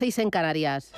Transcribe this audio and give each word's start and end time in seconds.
6 0.00 0.18
en 0.20 0.30
Canarias. 0.30 0.92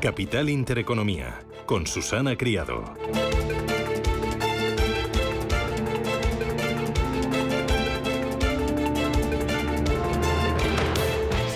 Capital 0.00 0.48
Intereconomía, 0.48 1.38
con 1.64 1.86
Susana 1.86 2.36
Criado. 2.36 2.82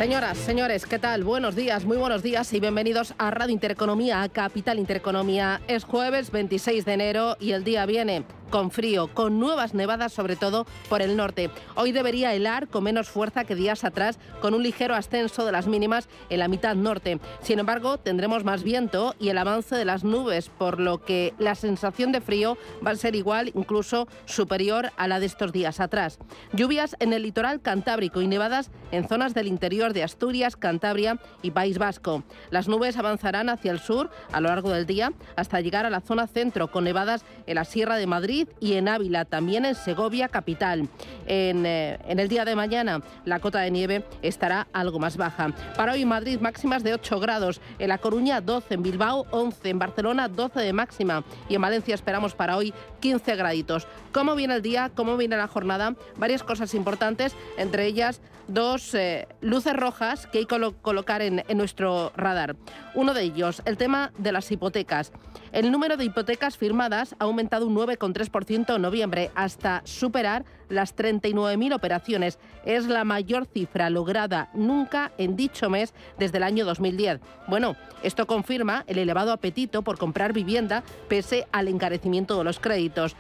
Señoras, 0.07 0.38
señores, 0.38 0.86
¿qué 0.86 1.00
tal? 1.00 1.25
Buenos 1.25 1.57
días, 1.57 1.84
muy 1.84 1.96
buenos 1.96 2.23
días 2.23 2.52
y 2.52 2.61
bienvenidos 2.61 3.12
a 3.18 3.32
Radio 3.32 3.52
Intereconomía, 3.52 4.23
a 4.23 4.29
Capital 4.29 4.78
Intereconomía. 4.78 5.60
Es 5.66 5.83
jueves 5.83 6.30
26 6.30 6.84
de 6.84 6.92
enero 6.92 7.37
y 7.41 7.51
el 7.51 7.64
día 7.64 7.84
viene 7.87 8.23
con 8.50 8.70
frío, 8.70 9.09
con 9.09 9.38
nuevas 9.38 9.74
nevadas 9.74 10.12
sobre 10.12 10.36
todo 10.36 10.66
por 10.88 11.02
el 11.02 11.16
norte. 11.16 11.50
Hoy 11.74 11.92
debería 11.92 12.34
helar 12.34 12.69
con 12.69 12.84
menos 12.84 13.09
fuerza 13.09 13.45
que 13.45 13.55
días 13.55 13.84
atrás, 13.84 14.19
con 14.41 14.55
un 14.55 14.62
ligero 14.62 14.95
ascenso 14.95 15.45
de 15.45 15.52
las 15.52 15.66
mínimas 15.66 16.09
en 16.30 16.38
la 16.38 16.48
mitad 16.48 16.74
norte. 16.74 17.19
Sin 17.41 17.59
embargo, 17.59 17.98
tendremos 17.98 18.45
más 18.45 18.62
viento 18.62 19.14
y 19.19 19.28
el 19.28 19.38
avance 19.38 19.74
de 19.77 19.84
las 19.84 20.05
nubes, 20.05 20.48
por 20.48 20.80
lo 20.80 21.05
que 21.05 21.34
la 21.38 21.55
sensación 21.55 22.12
de 22.12 22.20
frío 22.20 22.56
va 22.84 22.92
a 22.92 22.96
ser 22.96 23.16
igual, 23.16 23.52
incluso 23.55 24.09
superior 24.24 24.92
a 24.97 25.08
la 25.08 25.20
de 25.20 25.27
estos 25.27 25.52
días 25.52 25.80
atrás. 25.80 26.19
Lluvias 26.52 26.97
en 27.00 27.12
el 27.12 27.22
litoral 27.22 27.60
cantábrico 27.60 28.20
y 28.20 28.27
nevadas 28.27 28.70
en 28.92 29.08
zonas 29.08 29.34
del 29.34 29.48
interior 29.48 29.92
de 29.92 30.02
Asturias, 30.02 30.56
Cantabria 30.56 31.19
y 31.42 31.50
País 31.50 31.78
Vasco. 31.78 32.22
Las 32.50 32.69
nubes 32.69 32.97
avanzarán 32.97 33.48
hacia 33.48 33.72
el 33.72 33.80
sur 33.80 34.10
a 34.33 34.41
lo 34.41 34.48
largo 34.48 34.70
del 34.70 34.86
día 34.86 35.12
hasta 35.36 35.60
llegar 35.60 35.86
a 35.86 35.91
la 35.91 36.00
zona 36.00 36.27
centro, 36.27 36.70
con 36.70 36.84
nevadas 36.84 37.24
en 37.47 37.56
la 37.56 37.64
Sierra 37.64 37.97
de 37.97 38.06
Madrid 38.06 38.36
y 38.61 38.75
en 38.75 38.89
Ávila, 38.89 39.25
también 39.25 39.65
en 39.65 39.75
Segovia 39.75 40.29
capital. 40.29 40.89
Eh, 41.27 41.98
en, 42.06 42.19
el 42.19 42.29
día 42.29 42.45
de 42.45 42.56
mañana 42.56 43.03
la 43.25 43.41
cota 43.41 43.61
de 43.61 43.70
nieve 43.70 44.05
estará 44.23 44.67
algo 44.73 44.98
más 44.98 45.17
baja. 45.17 45.53
Para 45.77 45.92
hoy 45.92 46.05
Madrid 46.05 46.41
máximas 46.41 46.83
de 46.83 46.95
8 46.95 47.20
grados, 47.20 47.61
en 47.79 47.89
La 47.89 47.98
Coruña 47.98 48.41
12, 48.41 48.75
en 48.75 48.83
Bilbao 48.83 49.27
11, 49.31 49.70
en 49.70 49.79
Barcelona 49.79 50.29
12 50.29 50.61
de 50.61 50.73
máxima 50.73 51.25
y 51.48 51.55
en 51.55 51.62
Valencia 51.62 51.95
esperamos 51.95 52.34
para 52.34 52.57
hoy 52.57 52.75
15 53.01 53.37
graditos. 53.37 53.87
¿Cómo 54.12 54.34
viene 54.34 54.57
el 54.57 54.62
día? 54.62 54.91
¿Cómo 54.95 55.17
viene 55.17 55.37
la 55.37 55.48
jornada? 55.48 55.95
Varias 56.17 56.42
cosas 56.42 56.75
importantes, 56.75 57.34
entre 57.57 57.87
ellas 57.87 58.20
dos 58.48 58.94
eh, 58.94 59.28
luces 59.41 59.75
rojas 59.75 60.27
que 60.27 60.39
hay 60.39 60.47
que 60.47 60.72
colocar 60.83 61.22
en, 61.22 61.42
en 61.48 61.58
nuestro 61.58 62.12
radar. 62.16 62.56
Uno 62.94 63.14
de 63.14 63.22
ellos, 63.22 63.62
el 63.64 63.77
tema 63.77 64.12
de 64.19 64.33
las 64.33 64.50
hipotecas. 64.50 65.12
El 65.52 65.70
número 65.72 65.97
de 65.97 66.05
hipotecas 66.05 66.56
firmadas 66.56 67.14
ha 67.19 67.24
aumentado 67.24 67.67
un 67.67 67.74
9,3% 67.74 68.77
en 68.77 68.83
noviembre 68.83 69.30
hasta 69.34 69.83
superar 69.84 70.44
las 70.69 70.97
39.000 70.97 71.75
operaciones. 71.75 72.39
Es 72.64 72.86
la 72.86 73.05
mayor 73.05 73.47
cifra 73.47 73.91
lograda 73.91 74.50
nunca 74.55 75.12
en 75.19 75.36
dicho 75.36 75.70
mes 75.70 75.95
desde 76.19 76.39
el 76.39 76.45
año 76.45 76.64
2010. 76.64 77.20
Bueno, 77.48 77.77
esto 78.03 78.27
confirma 78.27 78.84
el 78.86 78.98
elevado 78.98 79.33
apetito 79.33 79.83
por 79.83 79.98
comprar 79.98 80.33
vivienda 80.33 80.83
pese 81.08 81.47
al 81.53 81.69
encarecimiento 81.69 82.36
de 82.39 82.45
los 82.45 82.61
créditos. 82.61 83.17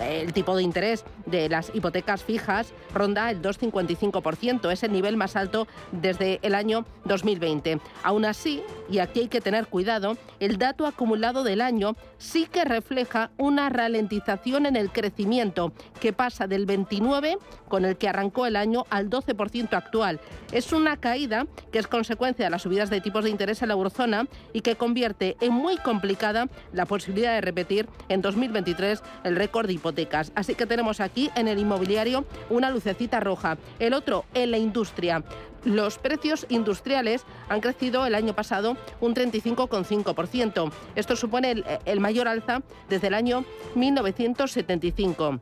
El 0.00 0.32
tipo 0.32 0.56
de 0.56 0.62
interés 0.62 1.04
de 1.26 1.48
las 1.48 1.70
hipotecas 1.74 2.22
fijas 2.22 2.72
ronda 2.94 3.30
el 3.30 3.42
2,55%, 3.42 4.72
es 4.72 4.82
el 4.82 4.92
nivel 4.92 5.16
más 5.16 5.36
alto 5.36 5.66
desde 5.92 6.38
el 6.42 6.54
año 6.54 6.86
2020. 7.04 7.80
Aún 8.02 8.24
así, 8.24 8.62
y 8.90 8.98
aquí 8.98 9.20
hay 9.20 9.28
que 9.28 9.40
tener 9.40 9.66
cuidado, 9.66 10.16
el 10.40 10.58
dato 10.58 10.86
acumulado 10.86 11.44
del 11.44 11.60
año 11.60 11.94
sí 12.18 12.46
que 12.46 12.64
refleja 12.64 13.30
una 13.36 13.68
ralentización 13.68 14.66
en 14.66 14.76
el 14.76 14.90
crecimiento 14.90 15.72
que 16.00 16.12
pasa 16.12 16.46
del 16.46 16.66
29 16.76 17.38
con 17.68 17.84
el 17.84 17.96
que 17.96 18.08
arrancó 18.08 18.46
el 18.46 18.56
año 18.56 18.84
al 18.90 19.08
12% 19.08 19.72
actual. 19.72 20.20
Es 20.52 20.72
una 20.72 20.98
caída 20.98 21.46
que 21.72 21.78
es 21.78 21.86
consecuencia 21.86 22.44
de 22.44 22.50
las 22.50 22.62
subidas 22.62 22.90
de 22.90 23.00
tipos 23.00 23.24
de 23.24 23.30
interés 23.30 23.62
en 23.62 23.68
la 23.68 23.74
eurozona 23.74 24.26
y 24.52 24.60
que 24.60 24.76
convierte 24.76 25.36
en 25.40 25.52
muy 25.52 25.78
complicada 25.78 26.48
la 26.72 26.84
posibilidad 26.84 27.32
de 27.34 27.40
repetir 27.40 27.88
en 28.08 28.20
2023 28.20 29.02
el 29.24 29.36
récord 29.36 29.66
de 29.66 29.72
hipotecas. 29.72 30.32
Así 30.34 30.54
que 30.54 30.66
tenemos 30.66 31.00
aquí 31.00 31.30
en 31.34 31.48
el 31.48 31.58
inmobiliario 31.58 32.26
una 32.50 32.70
lucecita 32.70 33.20
roja. 33.20 33.56
El 33.78 33.94
otro 33.94 34.26
en 34.34 34.50
la 34.50 34.58
industria. 34.58 35.24
Los 35.64 35.98
precios 35.98 36.46
industriales 36.48 37.24
han 37.48 37.60
crecido 37.60 38.06
el 38.06 38.14
año 38.14 38.34
pasado 38.34 38.76
un 39.00 39.14
35,5%. 39.14 40.70
Esto 40.94 41.16
supone 41.16 41.50
el, 41.50 41.64
el 41.86 42.00
mayor 42.00 42.28
alza 42.28 42.62
desde 42.88 43.08
el 43.08 43.14
año 43.14 43.44
1975. 43.74 45.40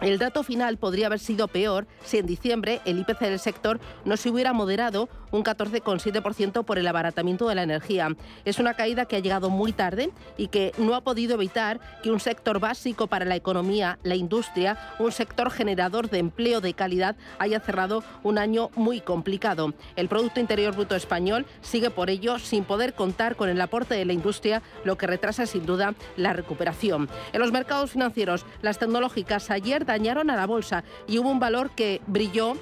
El 0.00 0.18
dato 0.18 0.42
final 0.42 0.76
podría 0.78 1.06
haber 1.06 1.18
sido 1.18 1.48
peor 1.48 1.86
si 2.04 2.18
en 2.18 2.26
diciembre 2.26 2.80
el 2.84 3.00
IPC 3.00 3.20
del 3.20 3.38
sector 3.38 3.80
no 4.04 4.16
se 4.16 4.30
hubiera 4.30 4.52
moderado 4.52 5.08
un 5.30 5.44
14,7% 5.44 6.64
por 6.64 6.78
el 6.78 6.86
abaratamiento 6.86 7.48
de 7.48 7.54
la 7.54 7.62
energía. 7.62 8.08
Es 8.44 8.58
una 8.58 8.74
caída 8.74 9.06
que 9.06 9.16
ha 9.16 9.20
llegado 9.20 9.50
muy 9.50 9.72
tarde 9.72 10.10
y 10.36 10.48
que 10.48 10.72
no 10.78 10.94
ha 10.94 11.02
podido 11.02 11.34
evitar 11.34 11.80
que 12.02 12.10
un 12.10 12.20
sector 12.20 12.60
básico 12.60 13.06
para 13.06 13.24
la 13.24 13.36
economía, 13.36 13.98
la 14.02 14.14
industria, 14.14 14.78
un 14.98 15.12
sector 15.12 15.50
generador 15.50 16.10
de 16.10 16.18
empleo 16.18 16.60
de 16.60 16.74
calidad, 16.74 17.16
haya 17.38 17.60
cerrado 17.60 18.02
un 18.22 18.38
año 18.38 18.70
muy 18.74 19.00
complicado. 19.00 19.74
El 19.96 20.08
Producto 20.08 20.40
Interior 20.40 20.74
Bruto 20.74 20.94
español 20.94 21.46
sigue 21.60 21.90
por 21.90 22.10
ello 22.10 22.38
sin 22.38 22.64
poder 22.64 22.94
contar 22.94 23.36
con 23.36 23.48
el 23.48 23.60
aporte 23.60 23.94
de 23.94 24.04
la 24.04 24.12
industria, 24.12 24.62
lo 24.84 24.96
que 24.96 25.06
retrasa 25.06 25.46
sin 25.46 25.66
duda 25.66 25.94
la 26.16 26.32
recuperación. 26.32 27.08
En 27.32 27.40
los 27.40 27.52
mercados 27.52 27.92
financieros, 27.92 28.44
las 28.62 28.78
tecnológicas 28.78 29.50
ayer 29.50 29.84
dañaron 29.84 30.30
a 30.30 30.36
la 30.36 30.46
bolsa 30.46 30.84
y 31.06 31.18
hubo 31.18 31.30
un 31.30 31.40
valor 31.40 31.70
que 31.70 32.00
brilló 32.06 32.56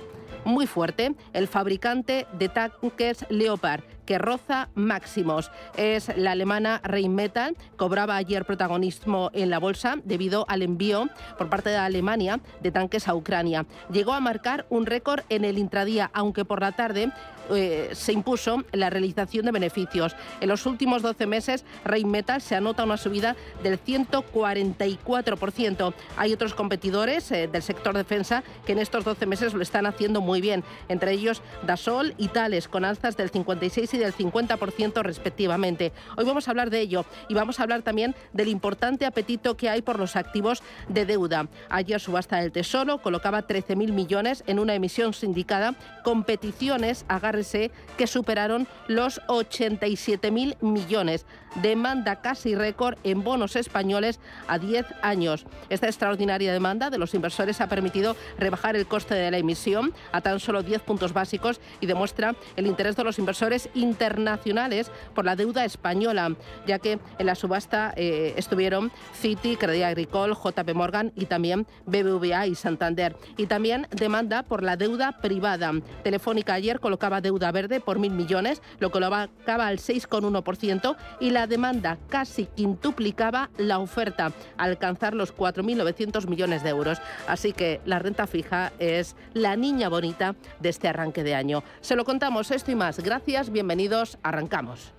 muy 0.47 0.67
fuerte, 0.67 1.15
el 1.35 1.49
fabricante 1.49 2.27
de 2.39 2.49
tanques 2.49 3.27
Leopard 3.29 3.83
que 4.07 4.19
roza 4.19 4.69
máximos. 4.75 5.51
Es 5.77 6.17
la 6.17 6.33
alemana 6.33 6.81
Rheinmetall, 6.83 7.57
cobraba 7.77 8.17
ayer 8.17 8.45
protagonismo 8.45 9.31
en 9.35 9.51
la 9.51 9.59
bolsa 9.59 9.97
debido 10.05 10.47
al 10.49 10.63
envío 10.63 11.09
por 11.37 11.51
parte 11.51 11.71
de 11.71 11.77
Alemania 11.77 12.41
de 12.63 12.71
tanques 12.71 13.09
a 13.09 13.15
Ucrania. 13.15 13.67
Llegó 13.91 14.13
a 14.13 14.21
marcar 14.21 14.67
un 14.71 14.87
récord 14.87 15.25
en 15.29 15.45
el 15.45 15.59
intradía, 15.59 16.11
aunque 16.15 16.45
por 16.45 16.61
la 16.61 16.73
tarde 16.73 17.13
eh, 17.51 17.91
se 17.93 18.13
impuso 18.13 18.65
la 18.73 18.91
realización 18.91 19.47
de 19.47 19.53
beneficios. 19.53 20.17
En 20.41 20.49
los 20.49 20.67
últimos 20.67 21.03
12 21.03 21.27
meses, 21.27 21.65
Rheinmetall 21.85 22.41
se 22.41 22.57
anota 22.57 22.85
una 22.85 22.97
subida 22.97 23.37
del 23.63 23.79
144%. 23.83 25.95
Hay 26.17 26.33
otros 26.33 26.55
competidores 26.55 27.31
eh, 27.31 27.49
del 27.49 27.63
sector 27.63 27.97
defensa 27.97 28.43
que 28.65 28.73
en 28.73 28.79
estos 28.79 29.05
12 29.05 29.27
meses 29.27 29.55
lo 29.55 29.63
están 29.63 29.87
haciendo 29.87 30.21
muy 30.21 30.41
bien, 30.41 30.65
entre 30.89 31.13
ellos 31.13 31.43
Dasol 31.65 32.15
y 32.19 32.27
Tales, 32.29 32.69
con 32.69 32.85
alzas 32.85 33.17
del 33.17 33.31
56 33.31 33.95
y 33.95 33.96
del 33.99 34.15
50% 34.15 35.03
respectivamente. 35.03 35.93
Hoy 36.17 36.25
vamos 36.25 36.49
a 36.49 36.51
hablar 36.51 36.71
de 36.71 36.81
ello 36.81 37.05
y 37.29 37.35
vamos 37.35 37.59
a 37.59 37.63
hablar 37.63 37.83
también 37.83 38.15
del 38.33 38.49
importante 38.49 39.07
apetito 39.07 39.57
que 39.57 39.69
hay 39.69 39.83
por 39.83 39.99
los 39.99 40.17
activos 40.17 40.63
de 40.89 41.07
deuda. 41.07 41.49
Ayer 41.69 42.01
subasta 42.01 42.39
del 42.39 42.53
Tesoro 42.53 42.99
colocaba 42.99 43.47
13.000 43.47 43.93
millones 43.93 44.45
en 44.47 44.59
una 44.59 44.75
emisión 44.75 45.13
sindicada 45.13 45.75
con 46.05 46.25
peticiones, 46.25 47.05
agárrese, 47.09 47.71
que 47.97 48.07
superaron 48.07 48.67
los 48.89 49.21
87.000 49.29 50.57
millones. 50.61 51.27
Demanda 51.63 52.17
casi 52.17 52.55
récord 52.55 52.99
en 53.05 53.25
bonos 53.25 53.57
españoles 53.57 54.21
a 54.49 54.59
10 54.59 54.87
años. 55.03 55.47
Esta 55.69 55.87
extraordinaria 55.87 56.53
demanda 56.53 56.91
de 56.91 56.99
los 56.99 57.15
inversores 57.15 57.61
ha 57.61 57.69
permitido 57.69 58.17
rebajar 58.39 58.77
el 58.77 58.87
coste 58.87 59.15
de 59.15 59.31
la 59.31 59.39
emisión 59.39 59.93
a 60.13 60.21
tan 60.21 60.41
solo 60.41 60.63
10 60.63 60.83
puntos 60.83 61.13
básicos 61.13 61.61
y 61.81 61.87
demuestra 61.87 62.35
el 62.57 62.67
interés 62.67 62.97
de 62.97 63.05
los 63.05 63.19
inversores 63.19 63.69
internacionales 63.75 64.91
por 65.15 65.25
la 65.25 65.37
deuda 65.37 65.65
española, 65.65 66.35
ya 66.67 66.79
que 66.79 66.99
en 67.19 67.27
la 67.27 67.35
subasta 67.35 67.93
eh, 67.97 68.35
estuvieron 68.37 68.93
Citi, 69.15 69.57
Credit 69.57 69.85
Agricole, 69.85 70.35
JP 70.35 70.75
Morgan 70.75 71.13
y 71.17 71.27
también 71.27 71.67
BBVA 71.87 72.47
y 72.47 72.55
Santander. 72.55 73.17
Y 73.37 73.47
también 73.47 73.87
demanda 73.91 74.43
por 74.43 74.63
la 74.63 74.77
deuda 74.77 75.19
privada. 75.21 75.73
Telefónica 76.03 76.55
ayer 76.55 76.81
colocaba 76.81 77.21
deuda 77.21 77.51
verde 77.53 77.81
por 77.81 77.99
mil 77.99 78.13
millones, 78.13 78.63
lo 78.79 78.91
colocaba 78.91 79.29
al 79.67 79.79
6,1% 79.79 80.97
y 81.21 81.31
la 81.31 81.46
demanda 81.47 81.99
casi 82.09 82.47
quintuplicaba 82.47 83.51
la 83.59 83.79
oferta, 83.79 84.33
al 84.57 84.71
alcanzar 84.77 85.15
los 85.15 85.35
4.900 85.35 86.29
millones 86.29 86.63
de 86.63 86.71
euros. 86.71 86.99
Así 87.27 87.53
que 87.53 87.81
la 87.85 87.99
renta 87.99 88.27
fija 88.27 88.73
es 88.79 89.17
la 89.33 89.57
niña 89.57 89.89
bonita 89.89 90.37
de 90.61 90.69
este 90.69 90.89
arranque 90.89 91.25
de 91.25 91.35
año. 91.35 91.63
Se 91.81 91.97
lo 91.97 92.05
contamos 92.05 92.51
esto 92.51 92.71
y 92.71 92.75
más. 92.75 93.01
Gracias, 93.01 93.51
bienvenidos, 93.51 94.19
arrancamos. 94.23 94.93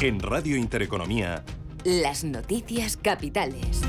En 0.00 0.18
Radio 0.20 0.56
Intereconomía, 0.56 1.44
las 1.84 2.24
noticias 2.24 2.96
capitales. 2.96 3.82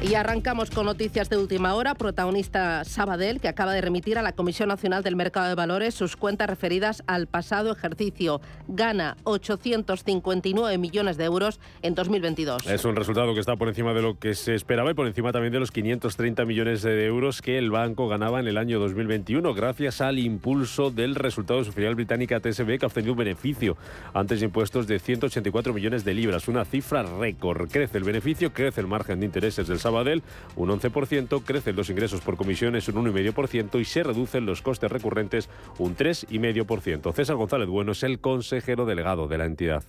Y 0.00 0.14
arrancamos 0.14 0.70
con 0.70 0.86
noticias 0.86 1.28
de 1.28 1.36
última 1.36 1.74
hora. 1.74 1.96
Protagonista 1.96 2.84
Sabadell, 2.84 3.40
que 3.40 3.48
acaba 3.48 3.72
de 3.72 3.80
remitir 3.80 4.16
a 4.16 4.22
la 4.22 4.30
Comisión 4.30 4.68
Nacional 4.68 5.02
del 5.02 5.16
Mercado 5.16 5.48
de 5.48 5.56
Valores 5.56 5.92
sus 5.92 6.16
cuentas 6.16 6.48
referidas 6.48 7.02
al 7.08 7.26
pasado 7.26 7.72
ejercicio. 7.72 8.40
Gana 8.68 9.16
859 9.24 10.78
millones 10.78 11.16
de 11.16 11.24
euros 11.24 11.58
en 11.82 11.96
2022. 11.96 12.64
Es 12.68 12.84
un 12.84 12.94
resultado 12.94 13.34
que 13.34 13.40
está 13.40 13.56
por 13.56 13.66
encima 13.66 13.92
de 13.92 14.02
lo 14.02 14.20
que 14.20 14.36
se 14.36 14.54
esperaba 14.54 14.92
y 14.92 14.94
por 14.94 15.08
encima 15.08 15.32
también 15.32 15.52
de 15.52 15.58
los 15.58 15.72
530 15.72 16.44
millones 16.44 16.82
de 16.82 17.04
euros 17.04 17.42
que 17.42 17.58
el 17.58 17.72
banco 17.72 18.06
ganaba 18.06 18.38
en 18.38 18.46
el 18.46 18.56
año 18.56 18.78
2021, 18.78 19.52
gracias 19.52 20.00
al 20.00 20.20
impulso 20.20 20.92
del 20.92 21.16
resultado 21.16 21.58
de 21.58 21.64
su 21.66 21.72
filial 21.72 21.96
británica 21.96 22.38
TSB, 22.38 22.78
que 22.78 22.84
ha 22.84 22.86
obtenido 22.86 23.14
un 23.14 23.18
beneficio 23.18 23.76
antes 24.14 24.38
de 24.38 24.46
impuestos 24.46 24.86
de 24.86 25.00
184 25.00 25.74
millones 25.74 26.04
de 26.04 26.14
libras, 26.14 26.46
una 26.46 26.64
cifra 26.64 27.02
récord. 27.02 27.68
Crece 27.68 27.98
el 27.98 28.04
beneficio, 28.04 28.52
crece 28.52 28.80
el 28.80 28.86
margen 28.86 29.18
de 29.18 29.26
intereses 29.26 29.66
del 29.66 29.80
Sabadell 29.88 30.22
un 30.56 30.68
11%, 30.68 31.42
crecen 31.44 31.76
los 31.76 31.88
ingresos 31.88 32.20
por 32.20 32.36
comisiones 32.36 32.88
un 32.88 32.96
1,5% 32.96 33.80
y 33.80 33.84
se 33.84 34.02
reducen 34.02 34.44
los 34.44 34.60
costes 34.60 34.90
recurrentes 34.90 35.48
un 35.78 35.96
3,5%. 35.96 37.12
César 37.14 37.36
González 37.36 37.68
Bueno 37.68 37.92
es 37.92 38.02
el 38.02 38.20
consejero 38.20 38.84
delegado 38.84 39.28
de 39.28 39.38
la 39.38 39.46
entidad. 39.46 39.82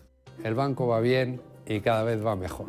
El 0.44 0.56
banco 0.56 0.88
va 0.88 1.02
bien 1.02 1.42
y 1.68 1.82
cada 1.82 2.04
vez 2.04 2.26
va 2.26 2.36
mejor. 2.36 2.68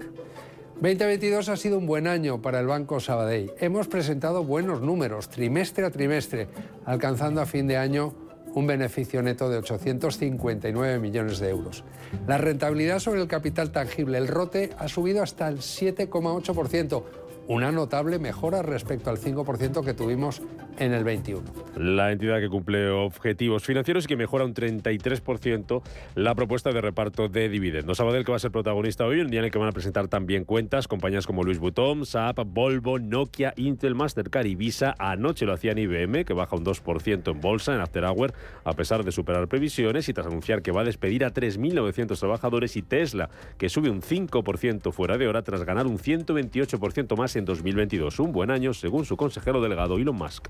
2022 0.74 1.48
ha 1.50 1.56
sido 1.56 1.78
un 1.78 1.86
buen 1.86 2.06
año 2.06 2.40
para 2.40 2.58
el 2.58 2.66
Banco 2.66 3.00
Sabadell. 3.00 3.52
Hemos 3.60 3.86
presentado 3.86 4.44
buenos 4.44 4.80
números, 4.80 5.28
trimestre 5.28 5.84
a 5.84 5.90
trimestre, 5.90 6.48
alcanzando 6.86 7.42
a 7.42 7.46
fin 7.46 7.66
de 7.66 7.76
año 7.76 8.14
un 8.54 8.66
beneficio 8.66 9.22
neto 9.22 9.48
de 9.48 9.58
859 9.58 10.98
millones 10.98 11.38
de 11.38 11.50
euros. 11.50 11.84
La 12.26 12.38
rentabilidad 12.38 12.98
sobre 12.98 13.20
el 13.20 13.28
capital 13.28 13.70
tangible, 13.70 14.18
el 14.18 14.28
ROTE, 14.28 14.70
ha 14.78 14.88
subido 14.88 15.22
hasta 15.22 15.48
el 15.48 15.58
7,8%, 15.58 17.02
una 17.46 17.72
notable 17.72 18.18
mejora 18.18 18.62
respecto 18.62 19.10
al 19.10 19.18
5% 19.18 19.84
que 19.84 19.94
tuvimos 19.94 20.42
en 20.78 20.92
el 20.92 21.04
21. 21.04 21.42
La 21.76 22.10
entidad 22.10 22.40
que 22.40 22.48
cumple 22.48 22.90
objetivos 22.90 23.64
financieros 23.64 24.04
y 24.04 24.08
que 24.08 24.16
mejora 24.16 24.44
un 24.44 24.54
33% 24.54 25.82
la 26.14 26.34
propuesta 26.34 26.72
de 26.72 26.80
reparto 26.80 27.28
de 27.28 27.48
dividendos. 27.48 27.98
Sabadell 27.98 28.24
que 28.24 28.32
va 28.32 28.36
a 28.36 28.40
ser 28.40 28.50
protagonista 28.50 29.04
hoy, 29.04 29.20
un 29.20 29.28
día 29.28 29.40
en 29.40 29.46
el 29.46 29.50
que 29.50 29.58
van 29.58 29.68
a 29.68 29.72
presentar 29.72 30.08
también 30.08 30.44
cuentas 30.44 30.88
compañías 30.88 31.26
como 31.26 31.42
Louis 31.42 31.58
Vuitton, 31.58 32.06
Saab, 32.06 32.46
Volvo, 32.46 32.98
Nokia, 32.98 33.52
Intel, 33.56 33.94
Mastercard 33.94 34.46
y 34.46 34.54
Visa. 34.54 34.94
Anoche 34.98 35.44
lo 35.44 35.52
hacían 35.52 35.78
IBM, 35.78 36.24
que 36.24 36.32
baja 36.32 36.56
un 36.56 36.64
2% 36.64 37.30
en 37.30 37.40
bolsa 37.40 37.74
en 37.74 37.80
After 37.80 38.04
Hour, 38.04 38.32
a 38.64 38.72
pesar 38.72 39.04
de 39.04 39.12
superar 39.12 39.48
previsiones 39.48 40.08
y 40.08 40.14
tras 40.14 40.26
anunciar 40.26 40.62
que 40.62 40.72
va 40.72 40.80
a 40.80 40.84
despedir 40.84 41.24
a 41.24 41.32
3.900 41.32 42.18
trabajadores 42.18 42.76
y 42.76 42.82
Tesla, 42.82 43.28
que 43.58 43.68
sube 43.68 43.90
un 43.90 44.00
5% 44.02 44.92
fuera 44.92 45.18
de 45.18 45.28
hora 45.28 45.42
tras 45.42 45.64
ganar 45.64 45.86
un 45.86 45.98
128% 45.98 47.16
más 47.16 47.29
en 47.36 47.40
en 47.40 47.44
2022. 47.44 48.18
Un 48.20 48.32
buen 48.32 48.50
año, 48.50 48.72
según 48.72 49.04
su 49.04 49.16
consejero 49.16 49.60
delegado 49.60 49.96
Elon 49.96 50.16
Musk. 50.16 50.48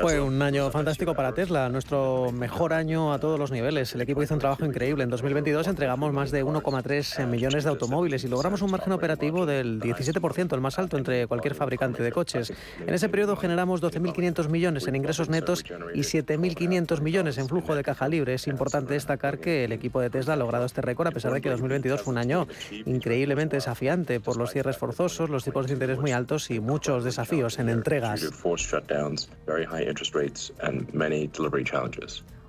Fue 0.00 0.20
un 0.20 0.40
año 0.40 0.70
fantástico 0.70 1.14
para 1.14 1.32
Tesla, 1.32 1.68
nuestro 1.68 2.30
mejor 2.32 2.72
año 2.72 3.12
a 3.12 3.18
todos 3.18 3.38
los 3.38 3.50
niveles. 3.50 3.94
El 3.94 4.02
equipo 4.02 4.22
hizo 4.22 4.34
un 4.34 4.40
trabajo 4.40 4.64
increíble. 4.64 5.02
En 5.02 5.10
2022 5.10 5.66
entregamos 5.66 6.12
más 6.12 6.30
de 6.30 6.44
1,3 6.44 7.26
millones 7.26 7.64
de 7.64 7.70
automóviles 7.70 8.22
y 8.24 8.28
logramos 8.28 8.62
un 8.62 8.70
margen 8.70 8.92
operativo 8.92 9.46
del 9.46 9.80
17%, 9.80 10.54
el 10.54 10.60
más 10.60 10.78
alto 10.78 10.96
entre 10.96 11.26
cualquier 11.26 11.54
fabricante 11.54 12.02
de 12.02 12.12
coches. 12.12 12.52
En 12.86 12.94
ese 12.94 13.08
periodo 13.08 13.36
generamos 13.36 13.82
12.500 13.82 14.48
millones 14.48 14.86
en 14.86 14.96
ingresos 14.96 15.28
netos 15.28 15.64
y 15.94 16.00
7.500 16.00 17.00
millones 17.00 17.38
en 17.38 17.48
flujo 17.48 17.74
de 17.74 17.82
caja 17.82 18.08
libre. 18.08 18.34
Es 18.34 18.46
importante 18.46 18.94
destacar 18.94 19.38
que 19.38 19.64
el 19.64 19.72
equipo 19.72 20.00
de 20.00 20.10
Tesla 20.10 20.34
ha 20.34 20.36
logrado 20.36 20.66
este 20.66 20.82
récord 20.82 21.08
a 21.08 21.10
pesar 21.10 21.32
de 21.32 21.40
que 21.40 21.50
2022 21.50 22.02
fue 22.02 22.12
un 22.12 22.18
año 22.18 22.46
increíblemente 22.86 23.56
desafiante 23.56 24.20
por 24.20 24.36
los 24.36 24.52
cierres 24.52 24.76
forzosos 24.92 25.30
los 25.30 25.44
tipos 25.44 25.66
de 25.66 25.74
interés 25.74 25.98
muy 25.98 26.12
altos 26.12 26.50
y 26.50 26.60
muchos 26.60 27.04
desafíos 27.04 27.58
en 27.58 27.68
entregas. 27.68 28.20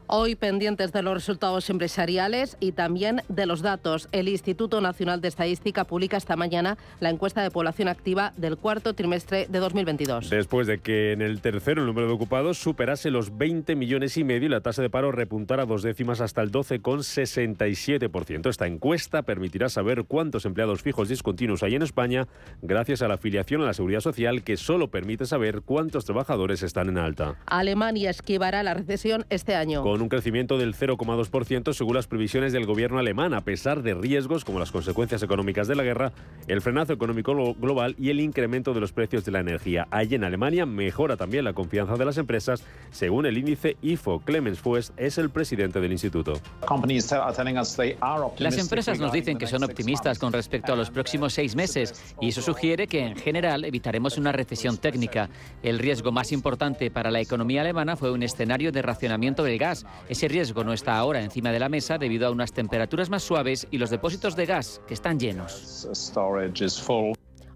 Hoy 0.08 0.36
pendientes 0.36 0.92
de 0.92 1.02
los 1.02 1.14
resultados 1.14 1.70
empresariales 1.70 2.58
y 2.60 2.74
también 2.74 3.22
de 3.30 3.46
los 3.46 3.62
datos. 3.62 4.10
El 4.12 4.28
Instituto 4.28 4.82
Nacional 4.82 5.22
de 5.22 5.30
Estadística 5.30 5.86
publica 5.86 6.18
esta 6.18 6.36
mañana 6.36 6.78
la 7.00 7.10
encuesta 7.10 7.42
de 7.42 7.50
población 7.50 7.88
activa 7.88 8.34
del 8.36 8.58
cuarto 8.58 8.94
trimestre 8.94 9.48
de 9.50 9.60
2022. 9.60 10.30
Después 10.30 10.68
de 10.68 10.80
que 10.80 11.14
en 11.14 11.22
el 11.22 11.40
tercero 11.42 11.82
el 11.82 11.88
número 11.88 12.08
de 12.08 12.14
ocupados 12.14 12.58
superase 12.58 13.12
los 13.12 13.38
20 13.38 13.76
millones 13.76 14.18
y 14.18 14.24
medio 14.24 14.48
y 14.48 14.50
la 14.50 14.62
tasa 14.62 14.82
de 14.82 14.90
paro 14.90 15.12
repuntara 15.12 15.66
dos 15.66 15.84
décimas 15.84 16.20
hasta 16.20 16.42
el 16.42 16.52
12,67%. 16.52 18.50
Esta 18.50 18.68
encuesta 18.68 19.22
permitirá 19.22 19.70
saber 19.70 20.04
cuántos 20.04 20.46
empleados 20.46 20.82
fijos 20.82 21.08
discontinuos 21.08 21.64
hay 21.64 21.76
en 21.76 21.82
España 21.82 22.28
gracias 22.62 23.02
a 23.02 23.08
la 23.08 23.14
afiliación 23.14 23.62
a 23.62 23.66
la 23.66 23.74
Seguridad 23.74 24.02
Social 24.02 24.44
que 24.44 24.58
solo 24.58 24.90
permite 24.90 25.26
saber 25.26 25.62
cuántos 25.62 26.04
trabajadores 26.06 26.62
están 26.62 26.90
en 26.90 26.98
alta. 26.98 27.36
Alemania 27.46 28.10
esquivará 28.10 28.64
la 28.64 28.74
recesión 28.74 29.26
este 29.30 29.56
año 29.56 29.84
con 29.93 29.93
un 30.02 30.10
crecimiento 30.10 30.58
del 30.58 30.76
0,2% 30.76 31.74
según 31.74 31.96
las 31.96 32.08
previsiones 32.08 32.54
del 32.54 32.66
gobierno 32.66 33.00
alemán, 33.00 33.34
a 33.34 33.42
pesar 33.42 33.84
de 33.84 33.94
riesgos 33.94 34.46
como 34.46 34.60
las 34.60 34.72
consecuencias 34.72 35.24
económicas 35.24 35.68
de 35.68 35.76
la 35.76 35.84
guerra, 35.84 36.12
el 36.48 36.62
frenazo 36.62 36.94
económico 36.94 37.54
global 37.56 37.96
y 38.00 38.10
el 38.10 38.20
incremento 38.20 38.74
de 38.74 38.80
los 38.80 38.94
precios 38.94 39.26
de 39.26 39.32
la 39.32 39.40
energía. 39.40 39.88
Allí 39.92 40.16
en 40.16 40.24
Alemania 40.24 40.66
mejora 40.66 41.18
también 41.18 41.44
la 41.44 41.54
confianza 41.54 41.96
de 41.96 42.06
las 42.06 42.18
empresas, 42.18 42.64
según 42.92 43.26
el 43.26 43.38
índice 43.38 43.78
IFO. 43.82 44.20
Clemens 44.20 44.60
Fuest 44.60 44.94
es 44.98 45.18
el 45.18 45.30
presidente 45.30 45.80
del 45.80 45.92
instituto. 45.92 46.34
Las 48.38 48.58
empresas 48.58 49.00
nos 49.00 49.12
dicen 49.12 49.38
que 49.38 49.48
son 49.48 49.64
optimistas 49.64 50.20
con 50.20 50.34
respecto 50.34 50.74
a 50.74 50.76
los 50.76 50.90
próximos 50.90 51.34
seis 51.34 51.56
meses 51.56 52.16
y 52.22 52.30
eso 52.30 52.42
sugiere 52.42 52.88
que 52.88 53.06
en 53.06 53.16
general 53.16 53.66
evitaremos 53.66 54.18
una 54.18 54.32
recesión 54.32 54.78
técnica. 54.78 55.30
El 55.62 55.80
riesgo 55.80 56.12
más 56.12 56.32
importante 56.32 56.90
para 56.92 57.12
la 57.12 57.20
economía 57.20 57.62
alemana 57.62 57.96
fue 57.96 58.12
un 58.12 58.24
escenario 58.24 58.72
de 58.72 58.82
racionamiento 58.82 59.44
del 59.44 59.58
gas 59.58 59.83
ese 60.10 60.28
riesgo 60.28 60.64
no 60.64 60.74
está 60.74 60.98
ahora 60.98 61.22
encima 61.22 61.52
de 61.52 61.60
la 61.60 61.70
mesa 61.70 61.98
debido 61.98 62.28
a 62.28 62.32
unas 62.32 62.54
temperaturas 62.54 63.10
más 63.10 63.24
suaves 63.24 63.68
y 63.72 63.78
los 63.78 63.90
depósitos 63.90 64.36
de 64.36 64.46
gas 64.46 64.82
que 64.88 64.94
están 64.94 65.20
llenos. 65.20 65.88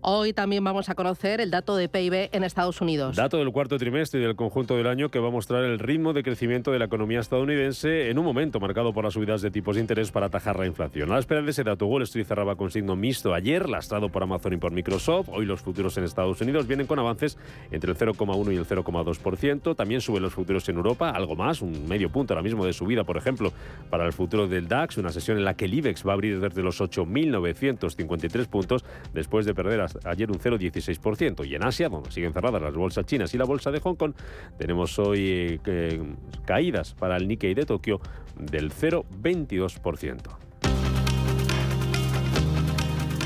Hoy 0.10 0.32
también 0.32 0.64
vamos 0.64 0.88
a 0.88 0.96
conocer 0.96 1.42
el 1.42 1.52
dato 1.52 1.76
de 1.76 1.90
PIB 1.90 2.30
en 2.32 2.46
Estados 2.46 2.80
Unidos. 2.80 3.18
Dato 3.18 3.40
del 3.40 3.52
cuarto 3.52 3.78
trimestre 3.78 4.22
y 4.22 4.24
del 4.24 4.38
conjunto 4.38 4.78
del 4.78 4.88
año 4.88 5.12
que 5.12 5.20
va 5.20 5.28
a 5.28 5.32
mostrar 5.32 5.66
el 5.66 5.80
ritmo 5.80 6.14
de 6.14 6.24
crecimiento 6.24 6.72
de 6.72 6.80
la 6.80 6.86
economía 6.86 7.20
estadounidense 7.20 8.10
en 8.10 8.18
un 8.18 8.24
momento 8.24 8.62
marcado 8.62 8.94
por 8.94 9.04
las 9.04 9.16
subidas 9.16 9.42
de 9.42 9.52
tipos 9.52 9.76
de 9.76 9.82
interés 9.82 10.10
para 10.12 10.28
atajar 10.28 10.58
la 10.58 10.66
inflación. 10.66 11.12
A 11.12 11.16
la 11.16 11.20
espera 11.20 11.42
de 11.42 11.52
ese 11.52 11.66
dato, 11.66 11.88
Wall 11.88 12.04
Street 12.04 12.26
cerraba 12.26 12.56
con 12.56 12.72
signo 12.72 12.96
mixto 12.96 13.34
ayer, 13.34 13.68
lastrado 13.68 14.08
por 14.08 14.24
Amazon 14.24 14.54
y 14.54 14.56
por 14.56 14.72
Microsoft. 14.72 15.28
Hoy 15.28 15.46
los 15.46 15.60
futuros 15.62 15.98
en 15.98 16.06
Estados 16.06 16.40
Unidos 16.40 16.68
vienen 16.68 16.88
con 16.88 17.00
avances 17.00 17.38
entre 17.72 17.92
el 17.92 17.98
0,1 17.98 18.54
y 18.54 18.56
el 18.56 18.66
0,2%. 18.66 19.76
También 19.76 20.00
suben 20.00 20.24
los 20.24 20.34
futuros 20.34 20.70
en 20.70 20.78
Europa, 20.78 21.10
algo 21.10 21.36
más, 21.36 21.62
un 21.62 21.86
medio 21.86 22.10
punto 22.10 22.34
ahora 22.34 22.44
mismo 22.44 22.66
de 22.66 22.72
subida, 22.72 23.04
por 23.04 23.18
ejemplo, 23.18 23.52
para 23.90 24.06
el 24.06 24.14
futuro 24.14 24.48
del 24.48 24.70
DAX, 24.70 24.98
una 25.00 25.12
sesión 25.12 25.38
en 25.38 25.44
la 25.44 25.56
que 25.56 25.66
el 25.66 25.74
IBEX 25.74 26.08
va 26.08 26.12
a 26.12 26.14
abrir 26.14 26.40
desde 26.40 26.64
los 26.64 26.80
8.953 26.80 28.48
puntos 28.48 28.86
después 29.14 29.46
de 29.46 29.54
perder 29.54 29.82
ayer 30.04 30.30
un 30.32 30.40
0,16%. 30.40 31.46
Y 31.46 31.56
en 31.56 31.64
Asia, 31.64 31.90
donde 31.90 32.12
siguen 32.12 32.34
cerradas 32.34 32.62
las 32.62 32.74
bolsas 32.74 33.06
chinas 33.06 33.34
y 33.34 33.38
la 33.38 33.46
bolsa 33.46 33.72
de 33.72 33.80
Hong 33.80 33.96
Kong, 33.96 34.14
tenemos 34.58 34.98
hoy 35.00 35.60
eh, 35.66 36.02
caídas 36.46 36.94
para 36.94 37.18
el 37.18 37.28
Nikkei 37.28 37.54
de 37.54 37.66
Tokio 37.66 38.00
del 38.36 38.72
0,22%. 38.72 40.48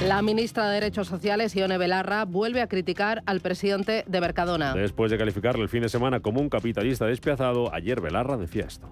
La 0.08 0.24
ministra 0.24 0.68
de 0.68 0.74
Derechos 0.74 1.08
Sociales, 1.08 1.56
Ione 1.56 1.78
Belarra, 1.78 2.26
vuelve 2.26 2.62
a 2.62 2.68
criticar 2.68 3.22
al 3.28 3.40
presidente 3.40 4.04
de 4.08 4.20
Mercadona. 4.20 4.74
Después 4.74 5.12
de 5.12 5.18
calificarle 5.18 5.62
el 5.62 5.70
fin 5.70 5.84
de 5.84 5.90
semana 5.90 6.22
como 6.22 6.42
un 6.42 6.50
capitalista 6.50 7.06
despiazado, 7.06 7.72
ayer 7.72 8.02
Belarra 8.02 8.36
decía 8.36 8.66
esto. 8.68 8.90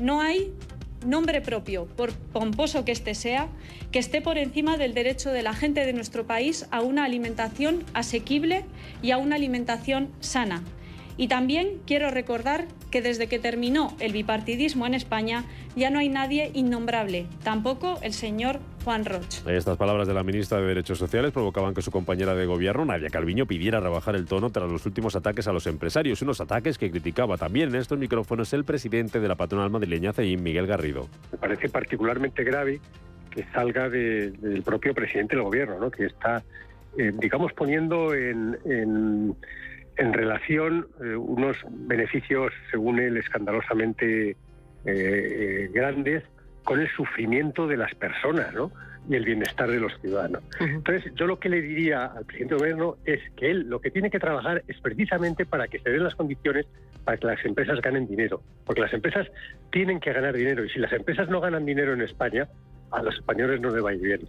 No 0.00 0.20
hay 0.20 0.52
nombre 1.04 1.40
propio, 1.40 1.86
por 1.86 2.12
pomposo 2.12 2.84
que 2.84 2.92
éste 2.92 3.14
sea, 3.14 3.48
que 3.90 3.98
esté 3.98 4.20
por 4.20 4.38
encima 4.38 4.76
del 4.76 4.94
derecho 4.94 5.30
de 5.30 5.42
la 5.42 5.54
gente 5.54 5.84
de 5.86 5.92
nuestro 5.92 6.26
país 6.26 6.66
a 6.70 6.80
una 6.80 7.04
alimentación 7.04 7.84
asequible 7.94 8.64
y 9.02 9.10
a 9.10 9.18
una 9.18 9.36
alimentación 9.36 10.10
sana. 10.20 10.62
Y 11.20 11.28
también 11.28 11.82
quiero 11.86 12.10
recordar 12.10 12.64
que 12.90 13.02
desde 13.02 13.26
que 13.26 13.38
terminó 13.38 13.94
el 14.00 14.14
bipartidismo 14.14 14.86
en 14.86 14.94
España 14.94 15.44
ya 15.76 15.90
no 15.90 15.98
hay 15.98 16.08
nadie 16.08 16.50
innombrable, 16.54 17.26
tampoco 17.44 17.98
el 18.00 18.14
señor 18.14 18.58
Juan 18.84 19.04
Roch. 19.04 19.46
Estas 19.46 19.76
palabras 19.76 20.08
de 20.08 20.14
la 20.14 20.22
ministra 20.22 20.58
de 20.58 20.68
Derechos 20.68 20.96
Sociales 20.96 21.30
provocaban 21.30 21.74
que 21.74 21.82
su 21.82 21.90
compañera 21.90 22.34
de 22.34 22.46
gobierno, 22.46 22.86
Nadia 22.86 23.10
Calviño, 23.10 23.44
pidiera 23.44 23.80
rebajar 23.80 24.16
el 24.16 24.24
tono 24.24 24.48
tras 24.48 24.72
los 24.72 24.86
últimos 24.86 25.14
ataques 25.14 25.46
a 25.46 25.52
los 25.52 25.66
empresarios, 25.66 26.22
unos 26.22 26.40
ataques 26.40 26.78
que 26.78 26.90
criticaba 26.90 27.36
también 27.36 27.68
en 27.68 27.74
estos 27.74 27.98
micrófonos 27.98 28.54
el 28.54 28.64
presidente 28.64 29.20
de 29.20 29.28
la 29.28 29.34
patronal 29.34 29.68
madrileña 29.68 30.14
CEIM, 30.14 30.42
Miguel 30.42 30.66
Garrido. 30.66 31.06
Me 31.32 31.36
parece 31.36 31.68
particularmente 31.68 32.44
grave 32.44 32.80
que 33.30 33.44
salga 33.52 33.90
del 33.90 34.62
propio 34.64 34.94
presidente 34.94 35.36
del 35.36 35.44
gobierno, 35.44 35.78
¿no? 35.80 35.90
que 35.90 36.06
está, 36.06 36.42
eh, 36.96 37.12
digamos, 37.20 37.52
poniendo 37.52 38.14
en 38.14 38.56
en 38.64 39.36
relación 39.96 40.86
eh, 41.02 41.14
unos 41.14 41.56
beneficios, 41.70 42.52
según 42.70 42.98
él, 42.98 43.16
escandalosamente 43.16 44.30
eh, 44.30 44.36
eh, 44.86 45.70
grandes 45.72 46.24
con 46.64 46.80
el 46.80 46.88
sufrimiento 46.88 47.66
de 47.66 47.76
las 47.76 47.94
personas, 47.94 48.52
¿no? 48.54 48.70
y 49.08 49.16
el 49.16 49.24
bienestar 49.24 49.70
de 49.70 49.80
los 49.80 49.92
ciudadanos. 50.00 50.42
Entonces, 50.60 51.12
yo 51.14 51.26
lo 51.26 51.38
que 51.40 51.48
le 51.48 51.62
diría 51.62 52.04
al 52.04 52.24
presidente 52.24 52.54
del 52.54 52.60
gobierno 52.60 52.96
es 53.04 53.20
que 53.36 53.50
él 53.50 53.68
lo 53.68 53.80
que 53.80 53.90
tiene 53.90 54.10
que 54.10 54.18
trabajar 54.18 54.62
es 54.68 54.78
precisamente 54.80 55.46
para 55.46 55.68
que 55.68 55.78
se 55.78 55.90
den 55.90 56.04
las 56.04 56.14
condiciones 56.14 56.66
para 57.04 57.16
que 57.16 57.26
las 57.26 57.44
empresas 57.44 57.80
ganen 57.80 58.06
dinero, 58.06 58.42
porque 58.64 58.82
las 58.82 58.92
empresas 58.92 59.26
tienen 59.72 60.00
que 60.00 60.12
ganar 60.12 60.34
dinero 60.34 60.64
y 60.64 60.68
si 60.68 60.78
las 60.78 60.92
empresas 60.92 61.28
no 61.28 61.40
ganan 61.40 61.64
dinero 61.64 61.94
en 61.94 62.02
España, 62.02 62.46
a 62.90 63.02
los 63.02 63.14
españoles 63.14 63.60
no 63.60 63.70
les 63.70 63.84
va 63.84 63.90
a 63.90 63.94
ir 63.94 64.00
bien. 64.00 64.20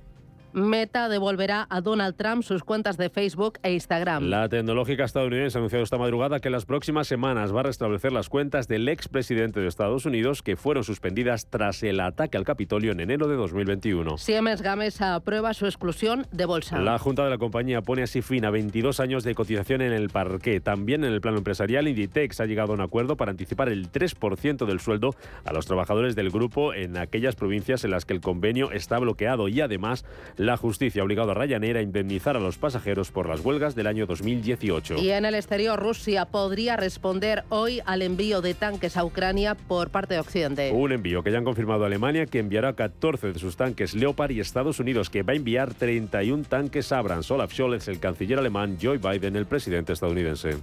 Meta 0.54 1.10
devolverá 1.10 1.68
a 1.70 1.82
Donald 1.82 2.16
Trump 2.16 2.44
sus 2.44 2.64
cuentas 2.64 2.98
de 2.98 3.10
Facebook 3.10 3.60
e 3.64 3.74
Instagram. 3.74 4.24
La 4.26 4.50
tecnológica 4.50 5.06
estadounidense 5.06 5.58
ha 5.58 5.60
anunciado 5.60 5.84
esta 5.84 5.98
madrugada 5.98 6.40
que 6.40 6.50
en 6.50 6.54
las 6.54 6.66
próximas 6.66 7.08
semanas 7.08 7.56
va 7.56 7.62
a 7.62 7.64
restablecer 7.64 8.12
las 8.12 8.30
cuentas 8.30 8.68
del 8.68 8.90
expresidente 8.90 9.60
de 9.60 9.68
Estados 9.68 10.06
Unidos 10.06 10.42
que 10.42 10.56
fueron 10.56 10.84
suspendidas 10.84 11.48
tras 11.50 11.84
el 11.84 12.00
ataque 12.00 12.38
al 12.38 12.46
Capitolio 12.46 12.92
en 12.92 13.00
enero 13.00 13.28
de 13.28 13.36
2021. 13.36 14.18
Siemens 14.18 14.62
Gamesa 14.62 15.16
aprueba 15.16 15.54
su 15.54 15.66
exclusión 15.66 16.28
de 16.32 16.46
bolsa. 16.46 16.80
La 16.80 17.00
Junta 17.00 17.24
de 17.24 17.30
la 17.30 17.38
compañía 17.38 17.82
pone 17.82 18.04
así 18.04 18.22
fin 18.22 18.46
a 18.46 18.50
22 18.50 19.00
años 19.00 19.24
de 19.24 19.36
cotización 19.36 19.82
en 19.82 19.94
el 19.94 20.10
parque. 20.10 20.60
También 20.60 21.04
en 21.04 21.14
el 21.14 21.22
plano 21.22 21.38
empresarial, 21.38 21.88
Inditex 21.88 22.42
ha 22.42 22.46
llegado 22.46 22.72
a 22.72 22.76
un 22.76 22.82
acuerdo 22.82 23.16
para 23.16 23.32
anticipar 23.32 23.70
el 23.70 23.92
3% 23.92 24.66
del 24.66 24.80
sueldo 24.80 25.16
a 25.46 25.54
los 25.54 25.66
trabajadores 25.66 26.16
del 26.16 26.30
grupo 26.30 26.74
en 26.74 26.98
aquellas 26.98 27.36
provincias 27.36 27.84
en 27.84 27.92
las 27.92 28.06
que 28.06 28.14
el 28.14 28.22
convenio 28.22 28.72
está 28.72 29.00
bloqueado 29.00 29.48
y 29.48 29.62
además 29.62 30.06
la 30.42 30.58
justicia 30.58 31.04
ha 31.04 31.06
obligado 31.06 31.30
a 31.30 31.34
Ryanair 31.36 31.78
a 31.78 31.84
indemnizar 31.84 32.36
a 32.36 32.40
los 32.40 32.58
pasajeros 32.58 33.12
por 33.12 33.30
las 33.30 33.42
huelgas 33.42 33.76
del 33.76 33.86
año 33.86 34.08
2018. 34.08 34.96
Y 34.96 35.12
en 35.12 35.26
el 35.26 35.36
exterior, 35.36 35.80
Rusia 35.80 36.26
podría 36.26 36.76
responder 36.76 37.44
hoy 37.50 37.80
al 37.86 38.02
envío 38.02 38.42
de 38.42 38.56
tanques 38.56 38.98
a 38.98 39.06
Ucrania 39.06 39.54
por 39.54 39.92
parte 39.92 40.16
de 40.16 40.20
Occidente. 40.20 40.72
Un 40.72 40.94
envío 40.94 41.22
que 41.22 41.32
ya 41.32 41.38
han 41.38 41.44
confirmado 41.44 41.86
Alemania, 41.86 42.26
que 42.26 42.40
enviará 42.40 42.74
14 42.74 43.34
de 43.34 43.40
sus 43.40 43.56
tanques 43.56 43.94
Leopard 43.94 44.32
y 44.32 44.40
Estados 44.40 44.80
Unidos, 44.80 45.12
que 45.12 45.22
va 45.22 45.34
a 45.34 45.36
enviar 45.36 45.76
31 45.76 46.46
tanques 46.46 46.92
Abrams. 46.92 47.30
Olaf 47.30 47.54
Scholz, 47.54 47.88
el 47.88 48.00
canciller 48.00 48.40
alemán, 48.40 48.80
Joe 48.82 48.98
Biden, 48.98 49.36
el 49.36 49.46
presidente 49.46 49.94
estadounidense. 49.94 50.58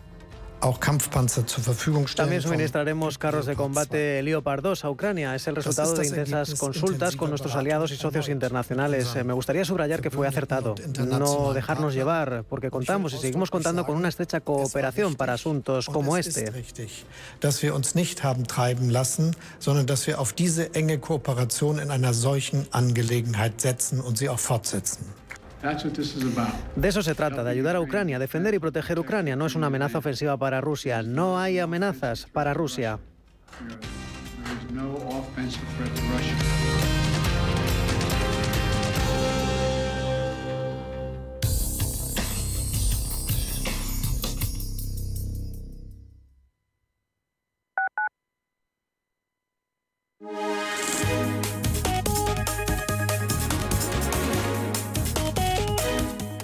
También 2.16 2.42
suministraremos 2.42 3.18
carros 3.18 3.46
de 3.46 3.54
combate 3.54 4.22
Leopard 4.22 4.62
2 4.62 4.84
a 4.84 4.90
Ucrania. 4.90 5.34
Es 5.34 5.46
el 5.46 5.56
resultado 5.56 5.94
de 5.94 6.06
intensas 6.06 6.54
consultas 6.54 7.16
con 7.16 7.30
nuestros 7.30 7.54
aliados 7.54 7.92
y 7.92 7.96
socios 7.96 8.28
internacionales. 8.28 9.14
Me 9.24 9.32
gustaría 9.32 9.64
subrayar 9.64 10.00
que 10.00 10.10
fue 10.10 10.26
acertado. 10.26 10.74
No 11.06 11.52
dejarnos 11.52 11.94
llevar, 11.94 12.44
porque 12.48 12.70
contamos 12.70 13.12
y 13.14 13.18
seguimos 13.18 13.50
contando 13.50 13.86
con 13.86 13.96
una 13.96 14.08
estrecha 14.08 14.40
cooperación 14.40 15.14
para 15.14 15.34
asuntos 15.34 15.86
como 15.86 16.16
este. 16.16 16.52
dass 17.40 17.62
wir 17.62 17.74
uns 17.74 17.94
nicht 17.94 18.22
haben 18.24 18.46
treiben 18.46 18.90
lassen, 18.90 19.34
sondern 19.58 19.86
dass 19.86 20.06
wir 20.06 20.20
auf 20.20 20.32
diese 20.32 20.74
enge 20.74 20.98
Kooperation 20.98 21.78
in 21.78 21.90
einer 21.90 22.14
solchen 22.14 22.66
Angelegenheit 22.72 23.60
setzen 23.60 24.00
und 24.00 24.18
sie 24.18 24.28
auch 24.28 24.38
fortsetzen. 24.38 25.06
De 26.76 26.88
eso 26.88 27.02
se 27.02 27.14
trata, 27.14 27.42
de 27.42 27.50
ayudar 27.50 27.76
a 27.76 27.80
Ucrania, 27.80 28.18
defender 28.18 28.54
y 28.54 28.58
proteger 28.58 28.98
Ucrania. 28.98 29.34
No 29.36 29.46
es 29.46 29.54
una 29.54 29.66
amenaza 29.66 29.98
ofensiva 29.98 30.36
para 30.36 30.60
Rusia. 30.60 31.02
No 31.02 31.38
hay 31.38 31.58
amenazas 31.58 32.26
para 32.32 32.54
Rusia. 32.54 32.98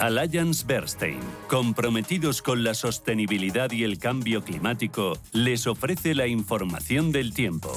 Alliance 0.05 0.63
Bernstein, 0.67 1.17
comprometidos 1.47 2.43
con 2.43 2.63
la 2.63 2.75
sostenibilidad 2.75 3.71
y 3.71 3.83
el 3.83 3.97
cambio 3.97 4.43
climático, 4.43 5.17
les 5.31 5.65
ofrece 5.65 6.13
la 6.13 6.27
información 6.27 7.11
del 7.11 7.33
tiempo. 7.33 7.75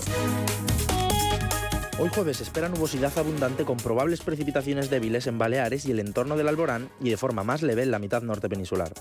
Hoy 1.99 2.11
jueves 2.15 2.43
espera 2.43 2.69
nubosidad 2.69 3.17
abundante 3.17 3.65
con 3.65 3.79
probables 3.79 4.21
precipitaciones 4.21 4.91
débiles 4.91 5.27
en 5.27 5.39
Baleares 5.39 5.87
y 5.87 5.93
el 5.93 6.01
entorno 6.01 6.37
del 6.37 6.49
Alborán 6.49 6.91
y 7.01 7.09
de 7.09 7.17
forma 7.17 7.45
más 7.45 7.63
leve 7.63 7.85
en 7.85 7.91
la 7.91 7.99
mitad 7.99 8.21
norte 8.21 8.51
peninsular. 8.51 8.93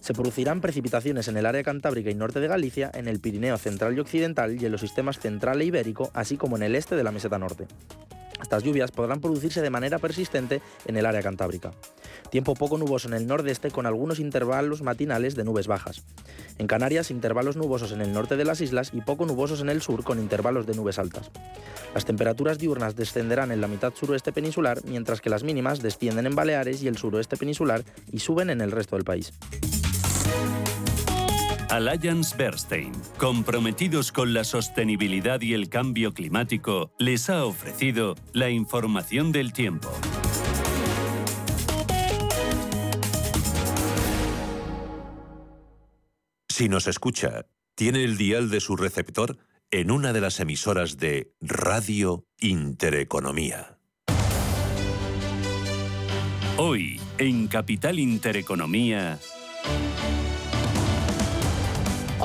Se 0.00 0.12
producirán 0.12 0.60
precipitaciones 0.60 1.28
en 1.28 1.36
el 1.36 1.46
área 1.46 1.62
cantábrica 1.62 2.10
y 2.10 2.14
norte 2.14 2.40
de 2.40 2.48
Galicia, 2.48 2.90
en 2.92 3.06
el 3.06 3.20
Pirineo 3.20 3.56
central 3.56 3.96
y 3.96 4.00
occidental 4.00 4.60
y 4.60 4.66
en 4.66 4.72
los 4.72 4.80
sistemas 4.80 5.20
central 5.20 5.60
e 5.60 5.66
ibérico, 5.66 6.10
así 6.12 6.36
como 6.36 6.56
en 6.56 6.64
el 6.64 6.74
este 6.74 6.96
de 6.96 7.04
la 7.04 7.12
meseta 7.12 7.38
norte. 7.38 7.68
Estas 8.42 8.64
lluvias 8.64 8.90
podrán 8.90 9.20
producirse 9.20 9.62
de 9.62 9.70
manera 9.70 9.98
persistente 9.98 10.60
en 10.86 10.96
el 10.96 11.06
área 11.06 11.22
cantábrica. 11.22 11.70
Tiempo 12.34 12.54
poco 12.54 12.78
nuboso 12.78 13.06
en 13.06 13.14
el 13.14 13.28
nordeste 13.28 13.70
con 13.70 13.86
algunos 13.86 14.18
intervalos 14.18 14.82
matinales 14.82 15.36
de 15.36 15.44
nubes 15.44 15.68
bajas. 15.68 16.02
En 16.58 16.66
Canarias, 16.66 17.12
intervalos 17.12 17.54
nubosos 17.54 17.92
en 17.92 18.00
el 18.00 18.12
norte 18.12 18.34
de 18.34 18.44
las 18.44 18.60
islas 18.60 18.90
y 18.92 19.02
poco 19.02 19.24
nubosos 19.24 19.60
en 19.60 19.68
el 19.68 19.80
sur 19.80 20.02
con 20.02 20.18
intervalos 20.18 20.66
de 20.66 20.74
nubes 20.74 20.98
altas. 20.98 21.30
Las 21.94 22.04
temperaturas 22.04 22.58
diurnas 22.58 22.96
descenderán 22.96 23.52
en 23.52 23.60
la 23.60 23.68
mitad 23.68 23.94
suroeste 23.94 24.32
peninsular, 24.32 24.80
mientras 24.84 25.20
que 25.20 25.30
las 25.30 25.44
mínimas 25.44 25.80
descienden 25.80 26.26
en 26.26 26.34
Baleares 26.34 26.82
y 26.82 26.88
el 26.88 26.98
suroeste 26.98 27.36
peninsular 27.36 27.84
y 28.10 28.18
suben 28.18 28.50
en 28.50 28.60
el 28.62 28.72
resto 28.72 28.96
del 28.96 29.04
país. 29.04 29.32
Alliance 31.70 32.36
Bernstein, 32.36 32.90
comprometidos 33.16 34.10
con 34.10 34.34
la 34.34 34.42
sostenibilidad 34.42 35.40
y 35.40 35.54
el 35.54 35.68
cambio 35.68 36.12
climático, 36.12 36.90
les 36.98 37.30
ha 37.30 37.44
ofrecido 37.44 38.16
la 38.32 38.50
información 38.50 39.30
del 39.30 39.52
tiempo. 39.52 39.92
Si 46.56 46.68
nos 46.68 46.86
escucha, 46.86 47.46
tiene 47.74 48.04
el 48.04 48.16
dial 48.16 48.48
de 48.48 48.60
su 48.60 48.76
receptor 48.76 49.38
en 49.72 49.90
una 49.90 50.12
de 50.12 50.20
las 50.20 50.38
emisoras 50.38 50.98
de 50.98 51.32
Radio 51.40 52.28
Intereconomía. 52.38 53.80
Hoy, 56.56 57.00
en 57.18 57.48
Capital 57.48 57.98
Intereconomía, 57.98 59.18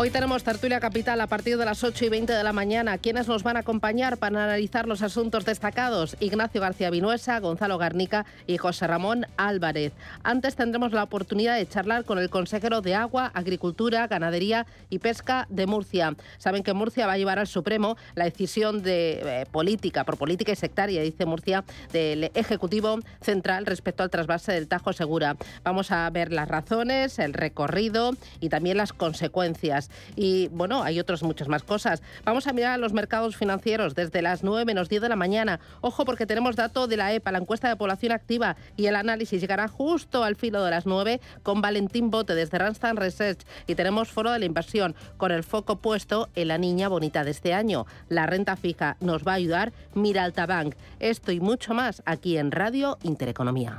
Hoy 0.02 0.12
tenemos 0.12 0.46
tertulia 0.46 0.80
capital 0.80 1.20
a 1.20 1.28
partir 1.28 1.58
de 1.58 1.66
las 1.66 1.84
8 1.84 2.06
y 2.06 2.08
20 2.08 2.32
de 2.32 2.42
la 2.42 2.54
mañana. 2.54 2.98
¿Quiénes 3.00 3.28
nos 3.28 3.44
van 3.44 3.58
a 3.58 3.60
acompañar 3.60 4.16
para 4.16 4.46
analizar 4.46 4.88
los 4.88 5.02
asuntos 5.02 5.44
destacados? 5.44 6.16
Ignacio 6.22 6.62
García 6.62 6.90
Vinuesa, 6.90 7.38
Gonzalo 7.42 7.78
Garnica 7.78 8.26
y 8.48 8.56
José 8.56 8.88
Ramón 8.88 9.26
Álvarez. 9.36 9.92
Antes 10.24 10.56
tendremos 10.56 10.94
la 10.94 11.04
oportunidad 11.04 11.58
de 11.58 11.68
charlar 11.68 12.06
con 12.06 12.18
el 12.18 12.30
consejero 12.30 12.80
de 12.80 12.96
Agua, 12.96 13.30
Agricultura, 13.34 14.08
Ganadería 14.08 14.66
y 14.90 15.00
Pesca 15.00 15.48
de 15.50 15.68
Murcia. 15.68 16.16
Saben 16.38 16.64
que 16.64 16.72
Murcia 16.72 17.06
va 17.06 17.14
a 17.14 17.18
llevar 17.18 17.38
al 17.38 17.48
Supremo 17.48 17.98
la 18.16 18.24
decisión 18.24 18.82
de 18.82 19.20
eh, 19.42 19.46
política, 19.52 20.06
por 20.06 20.18
política 20.18 20.54
y 20.54 20.56
sectaria, 20.56 21.02
dice 21.02 21.26
Murcia, 21.26 21.66
del 21.92 22.32
Ejecutivo 22.36 23.00
Central 23.20 23.66
respecto 23.66 24.04
al 24.04 24.10
trasvase 24.10 24.54
del 24.54 24.70
Tajo 24.70 24.94
Segura. 24.94 25.36
Vamos 25.66 25.92
a 25.92 26.10
ver 26.10 26.32
las 26.32 26.48
razones, 26.48 27.20
el 27.20 27.34
recorrido 27.34 28.12
y 28.40 28.48
también 28.48 28.78
las 28.78 28.94
consecuencias. 28.94 29.89
Y 30.16 30.48
bueno, 30.50 30.84
hay 30.84 31.00
otras 31.00 31.24
muchas 31.24 31.48
más 31.48 31.64
cosas. 31.64 32.02
Vamos 32.24 32.48
a 32.48 32.54
mirar 32.54 32.80
los 32.80 32.94
mercados 32.94 33.36
financieros 33.36 33.96
desde 33.96 34.22
las 34.22 34.44
9 34.44 34.66
menos 34.66 34.90
10 34.90 35.02
de 35.02 35.10
la 35.10 35.16
mañana. 35.16 35.60
Ojo 35.82 36.06
porque 36.06 36.26
tenemos 36.26 36.56
dato 36.56 36.88
de 36.88 36.98
la 36.98 37.14
EPA, 37.14 37.32
la 37.32 37.40
encuesta 37.40 37.70
de 37.70 37.76
población 37.76 38.12
activa, 38.12 38.56
y 38.78 38.88
el 38.88 38.96
análisis 38.96 39.42
llegará 39.42 39.68
justo 39.68 40.24
al 40.24 40.36
filo 40.36 40.64
de 40.64 40.72
las 40.72 40.86
9 40.86 41.20
con 41.44 41.62
Valentín 41.62 42.10
Bote 42.10 42.36
desde 42.36 42.58
Randstad 42.58 42.96
Research. 42.96 43.46
Y 43.68 43.76
tenemos 43.76 44.10
foro 44.10 44.32
de 44.32 44.40
la 44.40 44.46
inversión 44.46 44.96
con 45.18 45.32
el 45.32 45.44
foco 45.44 45.78
puesto 45.78 46.30
en 46.36 46.48
la 46.48 46.58
niña 46.58 46.88
bonita 46.88 47.24
de 47.24 47.32
este 47.32 47.54
año. 47.54 47.86
La 48.08 48.26
renta 48.26 48.56
fija 48.56 48.98
nos 49.00 49.26
va 49.26 49.34
a 49.34 49.36
ayudar 49.36 49.74
Miraltabank. 49.94 50.76
Esto 51.00 51.32
y 51.32 51.40
mucho 51.40 51.74
más 51.74 52.02
aquí 52.06 52.38
en 52.38 52.52
Radio 52.52 52.98
Intereconomía. 53.04 53.78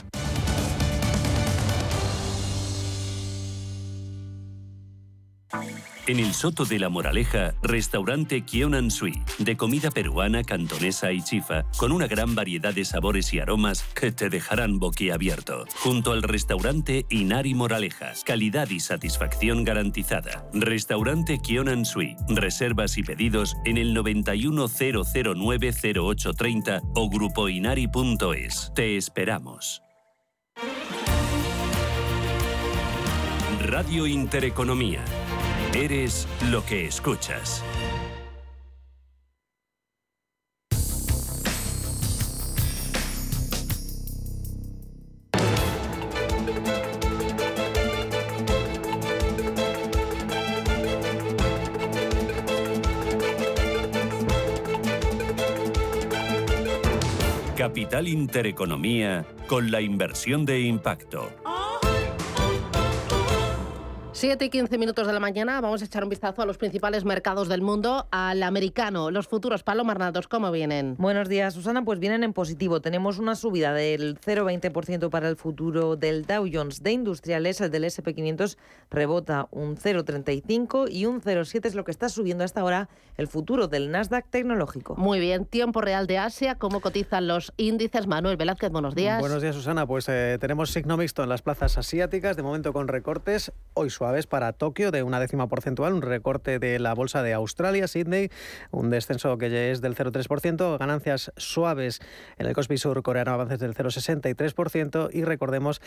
En 6.10 6.18
el 6.18 6.34
Soto 6.34 6.64
de 6.64 6.80
la 6.80 6.88
Moraleja, 6.88 7.54
restaurante 7.62 8.40
Kionan 8.40 8.90
Sui, 8.90 9.22
de 9.38 9.56
comida 9.56 9.92
peruana, 9.92 10.42
cantonesa 10.42 11.12
y 11.12 11.22
chifa, 11.22 11.62
con 11.76 11.92
una 11.92 12.08
gran 12.08 12.34
variedad 12.34 12.74
de 12.74 12.84
sabores 12.84 13.32
y 13.32 13.38
aromas 13.38 13.84
que 13.94 14.10
te 14.10 14.28
dejarán 14.28 14.80
boquiabierto. 14.80 15.66
Junto 15.76 16.10
al 16.10 16.24
restaurante 16.24 17.06
Inari 17.10 17.54
Moraleja, 17.54 18.12
calidad 18.26 18.68
y 18.70 18.80
satisfacción 18.80 19.62
garantizada. 19.62 20.50
Restaurante 20.52 21.38
Kionan 21.38 21.84
Sui, 21.84 22.16
reservas 22.28 22.98
y 22.98 23.04
pedidos 23.04 23.56
en 23.64 23.78
el 23.78 23.96
910090830 23.96 26.90
o 26.96 27.08
grupoinari.es. 27.08 28.72
Te 28.74 28.96
esperamos. 28.96 29.80
Radio 33.60 34.08
Intereconomía 34.08 35.04
Eres 35.72 36.26
lo 36.50 36.66
que 36.66 36.86
escuchas. 36.86 37.62
Capital 57.56 58.08
Intereconomía 58.08 59.24
con 59.46 59.70
la 59.70 59.80
inversión 59.80 60.44
de 60.44 60.62
impacto. 60.62 61.30
7 64.20 64.44
y 64.44 64.50
15 64.50 64.76
minutos 64.76 65.06
de 65.06 65.14
la 65.14 65.18
mañana 65.18 65.62
vamos 65.62 65.80
a 65.80 65.86
echar 65.86 66.04
un 66.04 66.10
vistazo 66.10 66.42
a 66.42 66.44
los 66.44 66.58
principales 66.58 67.06
mercados 67.06 67.48
del 67.48 67.62
mundo, 67.62 68.06
al 68.10 68.42
americano, 68.42 69.10
los 69.10 69.26
futuros 69.26 69.62
Paloma 69.62 69.92
Arnados, 69.92 70.28
¿cómo 70.28 70.52
vienen? 70.52 70.94
Buenos 70.98 71.26
días, 71.30 71.54
Susana, 71.54 71.82
pues 71.86 72.00
vienen 72.00 72.22
en 72.22 72.34
positivo. 72.34 72.82
Tenemos 72.82 73.18
una 73.18 73.34
subida 73.34 73.72
del 73.72 74.20
0,20% 74.20 75.08
para 75.08 75.26
el 75.26 75.36
futuro 75.36 75.96
del 75.96 76.26
Dow 76.26 76.46
Jones 76.52 76.82
de 76.82 76.92
industriales, 76.92 77.62
el 77.62 77.70
del 77.70 77.84
SP500 77.84 78.58
rebota 78.90 79.48
un 79.52 79.78
0,35 79.78 80.92
y 80.92 81.06
un 81.06 81.22
0,7 81.22 81.64
es 81.64 81.74
lo 81.74 81.84
que 81.84 81.90
está 81.90 82.10
subiendo 82.10 82.44
hasta 82.44 82.60
ahora 82.60 82.90
el 83.16 83.26
futuro 83.26 83.68
del 83.68 83.90
Nasdaq 83.90 84.28
tecnológico. 84.28 84.96
Muy 84.96 85.18
bien, 85.18 85.46
tiempo 85.46 85.80
real 85.80 86.06
de 86.06 86.18
Asia, 86.18 86.56
¿cómo 86.56 86.82
cotizan 86.82 87.26
los 87.26 87.54
índices? 87.56 88.06
Manuel 88.06 88.36
Velázquez, 88.36 88.70
buenos 88.70 88.94
días. 88.94 89.18
Buenos 89.18 89.40
días, 89.40 89.54
Susana. 89.54 89.86
Pues 89.86 90.10
eh, 90.10 90.36
tenemos 90.38 90.72
signo 90.72 90.98
mixto 90.98 91.22
en 91.22 91.30
las 91.30 91.40
plazas 91.40 91.78
asiáticas, 91.78 92.36
de 92.36 92.42
momento 92.42 92.74
con 92.74 92.86
recortes, 92.86 93.50
hoy 93.72 93.88
suave 93.88 94.09
vez 94.10 94.26
para 94.26 94.52
Tokio 94.52 94.90
de 94.90 95.02
una 95.02 95.20
décima 95.20 95.48
porcentual, 95.48 95.92
un 95.92 96.02
recorte 96.02 96.58
de 96.58 96.78
la 96.78 96.94
bolsa 96.94 97.22
de 97.22 97.32
Australia, 97.32 97.88
Sydney, 97.88 98.30
un 98.70 98.90
descenso 98.90 99.36
que 99.38 99.70
es 99.70 99.80
del 99.80 99.94
0,3%, 99.96 100.78
ganancias 100.78 101.32
suaves 101.36 102.00
en 102.38 102.46
el 102.46 102.54
Kospi 102.54 102.78
Sur 102.78 103.02
coreano, 103.02 103.32
avances 103.32 103.58
del 103.58 103.74
0,63% 103.74 105.10
y 105.12 105.24
recordemos, 105.24 105.80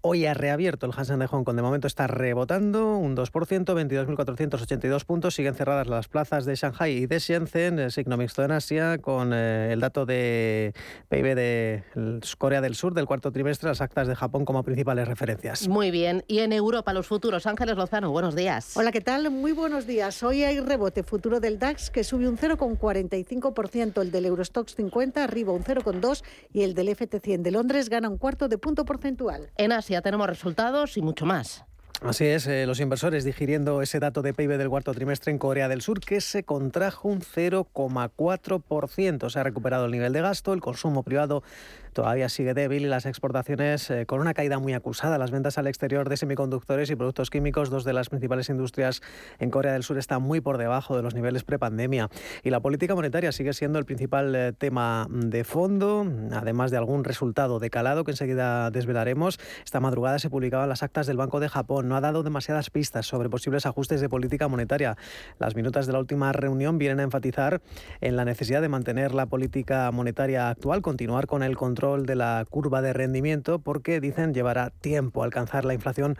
hoy 0.00 0.26
ha 0.26 0.34
reabierto 0.34 0.86
el 0.86 0.92
Hansen 0.96 1.18
de 1.18 1.26
Hong 1.26 1.44
Kong, 1.44 1.56
de 1.56 1.62
momento 1.62 1.86
está 1.86 2.06
rebotando 2.06 2.96
un 2.96 3.16
2%, 3.16 3.30
22.482 3.30 5.04
puntos, 5.04 5.34
siguen 5.34 5.54
cerradas 5.54 5.86
las 5.86 6.08
plazas 6.08 6.44
de 6.44 6.54
Shanghai 6.54 6.92
y 6.92 7.06
de 7.06 7.18
Shenzhen, 7.18 7.78
el 7.78 7.92
signo 7.92 8.16
mixto 8.16 8.44
en 8.44 8.52
Asia, 8.52 8.98
con 8.98 9.32
eh, 9.32 9.72
el 9.72 9.80
dato 9.80 10.06
de 10.06 10.72
PIB 11.08 11.34
de 11.34 11.82
Corea 12.38 12.60
del 12.60 12.74
Sur 12.74 12.94
del 12.94 13.06
cuarto 13.06 13.32
trimestre, 13.32 13.68
las 13.68 13.80
actas 13.80 14.08
de 14.08 14.14
Japón 14.14 14.44
como 14.44 14.62
principales 14.62 15.06
referencias. 15.06 15.68
Muy 15.68 15.90
bien, 15.90 16.24
y 16.26 16.40
en 16.40 16.52
Europa 16.52 16.92
los 16.92 17.06
futuros, 17.06 17.46
Lozano, 17.76 18.10
buenos 18.10 18.34
días. 18.34 18.76
Hola, 18.76 18.92
¿qué 18.92 19.00
tal? 19.00 19.30
Muy 19.30 19.52
buenos 19.52 19.86
días. 19.86 20.22
Hoy 20.22 20.44
hay 20.44 20.60
rebote 20.60 21.02
futuro 21.02 21.40
del 21.40 21.58
DAX 21.58 21.90
que 21.90 22.04
sube 22.04 22.28
un 22.28 22.36
0,45%, 22.36 24.02
el 24.02 24.10
del 24.10 24.26
Eurostox 24.26 24.74
50 24.74 25.24
arriba 25.24 25.52
un 25.52 25.64
0,2% 25.64 26.22
y 26.52 26.62
el 26.62 26.74
del 26.74 26.88
FT100 26.88 27.42
de 27.42 27.50
Londres 27.50 27.88
gana 27.88 28.08
un 28.08 28.18
cuarto 28.18 28.48
de 28.48 28.58
punto 28.58 28.84
porcentual. 28.84 29.50
En 29.56 29.72
Asia 29.72 30.02
tenemos 30.02 30.26
resultados 30.26 30.96
y 30.96 31.02
mucho 31.02 31.26
más. 31.26 31.64
Así 32.02 32.24
es, 32.24 32.46
eh, 32.46 32.64
los 32.64 32.80
inversores 32.80 33.24
digiriendo 33.24 33.82
ese 33.82 34.00
dato 34.00 34.22
de 34.22 34.32
PIB 34.32 34.56
del 34.56 34.70
cuarto 34.70 34.94
trimestre 34.94 35.32
en 35.32 35.38
Corea 35.38 35.68
del 35.68 35.82
Sur 35.82 36.00
que 36.00 36.22
se 36.22 36.44
contrajo 36.44 37.08
un 37.08 37.20
0,4%. 37.20 39.28
Se 39.28 39.38
ha 39.38 39.42
recuperado 39.42 39.84
el 39.84 39.90
nivel 39.90 40.14
de 40.14 40.22
gasto, 40.22 40.54
el 40.54 40.62
consumo 40.62 41.02
privado 41.02 41.42
todavía 41.92 42.28
sigue 42.28 42.54
débil 42.54 42.84
y 42.84 42.88
las 42.88 43.06
exportaciones 43.06 43.90
eh, 43.90 44.06
con 44.06 44.20
una 44.20 44.34
caída 44.34 44.58
muy 44.58 44.74
acusada. 44.74 45.18
Las 45.18 45.30
ventas 45.30 45.58
al 45.58 45.66
exterior 45.66 46.08
de 46.08 46.16
semiconductores 46.16 46.90
y 46.90 46.96
productos 46.96 47.30
químicos, 47.30 47.70
dos 47.70 47.84
de 47.84 47.92
las 47.92 48.08
principales 48.08 48.48
industrias 48.48 49.02
en 49.38 49.50
Corea 49.50 49.72
del 49.72 49.82
Sur, 49.82 49.98
están 49.98 50.22
muy 50.22 50.40
por 50.40 50.58
debajo 50.58 50.96
de 50.96 51.02
los 51.02 51.14
niveles 51.14 51.44
prepandemia. 51.44 52.08
Y 52.42 52.50
la 52.50 52.60
política 52.60 52.94
monetaria 52.94 53.32
sigue 53.32 53.52
siendo 53.52 53.78
el 53.78 53.84
principal 53.84 54.34
eh, 54.34 54.52
tema 54.52 55.06
de 55.10 55.44
fondo, 55.44 56.06
además 56.32 56.70
de 56.70 56.76
algún 56.76 57.04
resultado 57.04 57.58
de 57.58 57.70
calado 57.70 58.04
que 58.04 58.12
enseguida 58.12 58.70
desvelaremos. 58.70 59.38
Esta 59.64 59.80
madrugada 59.80 60.18
se 60.18 60.30
publicaban 60.30 60.68
las 60.68 60.82
actas 60.82 61.06
del 61.06 61.16
Banco 61.16 61.40
de 61.40 61.48
Japón. 61.48 61.88
No 61.88 61.96
ha 61.96 62.00
dado 62.00 62.22
demasiadas 62.22 62.70
pistas 62.70 63.06
sobre 63.06 63.28
posibles 63.28 63.66
ajustes 63.66 64.00
de 64.00 64.08
política 64.08 64.48
monetaria. 64.48 64.96
Las 65.38 65.56
minutas 65.56 65.86
de 65.86 65.92
la 65.92 65.98
última 65.98 66.32
reunión 66.32 66.78
vienen 66.78 67.00
a 67.00 67.02
enfatizar 67.04 67.60
en 68.00 68.16
la 68.16 68.24
necesidad 68.24 68.60
de 68.60 68.68
mantener 68.68 69.14
la 69.14 69.26
política 69.26 69.90
monetaria 69.92 70.50
actual, 70.50 70.82
continuar 70.82 71.26
con 71.26 71.42
el 71.42 71.56
control 71.56 71.79
de 71.80 72.14
la 72.14 72.44
curva 72.48 72.82
de 72.82 72.92
rendimiento 72.92 73.58
porque 73.58 74.00
dicen 74.00 74.34
llevará 74.34 74.68
tiempo 74.68 75.22
alcanzar 75.22 75.64
la 75.64 75.72
inflación 75.72 76.18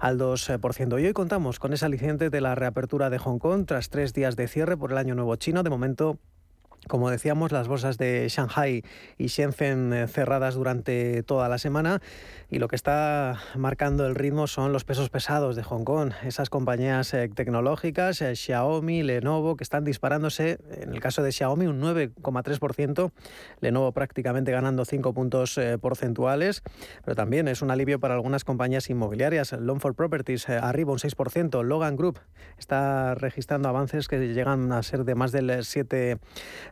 al 0.00 0.18
2%. 0.18 1.00
Y 1.00 1.06
hoy 1.06 1.12
contamos 1.12 1.60
con 1.60 1.72
esa 1.72 1.86
aliciente 1.86 2.28
de 2.28 2.40
la 2.40 2.56
reapertura 2.56 3.08
de 3.08 3.18
Hong 3.18 3.38
Kong 3.38 3.66
tras 3.66 3.88
tres 3.88 4.12
días 4.12 4.34
de 4.34 4.48
cierre 4.48 4.76
por 4.76 4.90
el 4.90 4.98
Año 4.98 5.14
Nuevo 5.14 5.36
Chino. 5.36 5.62
De 5.62 5.70
momento 5.70 6.18
como 6.88 7.10
decíamos, 7.10 7.52
las 7.52 7.68
bolsas 7.68 7.98
de 7.98 8.28
Shanghai 8.28 8.82
y 9.18 9.26
Shenzhen 9.26 9.92
eh, 9.92 10.08
cerradas 10.08 10.54
durante 10.54 11.22
toda 11.22 11.48
la 11.48 11.58
semana 11.58 12.00
y 12.48 12.58
lo 12.58 12.68
que 12.68 12.76
está 12.76 13.40
marcando 13.56 14.06
el 14.06 14.14
ritmo 14.14 14.46
son 14.46 14.72
los 14.72 14.84
pesos 14.84 15.10
pesados 15.10 15.56
de 15.56 15.64
Hong 15.64 15.84
Kong. 15.84 16.12
Esas 16.24 16.48
compañías 16.48 17.12
eh, 17.12 17.28
tecnológicas, 17.34 18.22
eh, 18.22 18.36
Xiaomi, 18.36 19.02
Lenovo, 19.02 19.56
que 19.56 19.64
están 19.64 19.84
disparándose, 19.84 20.58
en 20.70 20.92
el 20.92 21.00
caso 21.00 21.22
de 21.22 21.32
Xiaomi 21.32 21.66
un 21.66 21.80
9,3%, 21.80 23.10
Lenovo 23.60 23.92
prácticamente 23.92 24.52
ganando 24.52 24.84
5 24.84 25.12
puntos 25.12 25.58
porcentuales, 25.80 26.62
pero 27.04 27.14
también 27.14 27.48
es 27.48 27.62
un 27.62 27.70
alivio 27.70 27.98
para 27.98 28.14
algunas 28.14 28.44
compañías 28.44 28.88
inmobiliarias. 28.90 29.52
Longford 29.52 29.94
Properties 29.94 30.48
arriba 30.48 30.92
un 30.92 30.98
6%, 30.98 31.62
Logan 31.64 31.96
Group 31.96 32.20
está 32.58 33.14
registrando 33.14 33.68
avances 33.68 34.08
que 34.08 34.18
llegan 34.32 34.72
a 34.72 34.82
ser 34.82 35.04
de 35.04 35.14
más 35.14 35.32
del 35.32 35.50
7%. 35.50 36.18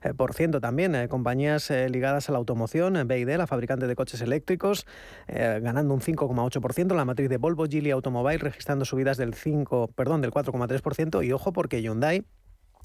Eh, 0.05 0.13
por 0.13 0.35
ciento 0.35 0.61
también. 0.61 0.95
Eh, 0.95 1.09
compañías 1.09 1.71
eh, 1.71 1.89
ligadas 1.89 2.29
a 2.29 2.33
la 2.33 2.39
automoción, 2.39 3.09
BID, 3.09 3.37
la 3.37 3.47
fabricante 3.47 3.87
de 3.87 3.97
coches 3.97 4.21
eléctricos, 4.21 4.87
ganando 5.27 5.95
un 5.95 6.01
5,8%. 6.01 6.95
La 6.95 7.05
matriz 7.05 7.29
de 7.29 7.39
Volvo, 7.39 7.67
Geely 7.67 7.91
Automobile 7.91 8.39
registrando 8.39 8.85
subidas 8.85 9.17
del 9.17 9.35
5, 9.35 9.89
perdón, 9.95 10.21
del 10.21 10.31
4,3%. 10.31 11.25
Y 11.25 11.33
ojo 11.33 11.53
porque 11.53 11.81
Hyundai 11.81 12.25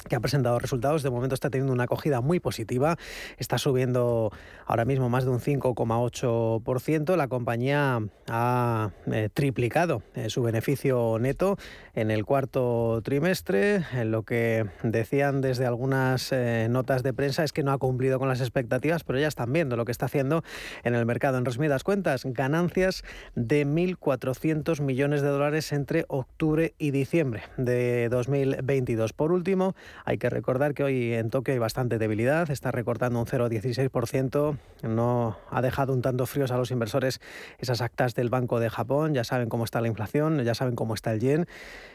que 0.08 0.16
ha 0.16 0.22
presentado 0.22 0.60
resultados. 0.60 1.04
De 1.04 1.10
momento 1.10 1.36
está 1.36 1.50
teniendo 1.50 1.74
una 1.74 1.84
acogida 1.84 2.22
muy 2.22 2.40
positiva. 2.40 2.98
Está 3.38 3.58
subiendo 3.58 4.32
ahora 4.66 4.86
mismo 4.86 5.10
más 5.10 5.26
de 5.26 5.32
un 5.32 5.42
5,8%. 5.42 7.18
La 7.18 7.28
compañía 7.28 8.00
ha 8.30 8.92
triplicado 9.34 10.02
su 10.28 10.42
beneficio 10.42 11.18
neto 11.20 11.58
en 12.00 12.12
el 12.12 12.26
cuarto 12.26 13.02
trimestre. 13.04 13.84
En 13.94 14.12
lo 14.12 14.24
que 14.24 14.66
decían 14.84 15.42
desde 15.42 15.66
algunas 15.66 16.32
eh, 16.32 16.68
notas 16.70 17.04
de 17.04 17.14
prensa 17.14 17.44
es 17.44 17.52
que 17.52 17.62
no 17.62 17.72
ha 17.72 17.78
cumplido 17.78 18.20
con 18.20 18.30
las 18.30 18.40
expectativas, 18.40 19.04
pero 19.04 19.20
ya 19.20 19.28
están 19.28 19.52
viendo 19.52 19.76
lo 19.76 19.86
que 19.86 19.92
está 19.92 20.06
haciendo 20.06 20.44
en 20.84 20.96
el 20.96 21.06
mercado. 21.06 21.38
En 21.38 21.46
resumidas 21.46 21.84
cuentas, 21.84 22.24
ganancias 22.26 23.04
de 23.36 23.66
1.400 23.68 24.82
millones 24.82 25.22
de 25.22 25.28
dólares 25.28 25.72
entre 25.74 26.06
octubre 26.08 26.74
y 26.78 26.92
diciembre 26.92 27.44
de 27.58 28.08
2022. 28.10 29.14
Por 29.14 29.32
último, 29.32 29.76
hay 30.06 30.18
que 30.18 30.30
recordar 30.30 30.74
que 30.74 30.84
hoy 30.84 31.14
en 31.14 31.30
Tokio 31.30 31.54
hay 31.54 31.60
bastante 31.60 31.98
debilidad, 31.98 32.50
está 32.50 32.72
recortando 32.72 33.20
un 33.20 33.26
0,16%, 33.26 34.58
no 34.84 35.38
ha 35.50 35.62
dejado 35.62 35.94
un 35.94 36.02
tanto 36.02 36.26
fríos 36.26 36.52
a 36.52 36.58
los 36.58 36.72
inversores 36.72 37.20
esas 37.58 37.82
actas 37.82 38.16
del 38.16 38.30
Banco 38.30 38.60
de 38.60 38.70
Japón, 38.70 39.14
ya 39.14 39.26
saben 39.26 39.50
cómo 39.50 39.66
está 39.66 39.82
la 39.82 39.88
inflación, 39.90 40.42
ya 40.44 40.56
saben 40.56 40.76
cómo 40.76 40.94
está 40.94 41.12
el 41.12 41.20
yen 41.20 41.48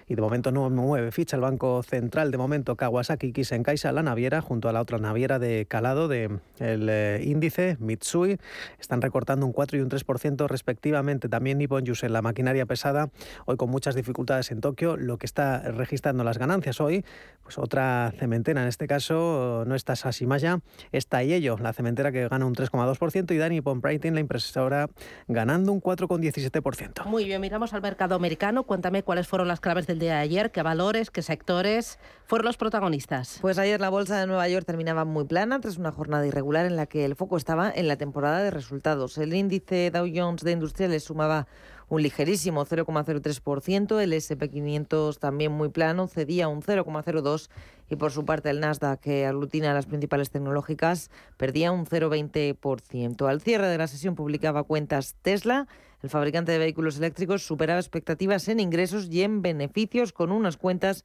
y 0.06 0.14
de 0.14 0.22
momento 0.22 0.52
no 0.52 0.68
mueve 0.70 1.10
ficha 1.12 1.36
el 1.36 1.42
Banco 1.42 1.82
Central, 1.82 2.30
de 2.30 2.38
momento 2.38 2.76
Kawasaki 2.76 3.32
Kisen-Kaisa, 3.32 3.92
la 3.92 4.02
naviera, 4.02 4.40
junto 4.40 4.68
a 4.68 4.72
la 4.72 4.80
otra 4.80 4.98
naviera 4.98 5.38
de 5.38 5.66
calado 5.66 6.08
del 6.08 6.40
de 6.58 7.16
eh, 7.16 7.24
índice, 7.24 7.76
Mitsui, 7.80 8.38
están 8.78 9.02
recortando 9.02 9.46
un 9.46 9.52
4 9.52 9.78
y 9.78 9.80
un 9.80 9.90
3% 9.90 10.48
respectivamente, 10.48 11.28
también 11.28 11.58
Nippon 11.58 11.84
Yusen, 11.84 12.12
la 12.12 12.22
maquinaria 12.22 12.66
pesada, 12.66 13.10
hoy 13.46 13.56
con 13.56 13.70
muchas 13.70 13.94
dificultades 13.94 14.50
en 14.50 14.60
Tokio, 14.60 14.96
lo 14.96 15.18
que 15.18 15.26
está 15.26 15.60
registrando 15.72 16.24
las 16.24 16.38
ganancias 16.38 16.80
hoy, 16.80 17.04
pues 17.42 17.58
otra 17.58 18.12
cementera, 18.18 18.62
en 18.62 18.68
este 18.68 18.86
caso 18.86 19.64
no 19.66 19.74
está 19.74 19.96
Sashimaya, 19.96 20.60
está 20.92 21.22
Yello, 21.22 21.56
la 21.58 21.72
cementera 21.72 22.12
que 22.12 22.28
gana 22.28 22.46
un 22.46 22.54
3,2% 22.54 23.34
y 23.34 23.38
Dani 23.38 23.60
Pomprighting, 23.60 24.14
la 24.14 24.20
impresora, 24.20 24.88
ganando 25.28 25.72
un 25.72 25.80
4,17%. 25.80 27.04
Muy 27.06 27.24
bien, 27.24 27.40
miramos 27.40 27.74
al 27.74 27.82
mercado 27.82 28.14
americano. 28.14 28.64
Cuéntame 28.64 29.02
cuáles 29.02 29.28
fueron 29.28 29.48
las 29.48 29.60
claves 29.60 29.73
del 29.82 29.98
día 29.98 30.14
de 30.14 30.20
ayer, 30.20 30.52
qué 30.52 30.62
valores, 30.62 31.10
qué 31.10 31.20
sectores 31.20 31.98
fueron 32.26 32.46
los 32.46 32.56
protagonistas. 32.56 33.38
Pues 33.40 33.58
ayer 33.58 33.80
la 33.80 33.90
bolsa 33.90 34.18
de 34.18 34.26
Nueva 34.26 34.48
York 34.48 34.64
terminaba 34.64 35.04
muy 35.04 35.24
plana 35.24 35.60
tras 35.60 35.76
una 35.76 35.90
jornada 35.90 36.24
irregular 36.26 36.64
en 36.64 36.76
la 36.76 36.86
que 36.86 37.04
el 37.04 37.16
foco 37.16 37.36
estaba 37.36 37.70
en 37.70 37.88
la 37.88 37.96
temporada 37.96 38.42
de 38.42 38.50
resultados. 38.50 39.18
El 39.18 39.34
índice 39.34 39.90
Dow 39.90 40.06
Jones 40.14 40.42
de 40.42 40.52
industriales 40.52 41.02
sumaba 41.04 41.48
un 41.88 42.02
ligerísimo 42.02 42.64
0,03%, 42.64 44.00
el 44.00 44.12
SP500 44.12 45.18
también 45.18 45.52
muy 45.52 45.68
plano, 45.68 46.06
cedía 46.08 46.48
un 46.48 46.62
0,02% 46.62 47.48
y 47.90 47.96
por 47.96 48.12
su 48.12 48.24
parte 48.24 48.48
el 48.48 48.60
Nasdaq, 48.60 49.00
que 49.00 49.26
aglutina 49.26 49.74
las 49.74 49.86
principales 49.86 50.30
tecnológicas, 50.30 51.10
perdía 51.36 51.72
un 51.72 51.84
0,20%. 51.84 53.28
Al 53.28 53.40
cierre 53.42 53.68
de 53.68 53.76
la 53.76 53.86
sesión 53.86 54.14
publicaba 54.14 54.62
cuentas 54.62 55.16
Tesla, 55.20 55.66
el 56.04 56.10
fabricante 56.10 56.52
de 56.52 56.58
vehículos 56.58 56.98
eléctricos 56.98 57.46
superaba 57.46 57.80
expectativas 57.80 58.46
en 58.48 58.60
ingresos 58.60 59.08
y 59.10 59.22
en 59.22 59.40
beneficios 59.40 60.12
con 60.12 60.32
unas 60.32 60.58
cuentas 60.58 61.02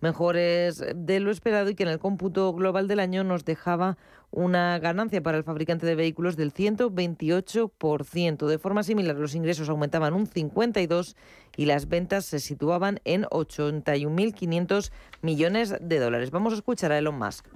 mejores 0.00 0.84
de 0.92 1.20
lo 1.20 1.30
esperado 1.30 1.70
y 1.70 1.76
que 1.76 1.84
en 1.84 1.88
el 1.88 2.00
cómputo 2.00 2.52
global 2.52 2.88
del 2.88 2.98
año 2.98 3.22
nos 3.22 3.44
dejaba 3.44 3.96
una 4.32 4.76
ganancia 4.80 5.22
para 5.22 5.38
el 5.38 5.44
fabricante 5.44 5.86
de 5.86 5.94
vehículos 5.94 6.36
del 6.36 6.52
128%. 6.52 8.46
De 8.48 8.58
forma 8.58 8.82
similar, 8.82 9.14
los 9.14 9.36
ingresos 9.36 9.68
aumentaban 9.68 10.14
un 10.14 10.26
52% 10.26 11.14
y 11.56 11.66
las 11.66 11.88
ventas 11.88 12.24
se 12.24 12.40
situaban 12.40 12.98
en 13.04 13.22
81.500 13.26 14.90
millones 15.22 15.76
de 15.80 15.98
dólares. 16.00 16.32
Vamos 16.32 16.54
a 16.54 16.56
escuchar 16.56 16.90
a 16.90 16.98
Elon 16.98 17.16
Musk. 17.16 17.46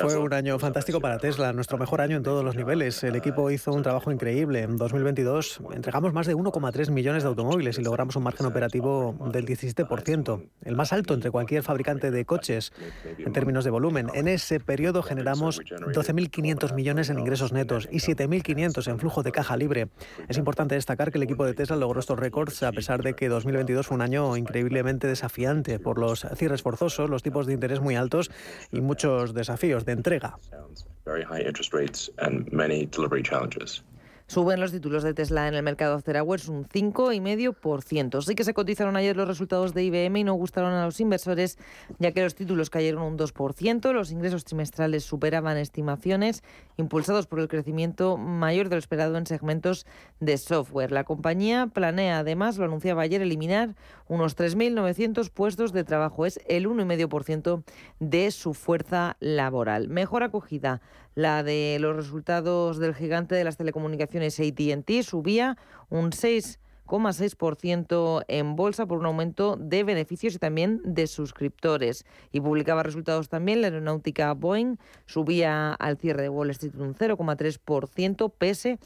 Fue 0.00 0.16
un 0.16 0.32
año 0.32 0.58
fantástico 0.58 1.00
para 1.00 1.18
Tesla, 1.18 1.52
nuestro 1.52 1.76
mejor 1.76 2.00
año 2.00 2.16
en 2.16 2.22
todos 2.22 2.44
los 2.44 2.56
niveles. 2.56 3.02
El 3.04 3.14
equipo 3.14 3.50
hizo 3.50 3.72
un 3.72 3.82
trabajo 3.82 4.10
increíble. 4.10 4.62
En 4.62 4.76
2022 4.76 5.60
entregamos 5.74 6.12
más 6.12 6.26
de 6.26 6.34
1,3 6.34 6.90
millones 6.90 7.22
de 7.22 7.28
automóviles 7.28 7.78
y 7.78 7.82
logramos 7.82 8.16
un 8.16 8.22
margen 8.22 8.46
operativo 8.46 9.14
del 9.32 9.46
17%, 9.46 10.48
el 10.64 10.76
más 10.76 10.92
alto 10.92 11.14
entre 11.14 11.30
cualquier 11.30 11.62
fabricante 11.62 12.10
de 12.10 12.24
coches 12.24 12.72
en 13.18 13.32
términos 13.32 13.64
de 13.64 13.70
volumen. 13.70 14.08
En 14.14 14.28
ese 14.28 14.60
periodo 14.60 15.02
generamos 15.02 15.60
12.500 15.60 16.74
millones 16.74 17.10
en 17.10 17.18
ingresos 17.18 17.52
netos 17.52 17.88
y 17.90 17.98
7.500 17.98 18.88
en 18.90 18.98
flujo 18.98 19.22
de 19.22 19.32
caja 19.32 19.56
libre. 19.56 19.88
Es 20.28 20.38
importante 20.38 20.74
destacar 20.74 21.12
que 21.12 21.18
el 21.18 21.24
equipo 21.24 21.44
de 21.44 21.54
Tesla 21.54 21.76
logró 21.76 22.00
estos 22.00 22.18
récords 22.18 22.62
a 22.62 22.72
pesar 22.72 23.02
de 23.02 23.14
que 23.14 23.28
2022 23.28 23.86
fue 23.86 23.96
un 23.96 24.02
año 24.02 24.36
increíblemente 24.36 25.06
desafiante 25.06 25.78
por 25.78 25.98
los 25.98 26.26
cierres 26.34 26.62
forzosos, 26.62 27.10
los 27.10 27.22
tipos 27.22 27.46
de 27.46 27.52
interés 27.52 27.80
muy 27.80 27.94
altos 27.94 28.30
y 28.72 28.80
muchos 28.80 29.34
desafíos 29.34 29.84
de 29.84 29.92
entrega. 29.92 30.36
Suben 34.30 34.60
los 34.60 34.72
títulos 34.72 35.04
de 35.04 35.14
Tesla 35.14 35.48
en 35.48 35.54
el 35.54 35.62
mercado 35.62 36.02
Hours 36.06 36.50
un 36.50 36.66
5,5%. 36.66 38.20
Sí 38.20 38.34
que 38.34 38.44
se 38.44 38.52
cotizaron 38.52 38.94
ayer 38.94 39.16
los 39.16 39.26
resultados 39.26 39.72
de 39.72 39.84
IBM 39.84 40.18
y 40.18 40.24
no 40.24 40.34
gustaron 40.34 40.74
a 40.74 40.84
los 40.84 41.00
inversores, 41.00 41.56
ya 41.98 42.12
que 42.12 42.22
los 42.22 42.34
títulos 42.34 42.68
cayeron 42.68 43.04
un 43.04 43.16
2%, 43.16 43.90
los 43.94 44.12
ingresos 44.12 44.44
trimestrales 44.44 45.04
superaban 45.04 45.56
estimaciones, 45.56 46.42
impulsados 46.76 47.26
por 47.26 47.40
el 47.40 47.48
crecimiento 47.48 48.18
mayor 48.18 48.68
de 48.68 48.74
lo 48.76 48.80
esperado 48.80 49.16
en 49.16 49.24
segmentos 49.24 49.86
de 50.20 50.36
software. 50.36 50.92
La 50.92 51.04
compañía 51.04 51.66
planea, 51.66 52.18
además, 52.18 52.58
lo 52.58 52.66
anunciaba 52.66 53.00
ayer, 53.00 53.22
eliminar 53.22 53.76
unos 54.08 54.36
3.900 54.36 55.30
puestos 55.30 55.72
de 55.72 55.84
trabajo. 55.84 56.26
Es 56.26 56.38
el 56.46 56.68
1,5% 56.68 57.62
de 57.98 58.30
su 58.30 58.52
fuerza 58.52 59.16
laboral. 59.20 59.88
Mejor 59.88 60.22
acogida 60.22 60.82
la 61.18 61.42
de 61.42 61.76
los 61.80 61.96
resultados 61.96 62.78
del 62.78 62.94
gigante 62.94 63.34
de 63.34 63.42
las 63.42 63.56
telecomunicaciones 63.56 64.38
ATT 64.38 65.02
subía 65.02 65.58
un 65.88 66.12
6,6% 66.12 68.24
en 68.28 68.54
bolsa 68.54 68.86
por 68.86 68.98
un 68.98 69.06
aumento 69.06 69.56
de 69.56 69.82
beneficios 69.82 70.36
y 70.36 70.38
también 70.38 70.80
de 70.84 71.08
suscriptores. 71.08 72.06
Y 72.30 72.40
publicaba 72.40 72.84
resultados 72.84 73.28
también 73.28 73.62
la 73.62 73.66
aeronáutica 73.66 74.32
Boeing, 74.32 74.76
subía 75.06 75.74
al 75.74 75.98
cierre 75.98 76.22
de 76.22 76.28
Wall 76.28 76.50
Street 76.50 76.76
un 76.76 76.94
0,3% 76.94 78.32
pese 78.38 78.70
a 78.70 78.78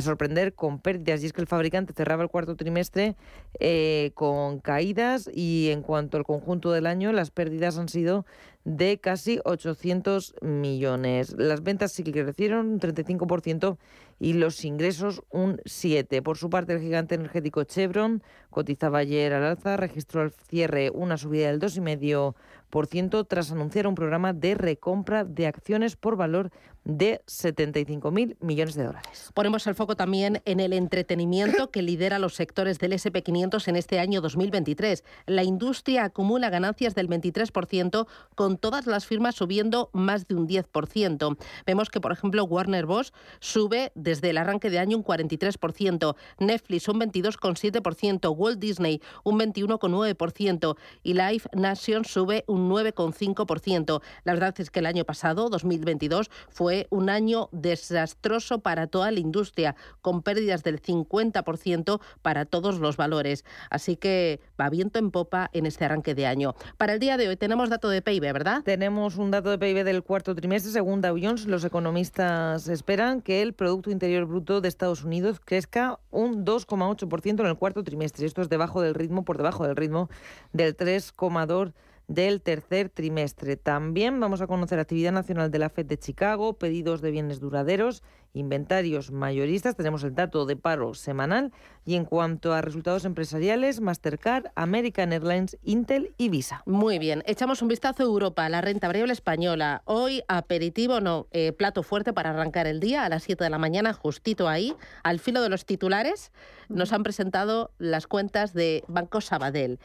sorprender 0.00 0.54
con 0.54 0.80
pérdidas. 0.80 1.22
Y 1.22 1.26
es 1.26 1.32
que 1.32 1.40
el 1.40 1.46
fabricante 1.46 1.92
cerraba 1.92 2.22
el 2.22 2.28
cuarto 2.28 2.56
trimestre 2.56 3.16
eh, 3.60 4.12
con 4.14 4.60
caídas 4.60 5.30
y 5.32 5.70
en 5.70 5.82
cuanto 5.82 6.16
al 6.16 6.24
conjunto 6.24 6.72
del 6.72 6.86
año, 6.86 7.12
las 7.12 7.30
pérdidas 7.30 7.78
han 7.78 7.88
sido 7.88 8.26
de 8.64 8.98
casi 8.98 9.40
800 9.44 10.34
millones. 10.42 11.34
Las 11.38 11.62
ventas 11.62 11.92
sí 11.92 12.02
que 12.04 12.12
crecieron 12.12 12.68
un 12.68 12.80
35% 12.80 13.78
y 14.18 14.34
los 14.34 14.64
ingresos 14.64 15.22
un 15.30 15.56
7%. 15.58 16.22
Por 16.22 16.36
su 16.36 16.50
parte, 16.50 16.74
el 16.74 16.80
gigante 16.80 17.14
energético 17.14 17.64
Chevron 17.64 18.22
cotizaba 18.50 18.98
ayer 18.98 19.32
al 19.32 19.44
alza, 19.44 19.76
registró 19.76 20.20
al 20.20 20.32
cierre 20.32 20.90
una 20.90 21.16
subida 21.16 21.48
del 21.48 21.60
2,5% 21.60 23.26
tras 23.26 23.52
anunciar 23.52 23.86
un 23.86 23.94
programa 23.94 24.32
de 24.32 24.54
recompra 24.54 25.24
de 25.24 25.46
acciones 25.46 25.96
por 25.96 26.16
valor 26.16 26.50
de 26.84 27.20
75.000 27.26 28.36
millones 28.40 28.74
de 28.74 28.84
dólares. 28.84 29.30
Ponemos 29.34 29.66
el 29.66 29.74
foco 29.74 29.96
también 29.96 30.42
en 30.44 30.60
el 30.60 30.72
entretenimiento 30.72 31.70
que 31.70 31.82
lidera 31.82 32.18
los 32.18 32.34
sectores 32.34 32.78
del 32.78 32.92
SP500 32.92 33.68
en 33.68 33.76
este 33.76 33.98
año 33.98 34.20
2023. 34.20 35.04
La 35.26 35.42
industria 35.42 36.04
acumula 36.04 36.50
ganancias 36.50 36.94
del 36.94 37.08
23% 37.08 38.06
con 38.34 38.58
todas 38.58 38.86
las 38.86 39.06
firmas 39.06 39.34
subiendo 39.34 39.90
más 39.92 40.28
de 40.28 40.34
un 40.34 40.48
10%. 40.48 41.36
Vemos 41.66 41.90
que, 41.90 42.00
por 42.00 42.12
ejemplo, 42.12 42.44
Warner 42.44 42.86
Bros. 42.86 43.12
sube 43.40 43.92
desde 43.94 44.30
el 44.30 44.38
arranque 44.38 44.70
de 44.70 44.78
año 44.78 44.96
un 44.96 45.04
43%, 45.04 46.16
Netflix 46.38 46.88
un 46.88 47.00
22,7%, 47.00 48.34
Walt 48.36 48.58
Disney 48.58 49.00
un 49.24 49.38
21,9% 49.38 50.76
y 51.02 51.14
Live 51.14 51.42
Nation 51.52 52.04
sube 52.04 52.44
un 52.46 52.70
9,5%. 52.70 54.02
La 54.24 54.32
verdad 54.32 54.54
es 54.58 54.70
que 54.70 54.80
el 54.80 54.86
año 54.86 55.04
pasado, 55.04 55.48
2022, 55.48 56.30
fue 56.48 56.67
un 56.90 57.10
año 57.10 57.48
desastroso 57.52 58.60
para 58.60 58.86
toda 58.86 59.10
la 59.10 59.20
industria, 59.20 59.74
con 60.00 60.22
pérdidas 60.22 60.62
del 60.62 60.80
50% 60.80 62.00
para 62.22 62.44
todos 62.44 62.78
los 62.78 62.96
valores. 62.96 63.44
Así 63.70 63.96
que 63.96 64.40
va 64.60 64.70
viento 64.70 64.98
en 64.98 65.10
popa 65.10 65.50
en 65.52 65.66
este 65.66 65.84
arranque 65.84 66.14
de 66.14 66.26
año. 66.26 66.54
Para 66.76 66.94
el 66.94 66.98
día 66.98 67.16
de 67.16 67.28
hoy 67.28 67.36
tenemos 67.36 67.70
dato 67.70 67.88
de 67.88 68.02
PIB, 68.02 68.32
¿verdad? 68.32 68.62
Tenemos 68.64 69.16
un 69.16 69.30
dato 69.30 69.50
de 69.50 69.58
PIB 69.58 69.84
del 69.84 70.02
cuarto 70.02 70.34
trimestre. 70.34 70.72
Según 70.72 71.00
Dow 71.00 71.18
Jones, 71.20 71.46
los 71.46 71.64
economistas 71.64 72.68
esperan 72.68 73.22
que 73.22 73.42
el 73.42 73.52
Producto 73.52 73.90
Interior 73.90 74.26
Bruto 74.26 74.60
de 74.60 74.68
Estados 74.68 75.04
Unidos 75.04 75.40
crezca 75.44 75.98
un 76.10 76.44
2,8% 76.44 77.40
en 77.40 77.46
el 77.46 77.56
cuarto 77.56 77.82
trimestre. 77.84 78.26
Esto 78.26 78.42
es 78.42 78.48
debajo 78.48 78.82
del 78.82 78.94
ritmo, 78.94 79.24
por 79.24 79.36
debajo 79.36 79.66
del 79.66 79.76
ritmo 79.76 80.08
del 80.52 80.76
3,2% 80.76 81.72
del 82.08 82.40
tercer 82.40 82.88
trimestre. 82.88 83.56
También 83.56 84.18
vamos 84.18 84.40
a 84.40 84.46
conocer 84.46 84.78
actividad 84.78 85.12
nacional 85.12 85.50
de 85.50 85.58
la 85.58 85.68
FED 85.68 85.86
de 85.86 85.98
Chicago, 85.98 86.54
pedidos 86.54 87.02
de 87.02 87.10
bienes 87.10 87.38
duraderos, 87.38 88.02
inventarios 88.32 89.10
mayoristas, 89.10 89.76
tenemos 89.76 90.04
el 90.04 90.14
dato 90.14 90.46
de 90.46 90.56
paro 90.56 90.94
semanal 90.94 91.52
y 91.84 91.96
en 91.96 92.04
cuanto 92.04 92.52
a 92.52 92.60
resultados 92.60 93.04
empresariales, 93.04 93.80
Mastercard, 93.80 94.46
American 94.54 95.12
Airlines, 95.12 95.58
Intel 95.62 96.14
y 96.16 96.28
Visa. 96.28 96.62
Muy 96.66 96.98
bien, 96.98 97.22
echamos 97.26 97.62
un 97.62 97.68
vistazo 97.68 98.02
a 98.02 98.06
Europa, 98.06 98.48
la 98.48 98.60
renta 98.60 98.86
variable 98.86 99.12
española. 99.12 99.82
Hoy 99.84 100.22
aperitivo, 100.28 101.00
no, 101.00 101.26
eh, 101.32 101.52
plato 101.52 101.82
fuerte 101.82 102.12
para 102.12 102.30
arrancar 102.30 102.66
el 102.66 102.80
día 102.80 103.04
a 103.04 103.08
las 103.08 103.22
7 103.24 103.44
de 103.44 103.50
la 103.50 103.58
mañana, 103.58 103.92
justito 103.92 104.48
ahí, 104.48 104.74
al 105.02 105.18
filo 105.18 105.42
de 105.42 105.48
los 105.48 105.66
titulares, 105.66 106.32
nos 106.68 106.92
han 106.92 107.02
presentado 107.02 107.70
las 107.78 108.06
cuentas 108.06 108.54
de 108.54 108.84
Banco 108.88 109.20
Sabadell. 109.20 109.78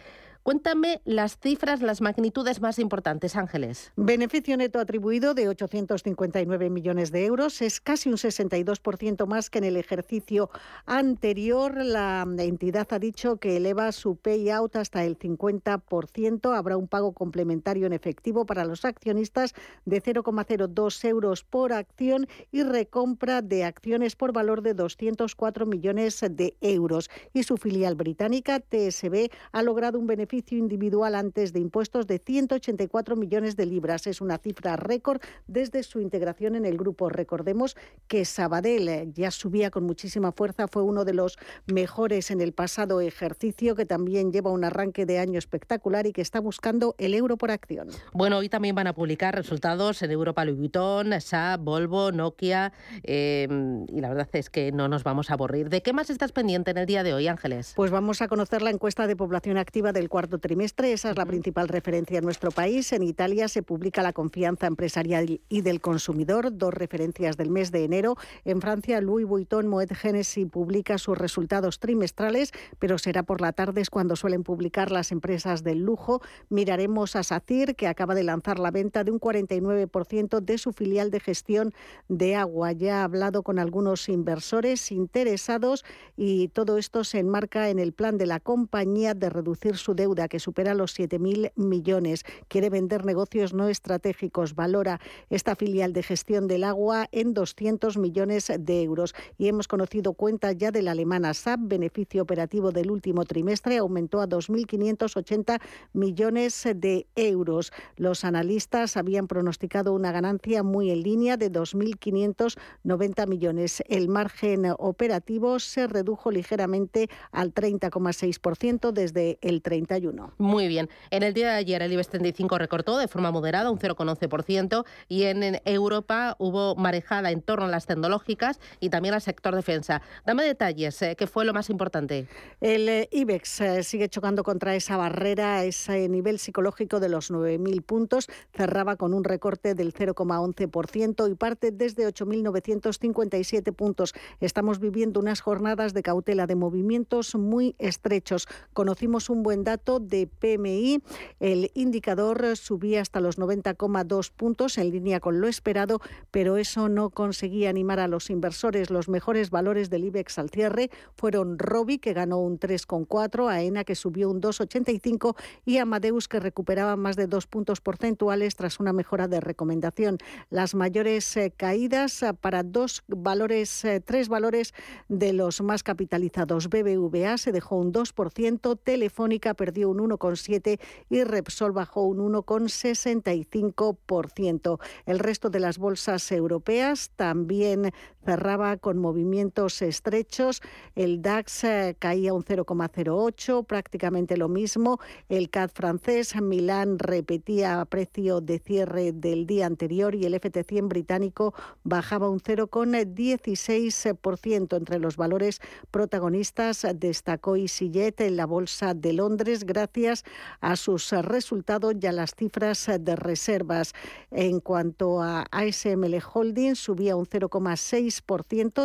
Cuéntame 0.44 1.02
las 1.06 1.38
cifras, 1.40 1.82
las 1.82 2.02
magnitudes 2.02 2.60
más 2.60 2.78
importantes, 2.78 3.38
Ángeles. 3.38 3.94
Beneficio 3.96 4.58
neto 4.58 4.82
atribuido 4.82 5.34
de 5.34 5.48
859 5.48 6.70
millones 6.70 7.14
de 7.14 7.26
euros 7.26 7.62
es 7.62 7.80
casi 7.80 8.10
un 8.10 8.18
62% 8.18 9.26
más 9.26 9.50
que 9.50 9.60
en 9.60 9.64
el 9.64 9.78
ejercicio 9.78 10.50
anterior. 10.86 11.78
La 11.78 12.28
entidad 12.40 12.88
ha 12.92 13.00
dicho 13.00 13.38
que 13.38 13.56
eleva 13.56 13.94
su 13.94 14.18
payout 14.18 14.76
hasta 14.76 15.06
el 15.06 15.18
50%. 15.18 16.58
Habrá 16.58 16.76
un 16.76 16.90
pago 16.90 17.14
complementario 17.14 17.88
en 17.88 17.94
efectivo 17.94 18.46
para 18.46 18.66
los 18.66 18.84
accionistas 18.84 19.54
de 19.86 20.04
0,02 20.04 21.08
euros 21.08 21.46
por 21.46 21.72
acción 21.72 22.28
y 22.52 22.64
recompra 22.64 23.42
de 23.42 23.64
acciones 23.64 24.18
por 24.18 24.34
valor 24.34 24.62
de 24.62 24.74
204 24.74 25.66
millones 25.66 26.20
de 26.30 26.58
euros. 26.60 27.10
Y 27.32 27.44
su 27.44 27.56
filial 27.56 27.96
británica, 27.96 28.60
TSB, 28.60 29.30
ha 29.54 29.64
logrado 29.64 29.98
un 30.00 30.06
beneficio 30.06 30.33
individual 30.52 31.16
antes 31.16 31.54
de 31.54 31.60
impuestos 31.60 32.08
de 32.08 32.20
184 32.20 33.16
millones 33.16 33.56
de 33.56 33.66
libras. 33.66 34.08
Es 34.08 34.20
una 34.22 34.38
cifra 34.38 34.76
récord 34.76 35.22
desde 35.48 35.84
su 35.84 36.00
integración 36.00 36.56
en 36.56 36.66
el 36.66 36.78
grupo. 36.78 37.10
Recordemos 37.10 37.78
que 38.08 38.26
Sabadell 38.26 38.88
eh, 38.88 39.10
ya 39.14 39.30
subía 39.32 39.70
con 39.70 39.84
muchísima 39.84 40.32
fuerza, 40.32 40.68
fue 40.68 40.84
uno 40.84 41.06
de 41.06 41.14
los 41.14 41.38
mejores 41.68 42.32
en 42.32 42.42
el 42.42 42.54
pasado 42.54 43.02
ejercicio, 43.02 43.76
que 43.76 43.86
también 43.86 44.32
lleva 44.32 44.52
un 44.52 44.64
arranque 44.64 45.06
de 45.06 45.20
año 45.20 45.38
espectacular 45.38 46.08
y 46.08 46.14
que 46.14 46.22
está 46.22 46.40
buscando 46.40 46.96
el 46.98 47.14
euro 47.14 47.38
por 47.38 47.52
acción. 47.52 47.90
Bueno, 48.14 48.38
hoy 48.38 48.50
también 48.50 48.76
van 48.76 48.88
a 48.88 48.94
publicar 48.94 49.36
resultados 49.36 50.02
en 50.02 50.12
Europa 50.12 50.46
Louis 50.46 50.58
Vuitton, 50.58 51.20
SAP, 51.20 51.62
Volvo, 51.62 52.12
Nokia, 52.12 52.74
eh, 53.04 53.48
y 53.88 54.02
la 54.02 54.10
verdad 54.10 54.30
es 54.34 54.50
que 54.50 54.72
no 54.72 54.88
nos 54.88 55.04
vamos 55.04 55.30
a 55.30 55.34
aburrir. 55.34 55.70
¿De 55.70 55.82
qué 55.82 55.94
más 55.94 56.10
estás 56.10 56.32
pendiente 56.32 56.72
en 56.72 56.78
el 56.78 56.86
día 56.86 57.04
de 57.04 57.14
hoy, 57.14 57.28
Ángeles? 57.28 57.74
Pues 57.76 57.92
vamos 57.92 58.22
a 58.22 58.28
conocer 58.28 58.62
la 58.62 58.70
encuesta 58.72 59.08
de 59.08 59.16
población 59.16 59.58
activa 59.58 59.92
del 59.92 60.10
cuarto 60.10 60.23
trimestre. 60.28 60.94
Esa 60.94 61.12
es 61.12 61.18
la 61.18 61.26
principal 61.26 61.68
referencia 61.68 62.18
en 62.18 62.24
nuestro 62.24 62.52
país. 62.52 62.92
En 62.94 63.04
Italia 63.04 63.48
se 63.48 63.64
publica 63.64 64.02
la 64.02 64.14
confianza 64.14 64.68
empresarial 64.68 65.42
y 65.50 65.62
del 65.62 65.82
consumidor, 65.82 66.58
dos 66.58 66.74
referencias 66.74 67.38
del 67.38 67.50
mes 67.50 67.72
de 67.72 67.84
enero. 67.84 68.16
En 68.46 68.62
Francia, 68.62 69.02
Louis 69.02 69.26
Vuitton 69.26 69.68
Moet 69.68 69.92
Hennessy 70.04 70.46
publica 70.46 70.98
sus 70.98 71.18
resultados 71.18 71.80
trimestrales, 71.80 72.52
pero 72.80 72.98
será 72.98 73.24
por 73.24 73.42
la 73.42 73.54
tarde 73.54 73.82
es 73.82 73.90
cuando 73.90 74.16
suelen 74.16 74.44
publicar 74.44 74.92
las 74.92 75.12
empresas 75.12 75.64
del 75.64 75.80
lujo. 75.80 76.22
Miraremos 76.50 77.16
a 77.16 77.24
SACIR, 77.24 77.76
que 77.76 77.88
acaba 77.88 78.16
de 78.16 78.24
lanzar 78.24 78.60
la 78.60 78.72
venta 78.72 79.04
de 79.04 79.12
un 79.12 79.20
49% 79.20 80.40
de 80.40 80.58
su 80.58 80.74
filial 80.74 81.12
de 81.12 81.20
gestión 81.20 81.74
de 82.08 82.36
agua. 82.36 82.72
Ya 82.72 83.02
ha 83.02 83.04
hablado 83.04 83.44
con 83.44 83.60
algunos 83.60 84.10
inversores 84.10 84.92
interesados 84.92 85.84
y 86.16 86.50
todo 86.50 86.78
esto 86.78 87.04
se 87.04 87.20
enmarca 87.20 87.70
en 87.70 87.80
el 87.80 87.94
plan 87.94 88.18
de 88.18 88.28
la 88.28 88.40
compañía 88.40 89.14
de 89.14 89.30
reducir 89.30 89.78
su 89.78 89.96
deuda 89.96 90.13
deuda 90.14 90.28
que 90.28 90.40
supera 90.40 90.74
los 90.76 90.98
7.000 90.98 91.52
millones. 91.56 92.24
Quiere 92.48 92.70
vender 92.70 93.06
negocios 93.06 93.54
no 93.54 93.68
estratégicos. 93.68 94.56
Valora 94.56 95.00
esta 95.30 95.56
filial 95.56 95.94
de 95.94 96.04
gestión 96.04 96.48
del 96.48 96.64
agua 96.64 97.08
en 97.12 97.34
200 97.34 97.98
millones 97.98 98.52
de 98.60 98.84
euros. 98.84 99.16
Y 99.38 99.48
hemos 99.48 99.68
conocido 99.68 100.14
cuentas 100.14 100.56
ya 100.58 100.72
de 100.72 100.82
la 100.82 100.92
alemana 100.92 101.34
SAP. 101.34 101.62
Beneficio 101.64 102.22
operativo 102.22 102.72
del 102.72 102.92
último 102.92 103.26
trimestre 103.26 103.78
aumentó 103.78 104.22
a 104.22 104.28
2.580 104.28 105.60
millones 105.94 106.68
de 106.76 107.08
euros. 107.16 107.72
Los 107.96 108.24
analistas 108.24 108.98
habían 108.98 109.28
pronosticado 109.28 109.94
una 109.94 110.12
ganancia 110.12 110.62
muy 110.64 110.92
en 110.92 111.02
línea 111.02 111.38
de 111.38 111.52
2.590 111.52 113.28
millones. 113.28 113.84
El 113.88 114.10
margen 114.10 114.68
operativo 114.78 115.60
se 115.60 115.88
redujo 115.88 116.30
ligeramente 116.30 117.10
al 117.32 117.54
30,6% 117.54 118.92
desde 118.92 119.40
el 119.42 119.62
31. 119.62 120.03
Muy 120.38 120.68
bien. 120.68 120.90
En 121.12 121.24
el 121.24 121.34
día 121.34 121.52
de 121.52 121.58
ayer 121.58 121.82
el 121.82 121.94
IBEX 121.94 122.10
35 122.10 122.58
recortó 122.58 122.98
de 122.98 123.08
forma 123.08 123.32
moderada 123.32 123.72
un 123.72 123.80
0,11% 123.80 124.86
y 125.08 125.24
en 125.24 125.62
Europa 125.66 126.36
hubo 126.40 126.76
marejada 126.76 127.32
en 127.32 127.42
torno 127.42 127.66
a 127.66 127.70
las 127.70 127.86
tecnológicas 127.86 128.60
y 128.80 128.90
también 128.90 129.14
al 129.14 129.22
sector 129.22 129.56
defensa. 129.56 130.02
Dame 130.26 130.44
detalles, 130.44 131.02
eh, 131.02 131.16
¿qué 131.16 131.28
fue 131.28 131.46
lo 131.46 131.54
más 131.54 131.70
importante? 131.70 132.28
El 132.62 132.90
eh, 132.90 133.10
IBEX 133.12 133.62
eh, 133.62 133.84
sigue 133.84 134.10
chocando 134.10 134.44
contra 134.44 134.76
esa 134.76 134.98
barrera, 134.98 135.64
ese 135.64 136.10
nivel 136.10 136.40
psicológico 136.40 137.00
de 137.00 137.10
los 137.10 137.32
9.000 137.32 137.82
puntos. 137.84 138.28
Cerraba 138.54 138.96
con 138.96 139.14
un 139.14 139.24
recorte 139.24 139.76
del 139.76 139.94
0,11% 139.94 141.32
y 141.32 141.36
parte 141.36 141.72
desde 141.72 142.08
8.957 142.08 143.74
puntos. 143.74 144.14
Estamos 144.40 144.80
viviendo 144.80 145.20
unas 145.20 145.42
jornadas 145.42 145.94
de 145.94 146.04
cautela 146.04 146.48
de 146.48 146.56
movimientos 146.56 147.36
muy 147.36 147.76
estrechos. 147.80 148.48
Conocimos 148.74 149.30
un 149.30 149.44
buen 149.44 149.64
dato 149.64 149.93
de 150.00 150.28
PMI. 150.28 151.02
El 151.40 151.72
indicador 151.74 152.56
subía 152.58 153.02
hasta 153.02 153.20
los 153.20 153.38
90,2 153.38 154.32
puntos 154.32 154.78
en 154.78 154.92
línea 154.92 155.20
con 155.20 155.42
lo 155.42 155.48
esperado, 155.48 156.00
pero 156.32 156.58
eso 156.58 156.90
no 156.90 157.10
conseguía 157.10 157.70
animar 157.70 158.00
a 158.00 158.08
los 158.08 158.30
inversores. 158.30 158.90
Los 158.90 159.10
mejores 159.10 159.50
valores 159.50 159.90
del 159.90 160.06
IBEX 160.06 160.40
al 160.40 160.50
cierre 160.50 160.90
fueron 161.16 161.60
Robi, 161.60 161.98
que 161.98 162.14
ganó 162.14 162.40
un 162.40 162.60
3,4, 162.60 163.50
AENA, 163.50 163.84
que 163.84 163.96
subió 163.96 164.30
un 164.30 164.42
2,85 164.42 165.36
y 165.66 165.78
Amadeus, 165.78 166.28
que 166.28 166.40
recuperaba 166.40 166.96
más 166.96 167.16
de 167.16 167.28
dos 167.28 167.48
puntos 167.48 167.82
porcentuales 167.82 168.56
tras 168.56 168.80
una 168.80 168.94
mejora 168.94 169.28
de 169.28 169.40
recomendación. 169.40 170.18
Las 170.50 170.76
mayores 170.76 171.36
eh, 171.38 171.54
caídas 171.56 172.24
eh, 172.24 172.34
para 172.34 172.64
dos 172.64 173.04
valores, 173.08 173.84
eh, 173.86 174.00
tres 174.00 174.30
valores 174.30 174.74
de 175.10 175.34
los 175.34 175.62
más 175.62 175.84
capitalizados. 175.84 176.70
BBVA 176.70 177.38
se 177.38 177.52
dejó 177.52 177.78
un 177.78 177.92
2%, 177.92 178.80
Telefónica 178.84 179.54
perdió 179.54 179.73
un 179.86 179.98
1,7% 179.98 180.80
y 181.10 181.24
Repsol 181.24 181.72
bajó 181.72 182.04
un 182.04 182.20
1,65%. 182.34 184.80
El 185.06 185.20
resto 185.20 185.50
de 185.50 185.60
las 185.60 185.78
bolsas 185.78 186.32
europeas 186.32 187.12
también 187.16 187.94
cerraba 188.24 188.78
con 188.78 188.98
movimientos 188.98 189.82
estrechos. 189.82 190.62
El 190.96 191.22
DAX 191.22 191.64
eh, 191.64 191.96
caía 192.00 192.34
un 192.34 192.44
0,08, 192.44 193.66
prácticamente 193.66 194.38
lo 194.38 194.50
mismo. 194.50 195.00
El 195.30 195.50
CAD 195.50 195.72
francés, 195.74 196.36
Milán 196.42 197.00
repetía 197.00 197.84
precio 197.86 198.42
de 198.42 198.60
cierre 198.60 199.12
del 199.12 199.46
día 199.46 199.66
anterior 199.66 200.16
y 200.16 200.26
el 200.26 200.36
FT100 200.36 200.88
británico 200.88 201.54
bajaba 201.84 202.30
un 202.30 202.40
0,16%. 202.40 204.78
Entre 204.78 205.00
los 205.00 205.18
valores 205.18 205.60
protagonistas 205.92 206.88
destacó 206.96 207.56
EasyJet 207.56 208.22
en 208.22 208.38
la 208.38 208.46
bolsa 208.46 208.94
de 208.94 209.14
Londres 209.14 209.66
gracias 209.66 210.24
a 210.62 210.76
sus 210.76 211.12
resultados 211.12 211.96
y 212.00 212.06
a 212.08 212.12
las 212.12 212.36
cifras 212.36 212.90
de 213.00 213.16
reservas. 213.16 213.94
En 214.32 214.60
cuanto 214.60 215.22
a 215.22 215.46
ASML 215.52 216.22
Holdings, 216.34 216.80
subía 216.80 217.16
un 217.16 217.26
0,6 217.26 218.13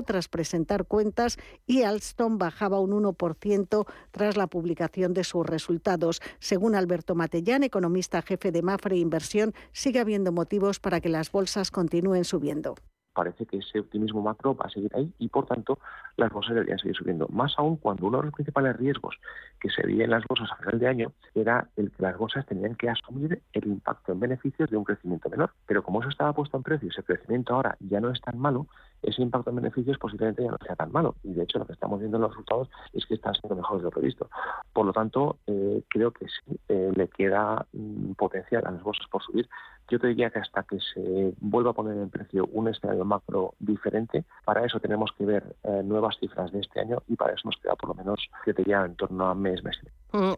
tras 0.06 0.28
presentar 0.28 0.86
cuentas 0.86 1.38
y 1.66 1.82
Alstom 1.82 2.38
bajaba 2.38 2.80
un 2.80 2.90
1% 2.90 3.86
tras 4.10 4.36
la 4.36 4.46
publicación 4.46 5.14
de 5.14 5.24
sus 5.24 5.46
resultados. 5.46 6.20
Según 6.38 6.74
Alberto 6.74 7.14
Matellán, 7.14 7.62
economista 7.62 8.22
jefe 8.22 8.52
de 8.52 8.62
Mafre 8.62 8.96
Inversión, 8.96 9.54
sigue 9.72 10.00
habiendo 10.00 10.32
motivos 10.32 10.80
para 10.80 11.00
que 11.00 11.08
las 11.08 11.30
bolsas 11.32 11.70
continúen 11.70 12.24
subiendo 12.24 12.74
parece 13.18 13.46
que 13.46 13.56
ese 13.56 13.80
optimismo 13.80 14.22
macro 14.22 14.54
va 14.54 14.66
a 14.66 14.70
seguir 14.70 14.92
ahí 14.94 15.12
y 15.18 15.28
por 15.28 15.44
tanto 15.44 15.80
las 16.16 16.30
bolsas 16.30 16.54
deberían 16.54 16.78
seguir 16.78 16.94
subiendo. 16.94 17.26
Más 17.32 17.52
aún 17.58 17.76
cuando 17.76 18.06
uno 18.06 18.18
de 18.18 18.26
los 18.26 18.32
principales 18.32 18.76
riesgos 18.76 19.16
que 19.58 19.70
se 19.70 19.84
veía 19.84 20.04
en 20.04 20.10
las 20.10 20.22
bolsas 20.28 20.48
a 20.52 20.56
final 20.56 20.78
de 20.78 20.86
año 20.86 21.12
era 21.34 21.68
el 21.74 21.90
que 21.90 22.00
las 22.00 22.16
bolsas 22.16 22.46
tenían 22.46 22.76
que 22.76 22.88
asumir 22.88 23.42
el 23.52 23.66
impacto 23.66 24.12
en 24.12 24.20
beneficios 24.20 24.70
de 24.70 24.76
un 24.76 24.84
crecimiento 24.84 25.28
menor. 25.30 25.50
Pero 25.66 25.82
como 25.82 26.00
eso 26.00 26.10
estaba 26.10 26.32
puesto 26.32 26.56
en 26.56 26.62
precio 26.62 26.86
y 26.86 26.92
ese 26.92 27.02
crecimiento 27.02 27.54
ahora 27.54 27.76
ya 27.80 27.98
no 27.98 28.12
es 28.12 28.20
tan 28.20 28.38
malo, 28.38 28.68
ese 29.02 29.22
impacto 29.22 29.50
en 29.50 29.56
beneficios 29.56 29.98
posiblemente 29.98 30.42
ya 30.42 30.50
no 30.50 30.58
sea 30.64 30.76
tan 30.76 30.92
malo. 30.92 31.14
Y 31.22 31.32
de 31.32 31.42
hecho 31.44 31.58
lo 31.58 31.66
que 31.66 31.72
estamos 31.72 31.98
viendo 31.98 32.16
en 32.16 32.22
los 32.22 32.30
resultados 32.30 32.68
es 32.92 33.06
que 33.06 33.14
está 33.14 33.32
siendo 33.34 33.56
mejor 33.56 33.78
de 33.78 33.84
lo 33.84 33.90
previsto. 33.90 34.28
Por 34.72 34.86
lo 34.86 34.92
tanto, 34.92 35.38
eh, 35.46 35.82
creo 35.88 36.10
que 36.10 36.26
sí 36.26 36.58
eh, 36.68 36.92
le 36.94 37.08
queda 37.08 37.66
mm, 37.72 38.12
potencial 38.12 38.66
a 38.66 38.70
las 38.70 38.82
bolsas 38.82 39.06
por 39.08 39.22
subir. 39.22 39.48
Yo 39.90 39.98
te 39.98 40.08
diría 40.08 40.30
que 40.30 40.40
hasta 40.40 40.64
que 40.64 40.78
se 40.80 41.34
vuelva 41.40 41.70
a 41.70 41.74
poner 41.74 41.96
en 41.96 42.10
precio 42.10 42.46
un 42.52 42.68
escenario 42.68 43.04
macro 43.04 43.54
diferente, 43.58 44.24
para 44.44 44.64
eso 44.64 44.80
tenemos 44.80 45.12
que 45.16 45.24
ver 45.24 45.56
eh, 45.62 45.82
nuevas 45.82 46.18
cifras 46.18 46.52
de 46.52 46.60
este 46.60 46.80
año 46.80 47.02
y 47.08 47.16
para 47.16 47.32
eso 47.32 47.42
nos 47.44 47.56
queda 47.56 47.74
por 47.74 47.88
lo 47.88 47.94
menos, 47.94 48.28
que 48.44 48.52
te 48.52 48.70
en 48.70 48.96
torno 48.96 49.26
a 49.26 49.34
mes, 49.34 49.64
mes 49.64 49.78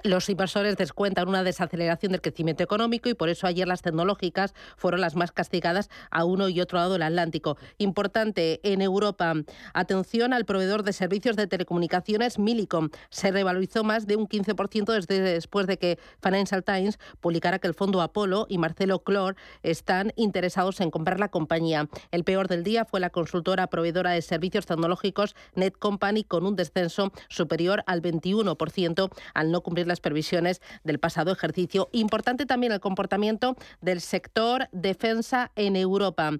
los 0.02 0.28
inversores 0.28 0.76
descuentan 0.76 1.28
una 1.28 1.44
desaceleración 1.44 2.12
del 2.12 2.20
crecimiento 2.20 2.62
económico 2.62 3.08
y 3.08 3.14
por 3.14 3.28
eso 3.28 3.46
ayer 3.46 3.68
las 3.68 3.82
tecnológicas 3.82 4.54
fueron 4.76 5.00
las 5.00 5.14
más 5.14 5.32
castigadas 5.32 5.90
a 6.10 6.24
uno 6.24 6.48
y 6.48 6.60
otro 6.60 6.78
lado 6.78 6.94
del 6.94 7.02
Atlántico. 7.02 7.56
Importante 7.78 8.60
en 8.62 8.82
Europa, 8.82 9.34
atención 9.72 10.32
al 10.32 10.44
proveedor 10.44 10.82
de 10.82 10.92
servicios 10.92 11.36
de 11.36 11.46
telecomunicaciones 11.46 12.38
Millicom. 12.38 12.90
Se 13.10 13.30
revalorizó 13.30 13.84
más 13.84 14.06
de 14.06 14.16
un 14.16 14.28
15% 14.28 14.92
desde 14.92 15.20
después 15.20 15.66
de 15.66 15.78
que 15.78 15.98
Financial 16.22 16.64
Times 16.64 16.98
publicara 17.20 17.58
que 17.58 17.68
el 17.68 17.74
fondo 17.74 18.02
Apolo 18.02 18.46
y 18.48 18.58
Marcelo 18.58 19.00
Clor 19.00 19.36
están 19.62 20.12
interesados 20.16 20.80
en 20.80 20.90
comprar 20.90 21.20
la 21.20 21.28
compañía. 21.28 21.88
El 22.10 22.24
peor 22.24 22.48
del 22.48 22.64
día 22.64 22.84
fue 22.84 23.00
la 23.00 23.10
consultora 23.10 23.68
proveedora 23.68 24.10
de 24.10 24.22
servicios 24.22 24.66
tecnológicos 24.66 25.36
Net 25.54 25.74
Company 25.78 26.24
con 26.24 26.44
un 26.44 26.56
descenso 26.56 27.12
superior 27.28 27.82
al 27.86 28.02
21% 28.02 29.10
al 29.34 29.50
no 29.50 29.59
cumplir 29.62 29.86
las 29.86 30.00
previsiones 30.00 30.60
del 30.84 30.98
pasado 30.98 31.32
ejercicio. 31.32 31.88
Importante 31.92 32.46
también 32.46 32.72
el 32.72 32.80
comportamiento 32.80 33.56
del 33.80 34.00
sector 34.00 34.68
defensa 34.72 35.50
en 35.56 35.76
Europa. 35.76 36.32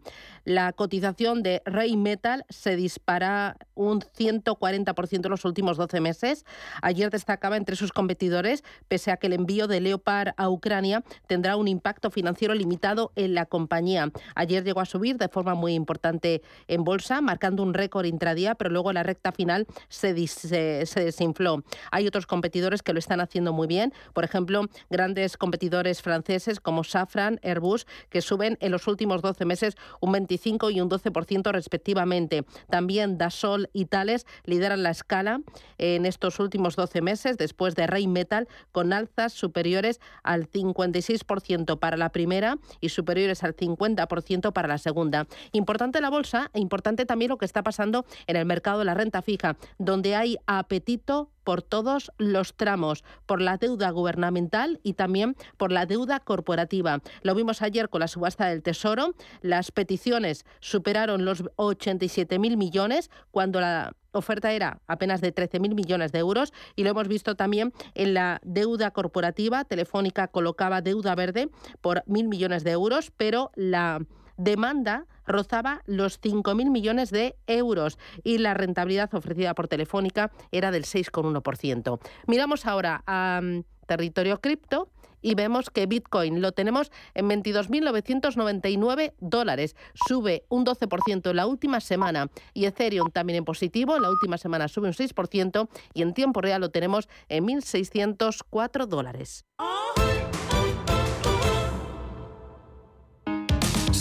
La 0.45 0.73
cotización 0.73 1.43
de 1.43 1.63
Rheinmetall 1.65 2.45
se 2.49 2.77
dispara 2.77 3.57
un 3.75 4.01
140% 4.01 5.25
en 5.25 5.31
los 5.31 5.45
últimos 5.45 5.77
12 5.77 6.01
meses. 6.01 6.45
Ayer 6.83 7.11
destacaba 7.11 7.57
entre 7.57 7.77
sus 7.77 7.93
competidores, 7.93 8.63
pese 8.89 9.11
a 9.11 9.17
que 9.17 9.27
el 9.27 9.33
envío 9.33 9.67
de 9.67 9.81
Leopard 9.81 10.35
a 10.37 10.49
Ucrania 10.49 11.03
tendrá 11.27 11.57
un 11.57 11.69
impacto 11.69 12.11
financiero 12.11 12.55
limitado 12.55 13.13
en 13.17 13.35
la 13.35 13.47
compañía. 13.47 14.11
Ayer 14.35 14.65
llegó 14.65 14.81
a 14.81 14.85
subir 14.85 15.17
de 15.17 15.29
forma 15.29 15.55
muy 15.55 15.75
importante 15.75 16.43
en 16.69 16.85
bolsa, 16.85 17.21
marcando 17.21 17.63
un 17.63 17.75
récord 17.75 18.05
intradía, 18.05 18.55
pero 18.55 18.71
luego 18.71 18.93
la 18.93 19.03
recta 19.03 19.33
final 19.33 19.67
se, 19.89 20.27
se, 20.29 20.87
se 20.87 21.05
desinfló. 21.05 21.65
Hay 21.91 22.07
otros 22.07 22.27
competidores 22.27 22.83
que 22.83 22.93
lo 22.93 22.99
están 22.99 23.10
están 23.11 23.21
haciendo 23.21 23.53
muy 23.53 23.67
bien. 23.67 23.93
Por 24.15 24.23
ejemplo, 24.23 24.67
grandes 24.89 25.37
competidores 25.37 26.01
franceses 26.01 26.61
como 26.61 26.85
Safran, 26.85 27.41
Airbus, 27.43 27.85
que 28.09 28.21
suben 28.21 28.57
en 28.61 28.71
los 28.71 28.87
últimos 28.87 29.21
12 29.21 29.45
meses 29.47 29.75
un 30.01 30.13
25 30.13 30.71
y 30.71 30.81
un 30.81 30.89
12% 30.89 31.51
respectivamente. 31.51 32.45
También 32.69 33.19
Dassault 33.19 33.69
y 33.73 33.87
Thales 33.87 34.27
lideran 34.45 34.85
la 34.85 34.91
escala 34.91 35.41
en 35.79 36.07
estos 36.07 36.39
últimos 36.39 36.77
12 36.77 37.03
meses 37.03 37.37
después 37.37 37.75
de 37.75 37.89
Rheinmetall 37.89 38.47
con 38.71 38.93
alzas 38.93 39.33
superiores 39.33 39.99
al 40.23 40.49
56% 40.49 41.81
para 41.81 41.97
la 41.97 42.11
primera 42.11 42.59
y 42.81 42.91
superiores 42.91 43.43
al 43.43 43.57
50% 43.57 44.53
para 44.53 44.69
la 44.69 44.79
segunda. 44.79 45.27
Importante 45.51 46.01
la 46.01 46.11
bolsa 46.11 46.49
e 46.55 46.61
importante 46.61 47.07
también 47.07 47.31
lo 47.31 47.39
que 47.39 47.45
está 47.45 47.65
pasando 47.65 48.05
en 48.29 48.37
el 48.37 48.47
mercado 48.47 48.79
de 48.79 48.85
la 48.85 48.95
renta 48.95 49.21
fija, 49.21 49.57
donde 49.79 50.15
hay 50.15 50.37
apetito 50.47 51.33
por 51.45 51.63
todos 51.63 52.13
los 52.19 52.55
tramos, 52.55 53.05
por 53.27 53.41
la 53.41 53.57
deuda 53.57 53.91
gubernamental 53.91 54.81
y 54.83 54.95
también 54.95 55.37
por 55.57 55.73
la 55.73 55.87
deuda 55.87 56.21
corporativa. 56.21 57.01
Lo 57.23 57.35
vimos 57.35 57.63
ayer 57.63 57.89
con 57.89 58.01
la 58.01 58.09
subasta 58.09 58.47
del 58.47 58.63
Tesoro. 58.63 59.15
Las 59.41 59.71
peticiones 59.73 60.45
superaron 60.61 61.25
los 61.25 61.45
87.000 61.57 62.57
millones 62.57 63.11
cuando 63.31 63.61
la 63.61 63.93
oferta 64.13 64.53
era 64.53 64.81
apenas 64.87 65.21
de 65.21 65.35
13.000 65.35 65.75
millones 65.75 66.13
de 66.13 66.19
euros 66.19 66.53
y 66.77 66.85
lo 66.85 66.91
hemos 66.91 67.09
visto 67.09 67.37
también 67.37 67.73
en 67.95 68.15
la 68.15 68.41
deuda 68.43 68.91
corporativa. 68.91 69.65
Telefónica 69.65 70.29
colocaba 70.29 70.81
deuda 70.83 71.15
verde 71.15 71.49
por 71.81 72.03
1.000 72.07 72.29
millones 72.29 72.65
de 72.65 72.73
euros, 72.73 73.13
pero 73.17 73.51
la 73.55 74.01
demanda 74.41 75.07
rozaba 75.27 75.83
los 75.87 76.21
5.000 76.21 76.71
millones 76.71 77.11
de 77.11 77.37
euros 77.47 77.99
y 78.25 78.39
la 78.39 78.55
rentabilidad 78.55 79.15
ofrecida 79.15 79.55
por 79.55 79.69
Telefónica 79.69 80.33
era 80.51 80.71
del 80.71 80.85
6,1%. 80.85 82.01
Miramos 82.27 82.67
ahora 82.67 83.03
a 83.07 83.41
territorio 83.87 84.41
cripto 84.41 84.89
y 85.23 85.35
vemos 85.35 85.69
que 85.69 85.87
Bitcoin 85.87 86.41
lo 86.41 86.53
tenemos 86.53 86.91
en 87.15 87.29
22.999 87.29 89.13
dólares, 89.19 89.77
sube 89.95 90.45
un 90.49 90.65
12% 90.65 91.31
en 91.31 91.37
la 91.37 91.47
última 91.47 91.81
semana 91.81 92.31
y 92.55 92.65
Ethereum 92.65 93.11
también 93.11 93.39
en 93.39 93.45
positivo, 93.45 93.97
en 93.97 94.03
la 94.03 94.11
última 94.11 94.39
semana 94.39 94.69
sube 94.69 94.89
un 94.89 94.95
6% 94.95 95.69
y 95.93 96.03
en 96.03 96.15
tiempo 96.15 96.41
real 96.41 96.63
lo 96.63 96.71
tenemos 96.71 97.09
en 97.29 97.47
1.604 97.47 98.87
dólares. 98.87 99.45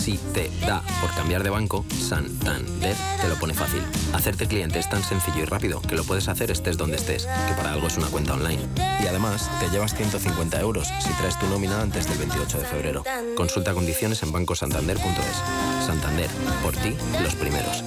Si 0.09 0.17
te 0.33 0.49
da 0.65 0.81
por 1.01 1.13
cambiar 1.13 1.43
de 1.43 1.51
banco, 1.51 1.85
Santander 1.87 2.95
te 3.21 3.27
lo 3.27 3.35
pone 3.35 3.53
fácil. 3.53 3.83
Hacerte 4.11 4.47
cliente 4.47 4.79
es 4.79 4.89
tan 4.89 5.03
sencillo 5.03 5.43
y 5.43 5.45
rápido 5.45 5.81
que 5.83 5.93
lo 5.93 6.03
puedes 6.03 6.27
hacer 6.29 6.49
estés 6.49 6.77
donde 6.77 6.97
estés, 6.97 7.27
que 7.27 7.53
para 7.53 7.73
algo 7.73 7.85
es 7.85 7.97
una 7.97 8.07
cuenta 8.07 8.33
online. 8.33 8.59
Y 9.03 9.05
además, 9.05 9.51
te 9.59 9.69
llevas 9.69 9.93
150 9.93 10.59
euros 10.61 10.87
si 10.99 11.13
traes 11.13 11.37
tu 11.37 11.45
nómina 11.45 11.79
antes 11.79 12.09
del 12.09 12.17
28 12.17 12.57
de 12.57 12.65
febrero. 12.65 13.03
Consulta 13.37 13.75
condiciones 13.75 14.23
en 14.23 14.31
bancosantander.es. 14.31 15.85
Santander, 15.85 16.31
por 16.63 16.75
ti, 16.75 16.95
los 17.21 17.35
primeros. 17.35 17.83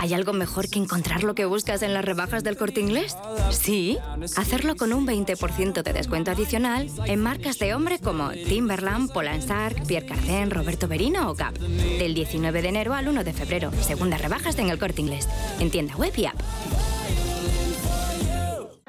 ¿Hay 0.00 0.12
algo 0.12 0.32
mejor 0.32 0.68
que 0.68 0.80
encontrar 0.80 1.22
lo 1.22 1.36
que 1.36 1.44
buscas 1.44 1.82
en 1.82 1.94
las 1.94 2.04
rebajas 2.04 2.42
del 2.42 2.56
corte 2.56 2.80
inglés? 2.80 3.16
Sí, 3.50 3.96
hacerlo 4.36 4.74
con 4.74 4.92
un 4.92 5.06
20% 5.06 5.84
de 5.84 5.92
descuento 5.92 6.32
adicional 6.32 6.90
en 7.06 7.20
marcas 7.20 7.60
de 7.60 7.74
hombre 7.74 8.00
como 8.00 8.30
Timberland, 8.30 9.12
Polansark, 9.12 9.86
Pierre 9.86 10.06
Cardin, 10.06 10.50
Roberto 10.50 10.88
Berino 10.88 11.30
o 11.30 11.34
Gap. 11.36 11.56
Del 11.58 12.14
19 12.14 12.60
de 12.60 12.68
enero 12.68 12.94
al 12.94 13.06
1 13.06 13.22
de 13.22 13.32
febrero. 13.32 13.70
Segundas 13.82 14.20
rebajas 14.20 14.58
en 14.58 14.70
el 14.70 14.80
corte 14.80 15.00
inglés. 15.00 15.28
En 15.60 15.70
tienda 15.70 15.94
web 15.94 16.12
y 16.16 16.26
app. 16.26 16.40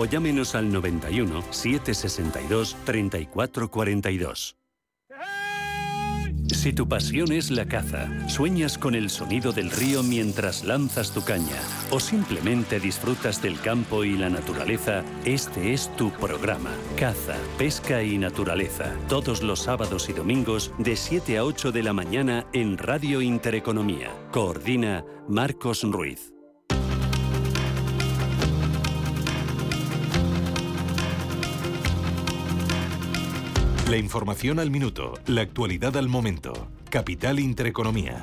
o 0.00 0.06
llámenos 0.06 0.54
al 0.54 0.72
91 0.72 1.42
762 1.50 2.74
3442. 2.84 4.56
Si 6.48 6.72
tu 6.72 6.88
pasión 6.88 7.32
es 7.32 7.50
la 7.50 7.66
caza, 7.66 8.08
sueñas 8.28 8.78
con 8.78 8.94
el 8.94 9.10
sonido 9.10 9.52
del 9.52 9.70
río 9.70 10.02
mientras 10.02 10.64
lanzas 10.64 11.12
tu 11.12 11.22
caña 11.22 11.60
o 11.90 12.00
simplemente 12.00 12.80
disfrutas 12.80 13.42
del 13.42 13.60
campo 13.60 14.02
y 14.04 14.16
la 14.16 14.30
naturaleza, 14.30 15.04
este 15.26 15.74
es 15.74 15.94
tu 15.96 16.10
programa. 16.10 16.70
Caza, 16.98 17.36
pesca 17.58 18.02
y 18.02 18.16
naturaleza. 18.16 18.94
Todos 19.08 19.42
los 19.42 19.60
sábados 19.60 20.08
y 20.08 20.14
domingos 20.14 20.72
de 20.78 20.96
7 20.96 21.38
a 21.38 21.44
8 21.44 21.72
de 21.72 21.82
la 21.82 21.92
mañana 21.92 22.46
en 22.54 22.78
Radio 22.78 23.20
Intereconomía. 23.20 24.10
Coordina 24.32 25.04
Marcos 25.28 25.82
Ruiz. 25.82 26.39
La 33.90 33.96
información 33.96 34.60
al 34.60 34.70
minuto, 34.70 35.14
la 35.26 35.40
actualidad 35.40 35.96
al 35.96 36.08
momento. 36.08 36.68
Capital 36.90 37.40
Intereconomía. 37.40 38.22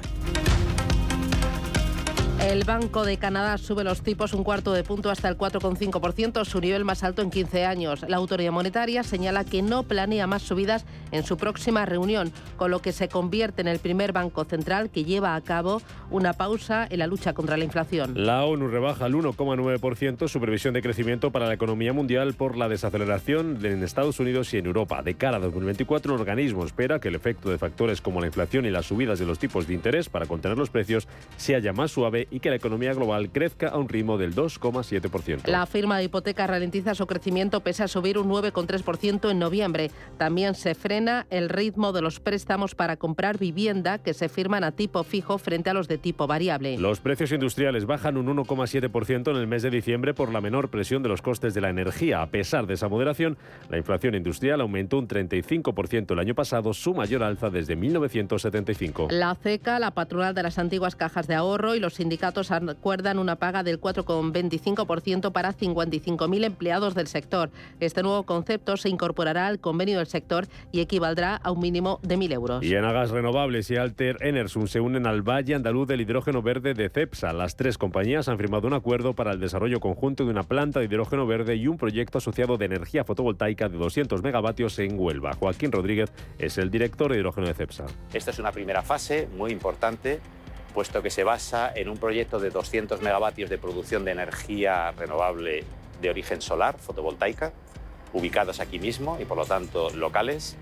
El 2.48 2.64
Banco 2.64 3.04
de 3.04 3.18
Canadá 3.18 3.58
sube 3.58 3.84
los 3.84 4.02
tipos 4.04 4.32
un 4.32 4.46
cuarto 4.46 4.72
de 4.72 4.86
punto 4.86 5.10
hasta 5.10 5.28
el 5.28 5.38
4,5%, 5.38 6.46
su 6.46 6.62
nivel 6.62 6.86
más 6.86 7.04
alto 7.04 7.22
en 7.22 7.30
15 7.30 7.66
años. 7.66 8.06
La 8.08 8.16
autoridad 8.16 8.54
monetaria 8.54 9.04
señala 9.04 9.44
que 9.44 9.62
no 9.62 9.84
planea 9.84 10.28
más 10.28 10.44
subidas 10.44 10.86
en 11.12 11.26
su 11.26 11.36
próxima 11.36 11.86
reunión, 11.86 12.32
con 12.56 12.72
lo 12.72 12.82
que 12.82 12.94
se 12.94 13.10
convierte 13.10 13.60
en 13.60 13.68
el 13.68 13.80
primer 13.80 14.14
banco 14.14 14.46
central 14.46 14.90
que 14.90 15.04
lleva 15.04 15.36
a 15.36 15.42
cabo 15.42 15.82
una 16.10 16.32
pausa 16.32 16.88
en 16.90 17.00
la 17.00 17.08
lucha 17.08 17.34
contra 17.34 17.58
la 17.58 17.66
inflación. 17.66 18.14
La 18.16 18.46
ONU 18.46 18.70
rebaja 18.70 19.04
al 19.04 19.14
1,9% 19.14 20.30
su 20.30 20.40
previsión 20.40 20.74
de 20.74 20.82
crecimiento 20.82 21.32
para 21.32 21.48
la 21.48 21.54
economía 21.54 21.92
mundial 21.92 22.34
por 22.34 22.56
la 22.56 22.70
desaceleración 22.70 23.60
en 23.66 23.84
Estados 23.84 24.22
Unidos 24.22 24.54
y 24.54 24.58
en 24.60 24.68
Europa. 24.68 25.04
De 25.04 25.16
cara 25.16 25.36
a 25.36 25.42
2024, 25.42 26.16
el 26.16 26.22
organismo 26.22 26.64
espera 26.64 27.02
que 27.02 27.10
el 27.10 27.16
efecto 27.16 27.50
de 27.50 27.58
factores 27.58 28.00
como 28.00 28.22
la 28.22 28.28
inflación 28.28 28.66
y 28.66 28.70
las 28.70 28.86
subidas 28.86 29.20
de 29.20 29.26
los 29.26 29.38
tipos 29.38 29.68
de 29.68 29.74
interés 29.74 30.08
para 30.08 30.28
contener 30.28 30.58
los 30.58 30.70
precios 30.70 31.10
se 31.36 31.54
haya 31.54 31.74
más 31.74 31.92
suave 31.92 32.30
y 32.32 32.37
que 32.40 32.50
la 32.50 32.56
economía 32.56 32.94
global 32.94 33.30
crezca 33.30 33.70
a 33.70 33.78
un 33.78 33.90
ritmo 33.90 34.18
del 34.18 34.36
2,7%. 34.36 35.48
La 35.48 35.66
firma 35.66 35.98
de 35.98 36.06
hipoteca 36.06 36.48
ralentiza 36.48 36.96
su 36.96 37.08
crecimiento 37.08 37.62
pese 37.62 37.84
a 37.84 37.88
subir 37.88 38.18
un 38.18 38.30
9,3% 38.30 39.32
en 39.32 39.40
noviembre. 39.40 39.92
También 40.18 40.56
se 40.56 40.76
frena 40.76 41.28
el 41.30 41.50
ritmo 41.50 41.94
de 41.94 42.02
los 42.02 42.20
préstamos 42.20 42.76
para 42.76 42.98
comprar 42.98 43.38
vivienda 43.38 43.98
que 43.98 44.14
se 44.14 44.30
firman 44.30 44.64
a 44.64 44.72
tipo 44.72 45.04
fijo 45.04 45.38
frente 45.38 45.70
a 45.70 45.74
los 45.74 45.88
de 45.88 45.98
tipo 45.98 46.28
variable. 46.28 46.78
Los 46.78 47.00
precios 47.00 47.32
industriales 47.32 47.86
bajan 47.86 48.18
un 48.18 48.28
1,7% 48.28 49.32
en 49.32 49.38
el 49.38 49.48
mes 49.48 49.64
de 49.64 49.70
diciembre 49.70 50.14
por 50.14 50.32
la 50.32 50.42
menor 50.42 50.70
presión 50.70 51.04
de 51.04 51.10
los 51.10 51.22
costes 51.22 51.54
de 51.54 51.62
la 51.62 51.70
energía. 51.70 52.22
A 52.22 52.28
pesar 52.28 52.68
de 52.68 52.76
esa 52.76 52.88
moderación, 52.88 53.38
la 53.70 53.78
inflación 53.78 54.16
industrial 54.16 54.62
aumentó 54.62 54.98
un 54.98 55.08
35% 55.08 56.12
el 56.12 56.20
año 56.20 56.36
pasado, 56.36 56.74
su 56.74 56.94
mayor 56.94 57.24
alza 57.24 57.50
desde 57.50 57.76
1975. 57.76 59.08
La 59.12 59.36
CECA, 59.36 59.80
la 59.80 59.92
patronal 59.92 60.36
de 60.36 60.44
las 60.44 60.58
antiguas 60.58 60.96
cajas 60.96 61.28
de 61.28 61.36
ahorro 61.36 61.76
y 61.76 61.80
los 61.80 61.96
sindicatos 61.96 62.27
sindicatos 62.28 62.52
acuerdan 62.52 63.20
una 63.20 63.38
paga 63.38 63.64
del 63.64 63.80
4,25% 63.80 65.32
para 65.32 65.54
55.000 65.54 66.44
empleados 66.44 66.96
del 66.96 67.08
sector. 67.08 67.50
Este 67.80 68.04
nuevo 68.04 68.24
concepto 68.24 68.78
se 68.78 68.90
incorporará 68.90 69.48
al 69.48 69.60
convenio 69.60 69.98
del 69.98 70.08
sector 70.08 70.48
y 70.72 70.82
equivaldrá 70.82 71.36
a 71.36 71.52
un 71.52 71.60
mínimo 71.60 72.00
de 72.04 72.18
1.000 72.18 72.34
euros. 72.34 72.64
Y 72.64 72.76
en 72.76 72.84
Agas 72.84 73.12
Renovables 73.12 73.70
y 73.72 73.78
Alter 73.78 74.18
Enersum 74.22 74.68
se 74.68 74.80
unen 74.80 75.08
al 75.08 75.22
Valle 75.22 75.56
Andaluz 75.56 75.88
del 75.88 76.02
Hidrógeno 76.02 76.42
Verde 76.42 76.74
de 76.74 76.90
CEPSA. 76.90 77.34
Las 77.34 77.56
tres 77.56 77.78
compañías 77.78 78.28
han 78.28 78.38
firmado 78.38 78.68
un 78.68 78.74
acuerdo 78.74 79.14
para 79.14 79.32
el 79.32 79.40
desarrollo 79.40 79.80
conjunto 79.80 80.26
de 80.26 80.32
una 80.32 80.44
planta 80.44 80.80
de 80.80 80.86
hidrógeno 80.86 81.26
verde 81.26 81.56
y 81.56 81.68
un 81.68 81.78
proyecto 81.78 82.18
asociado 82.18 82.58
de 82.58 82.66
energía 82.66 83.04
fotovoltaica 83.04 83.70
de 83.70 83.78
200 83.78 84.22
megavatios 84.24 84.78
en 84.80 85.00
Huelva. 85.00 85.34
Joaquín 85.34 85.72
Rodríguez 85.72 86.12
es 86.40 86.58
el 86.58 86.70
director 86.70 87.12
de 87.12 87.20
hidrógeno 87.20 87.48
de 87.48 87.54
CEPSA. 87.54 87.86
Esta 88.14 88.32
es 88.32 88.40
una 88.40 88.52
primera 88.52 88.82
fase 88.82 89.28
muy 89.38 89.52
importante 89.52 90.20
puesto 90.78 91.02
que 91.02 91.10
se 91.10 91.24
basa 91.24 91.72
en 91.74 91.90
un 91.90 91.98
proyecto 91.98 92.38
de 92.38 92.52
200 92.52 93.02
megavatios 93.02 93.50
de 93.50 93.58
producción 93.58 94.06
de 94.06 94.12
energía 94.12 94.92
renovable 94.92 95.64
de 96.04 96.10
origen 96.12 96.40
solar, 96.40 96.78
fotovoltaica, 96.78 97.52
ubicadas 98.14 98.60
aquí 98.60 98.78
mismo 98.78 99.18
y 99.20 99.26
por 99.26 99.38
lo 99.38 99.46
tanto 99.48 99.90
locales, 99.90 100.56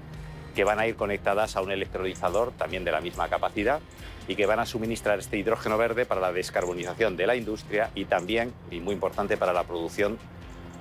que 0.55 0.63
van 0.63 0.79
a 0.79 0.87
ir 0.87 0.95
conectadas 0.95 1.57
a 1.57 1.61
un 1.61 1.69
electrolizador 1.69 2.53
también 2.53 2.85
de 2.85 2.93
la 2.93 3.01
misma 3.01 3.27
capacidad 3.27 3.81
y 4.29 4.37
que 4.37 4.45
van 4.45 4.59
a 4.59 4.65
suministrar 4.65 5.19
este 5.19 5.35
hidrógeno 5.35 5.77
verde 5.77 6.05
para 6.05 6.21
la 6.21 6.31
descarbonización 6.31 7.17
de 7.17 7.27
la 7.27 7.35
industria 7.35 7.91
y 7.93 8.05
también, 8.05 8.53
y 8.71 8.79
muy 8.79 8.93
importante, 8.93 9.35
para 9.35 9.51
la 9.51 9.65
producción 9.65 10.17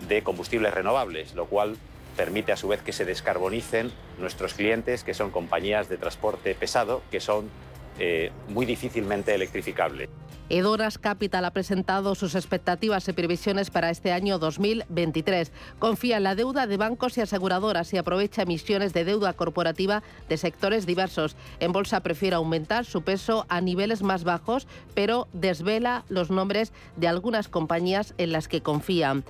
de 0.07 0.23
combustibles 0.23 0.73
renovables, 0.73 1.35
lo 1.35 1.47
cual 1.47 1.77
permite 2.17 2.53
a 2.53 2.57
su 2.57 2.69
vez 2.69 2.83
que 2.83 2.93
se 2.93 3.05
descarbonicen 3.05 3.91
nuestros 4.21 4.55
clientes, 4.55 5.03
que 5.03 5.13
son 5.13 5.33
compañías 5.33 5.89
de 5.89 5.97
transporte 5.97 6.55
pesado, 6.55 7.03
que 7.11 7.19
son 7.19 7.51
eh, 7.99 8.31
muy 8.49 8.67
difícilmente 8.67 9.35
electrificable. 9.35 10.09
Edoras 10.51 10.99
Capital 10.99 11.47
ha 11.47 11.53
presentado 11.53 12.15
sus 12.15 12.35
expectativas 12.35 13.09
y 13.09 13.13
previsiones 13.15 13.71
para 13.71 13.89
este 13.89 14.13
año 14.13 14.39
2023. 14.39 15.51
Confía 15.79 16.19
en 16.19 16.23
la 16.23 16.35
deuda 16.35 16.67
de 16.67 16.77
bancos 16.77 17.17
y 17.17 17.23
aseguradoras 17.23 17.95
y 17.95 17.97
aprovecha 17.97 18.43
emisiones 18.43 18.93
de 18.93 19.05
deuda 19.05 19.33
corporativa 19.33 20.03
de 20.29 20.37
sectores 20.37 20.85
diversos. 20.85 21.35
En 21.61 21.73
bolsa 21.73 22.01
prefiere 22.01 22.37
aumentar 22.37 22.85
su 22.85 23.03
peso 23.03 23.47
a 23.49 23.63
niveles 23.63 24.03
más 24.03 24.25
bajos, 24.25 24.67
pero 24.95 25.29
desvela 25.33 26.05
los 26.11 26.31
nombres 26.31 26.75
de 26.97 27.09
algunas 27.09 27.49
compañías 27.49 28.13
en 28.19 28.33
las 28.33 28.47
que 28.47 28.61
confía. 28.61 29.23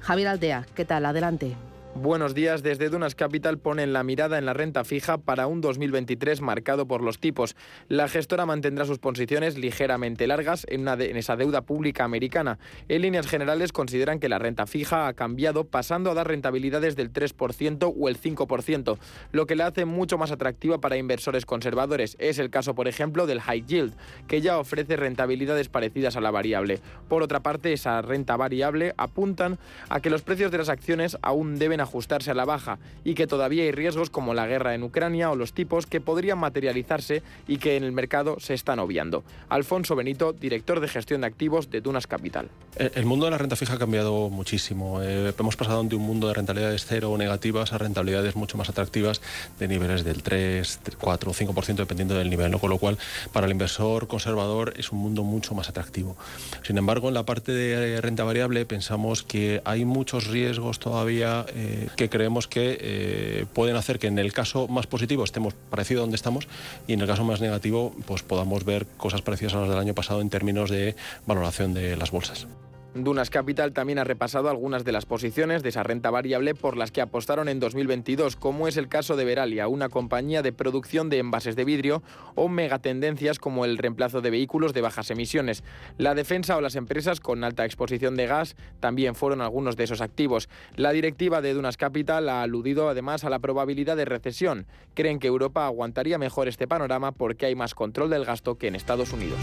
Javier 0.00 0.28
Aldea, 0.28 0.66
¿qué 0.74 0.86
tal? 0.86 1.04
Adelante. 1.04 1.56
Buenos 1.94 2.34
días. 2.34 2.62
Desde 2.62 2.88
Dunas 2.88 3.14
Capital 3.14 3.58
ponen 3.58 3.92
la 3.92 4.02
mirada 4.02 4.38
en 4.38 4.46
la 4.46 4.54
renta 4.54 4.82
fija 4.82 5.18
para 5.18 5.46
un 5.46 5.60
2023 5.60 6.40
marcado 6.40 6.86
por 6.86 7.02
los 7.02 7.18
tipos. 7.18 7.54
La 7.86 8.08
gestora 8.08 8.46
mantendrá 8.46 8.86
sus 8.86 8.98
posiciones 8.98 9.58
ligeramente 9.58 10.26
largas 10.26 10.66
en, 10.70 10.88
esa 10.88 11.36
deuda 11.36 11.60
pública 11.60 12.04
americana. 12.04 12.58
En 12.88 13.02
líneas 13.02 13.26
generales 13.26 13.72
consideran 13.72 14.20
que 14.20 14.30
la 14.30 14.38
renta 14.38 14.66
fija 14.66 15.06
ha 15.06 15.12
cambiado 15.12 15.64
pasando 15.64 16.10
a 16.10 16.14
dar 16.14 16.28
rentabilidades 16.28 16.96
del 16.96 17.12
3% 17.12 17.94
o 17.94 18.08
el 18.08 18.18
5%, 18.18 18.96
lo 19.32 19.46
que 19.46 19.54
la 19.54 19.66
hace 19.66 19.84
mucho 19.84 20.16
más 20.16 20.30
atractiva 20.30 20.80
para 20.80 20.96
inversores 20.96 21.44
conservadores. 21.44 22.16
Es 22.18 22.38
el 22.38 22.48
caso, 22.48 22.74
por 22.74 22.88
ejemplo, 22.88 23.26
del 23.26 23.42
high 23.42 23.66
yield, 23.66 23.92
que 24.28 24.40
ya 24.40 24.58
ofrece 24.58 24.96
rentabilidades 24.96 25.68
parecidas 25.68 26.16
a 26.16 26.22
la 26.22 26.30
variable. 26.30 26.80
Por 27.10 27.22
otra 27.22 27.40
parte, 27.40 27.74
esa 27.74 28.00
renta 28.00 28.38
variable 28.38 28.94
apuntan 28.96 29.58
a 29.90 30.00
que 30.00 30.08
los 30.08 30.22
precios 30.22 30.50
de 30.50 30.58
las 30.58 30.70
acciones 30.70 31.18
aún 31.20 31.58
deben 31.58 31.81
ajustarse 31.82 32.30
a 32.30 32.34
la 32.34 32.44
baja 32.44 32.78
y 33.04 33.14
que 33.14 33.26
todavía 33.26 33.64
hay 33.64 33.72
riesgos 33.72 34.10
como 34.10 34.34
la 34.34 34.46
guerra 34.46 34.74
en 34.74 34.82
Ucrania 34.82 35.30
o 35.30 35.36
los 35.36 35.52
tipos 35.52 35.86
que 35.86 36.00
podrían 36.00 36.38
materializarse 36.38 37.22
y 37.46 37.58
que 37.58 37.76
en 37.76 37.84
el 37.84 37.92
mercado 37.92 38.36
se 38.40 38.54
están 38.54 38.78
obviando. 38.78 39.24
Alfonso 39.48 39.96
Benito, 39.96 40.32
director 40.32 40.80
de 40.80 40.88
gestión 40.88 41.22
de 41.22 41.26
activos 41.26 41.70
de 41.70 41.80
Dunas 41.80 42.06
Capital. 42.06 42.48
El 42.76 43.04
mundo 43.04 43.26
de 43.26 43.32
la 43.32 43.38
renta 43.38 43.56
fija 43.56 43.74
ha 43.74 43.78
cambiado 43.78 44.30
muchísimo. 44.30 45.02
Eh, 45.02 45.32
hemos 45.38 45.56
pasado 45.56 45.82
de 45.84 45.96
un 45.96 46.02
mundo 46.02 46.28
de 46.28 46.34
rentabilidades 46.34 46.86
cero 46.86 47.10
o 47.10 47.18
negativas 47.18 47.72
a 47.72 47.78
rentabilidades 47.78 48.36
mucho 48.36 48.56
más 48.56 48.68
atractivas 48.68 49.20
de 49.58 49.68
niveles 49.68 50.04
del 50.04 50.22
3, 50.22 50.80
4 50.98 51.30
o 51.30 51.34
5% 51.34 51.74
dependiendo 51.74 52.14
del 52.14 52.30
nivel, 52.30 52.58
con 52.58 52.70
lo 52.70 52.78
cual 52.78 52.98
para 53.32 53.46
el 53.46 53.52
inversor 53.52 54.08
conservador 54.08 54.74
es 54.76 54.92
un 54.92 54.98
mundo 54.98 55.22
mucho 55.22 55.54
más 55.54 55.68
atractivo. 55.68 56.16
Sin 56.62 56.78
embargo, 56.78 57.08
en 57.08 57.14
la 57.14 57.24
parte 57.24 57.52
de 57.52 58.00
renta 58.00 58.24
variable 58.24 58.64
pensamos 58.66 59.22
que 59.22 59.60
hay 59.64 59.84
muchos 59.84 60.26
riesgos 60.28 60.78
todavía 60.78 61.44
eh, 61.54 61.71
que 61.96 62.08
creemos 62.08 62.48
que 62.48 62.78
eh, 62.80 63.46
pueden 63.52 63.76
hacer 63.76 63.98
que 63.98 64.06
en 64.06 64.18
el 64.18 64.32
caso 64.32 64.68
más 64.68 64.86
positivo 64.86 65.24
estemos 65.24 65.54
parecido 65.70 66.00
a 66.00 66.02
donde 66.02 66.16
estamos 66.16 66.48
y 66.86 66.92
en 66.92 67.00
el 67.00 67.06
caso 67.06 67.24
más 67.24 67.40
negativo 67.40 67.94
pues 68.06 68.22
podamos 68.22 68.64
ver 68.64 68.86
cosas 68.96 69.22
parecidas 69.22 69.54
a 69.54 69.60
las 69.60 69.68
del 69.68 69.78
año 69.78 69.94
pasado 69.94 70.20
en 70.20 70.30
términos 70.30 70.70
de 70.70 70.96
valoración 71.26 71.74
de 71.74 71.96
las 71.96 72.10
bolsas. 72.10 72.46
Dunas 72.94 73.30
Capital 73.30 73.72
también 73.72 73.98
ha 73.98 74.04
repasado 74.04 74.50
algunas 74.50 74.84
de 74.84 74.92
las 74.92 75.06
posiciones 75.06 75.62
de 75.62 75.70
esa 75.70 75.82
renta 75.82 76.10
variable 76.10 76.54
por 76.54 76.76
las 76.76 76.92
que 76.92 77.00
apostaron 77.00 77.48
en 77.48 77.58
2022, 77.58 78.36
como 78.36 78.68
es 78.68 78.76
el 78.76 78.88
caso 78.88 79.16
de 79.16 79.24
Veralia, 79.24 79.66
una 79.66 79.88
compañía 79.88 80.42
de 80.42 80.52
producción 80.52 81.08
de 81.08 81.18
envases 81.18 81.56
de 81.56 81.64
vidrio, 81.64 82.02
o 82.34 82.48
megatendencias 82.48 83.38
como 83.38 83.64
el 83.64 83.78
reemplazo 83.78 84.20
de 84.20 84.30
vehículos 84.30 84.74
de 84.74 84.82
bajas 84.82 85.10
emisiones. 85.10 85.64
La 85.96 86.14
defensa 86.14 86.54
o 86.58 86.60
las 86.60 86.76
empresas 86.76 87.20
con 87.20 87.44
alta 87.44 87.64
exposición 87.64 88.14
de 88.14 88.26
gas 88.26 88.56
también 88.78 89.14
fueron 89.14 89.40
algunos 89.40 89.76
de 89.76 89.84
esos 89.84 90.02
activos. 90.02 90.50
La 90.76 90.92
directiva 90.92 91.40
de 91.40 91.54
Dunas 91.54 91.78
Capital 91.78 92.28
ha 92.28 92.42
aludido 92.42 92.90
además 92.90 93.24
a 93.24 93.30
la 93.30 93.38
probabilidad 93.38 93.96
de 93.96 94.04
recesión. 94.04 94.66
Creen 94.92 95.18
que 95.18 95.28
Europa 95.28 95.64
aguantaría 95.64 96.18
mejor 96.18 96.46
este 96.46 96.68
panorama 96.68 97.12
porque 97.12 97.46
hay 97.46 97.54
más 97.54 97.74
control 97.74 98.10
del 98.10 98.26
gasto 98.26 98.58
que 98.58 98.68
en 98.68 98.74
Estados 98.74 99.14
Unidos. 99.14 99.40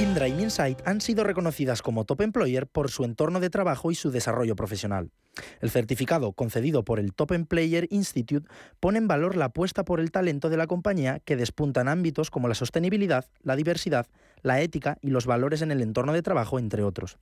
Indra 0.00 0.28
y 0.28 0.42
Insight 0.42 0.78
han 0.86 1.02
sido 1.02 1.24
reconocidas 1.24 1.82
como 1.82 2.06
Top 2.06 2.22
Employer 2.22 2.66
por 2.66 2.90
su 2.90 3.04
entorno 3.04 3.38
de 3.38 3.50
trabajo 3.50 3.90
y 3.90 3.94
su 3.94 4.10
desarrollo 4.10 4.56
profesional. 4.56 5.10
El 5.60 5.68
certificado 5.68 6.32
concedido 6.32 6.86
por 6.86 6.98
el 6.98 7.12
Top 7.12 7.32
Employer 7.32 7.86
Institute 7.90 8.48
pone 8.80 8.96
en 8.96 9.08
valor 9.08 9.36
la 9.36 9.46
apuesta 9.46 9.84
por 9.84 10.00
el 10.00 10.10
talento 10.10 10.48
de 10.48 10.56
la 10.56 10.66
compañía 10.66 11.20
que 11.20 11.36
despunta 11.36 11.82
en 11.82 11.88
ámbitos 11.88 12.30
como 12.30 12.48
la 12.48 12.54
sostenibilidad, 12.54 13.26
la 13.42 13.56
diversidad, 13.56 14.06
la 14.42 14.60
ética 14.60 14.98
y 15.00 15.10
los 15.10 15.26
valores 15.26 15.62
en 15.62 15.70
el 15.70 15.82
entorno 15.82 16.12
de 16.12 16.22
trabajo, 16.22 16.58
entre 16.58 16.82
otros. 16.82 17.18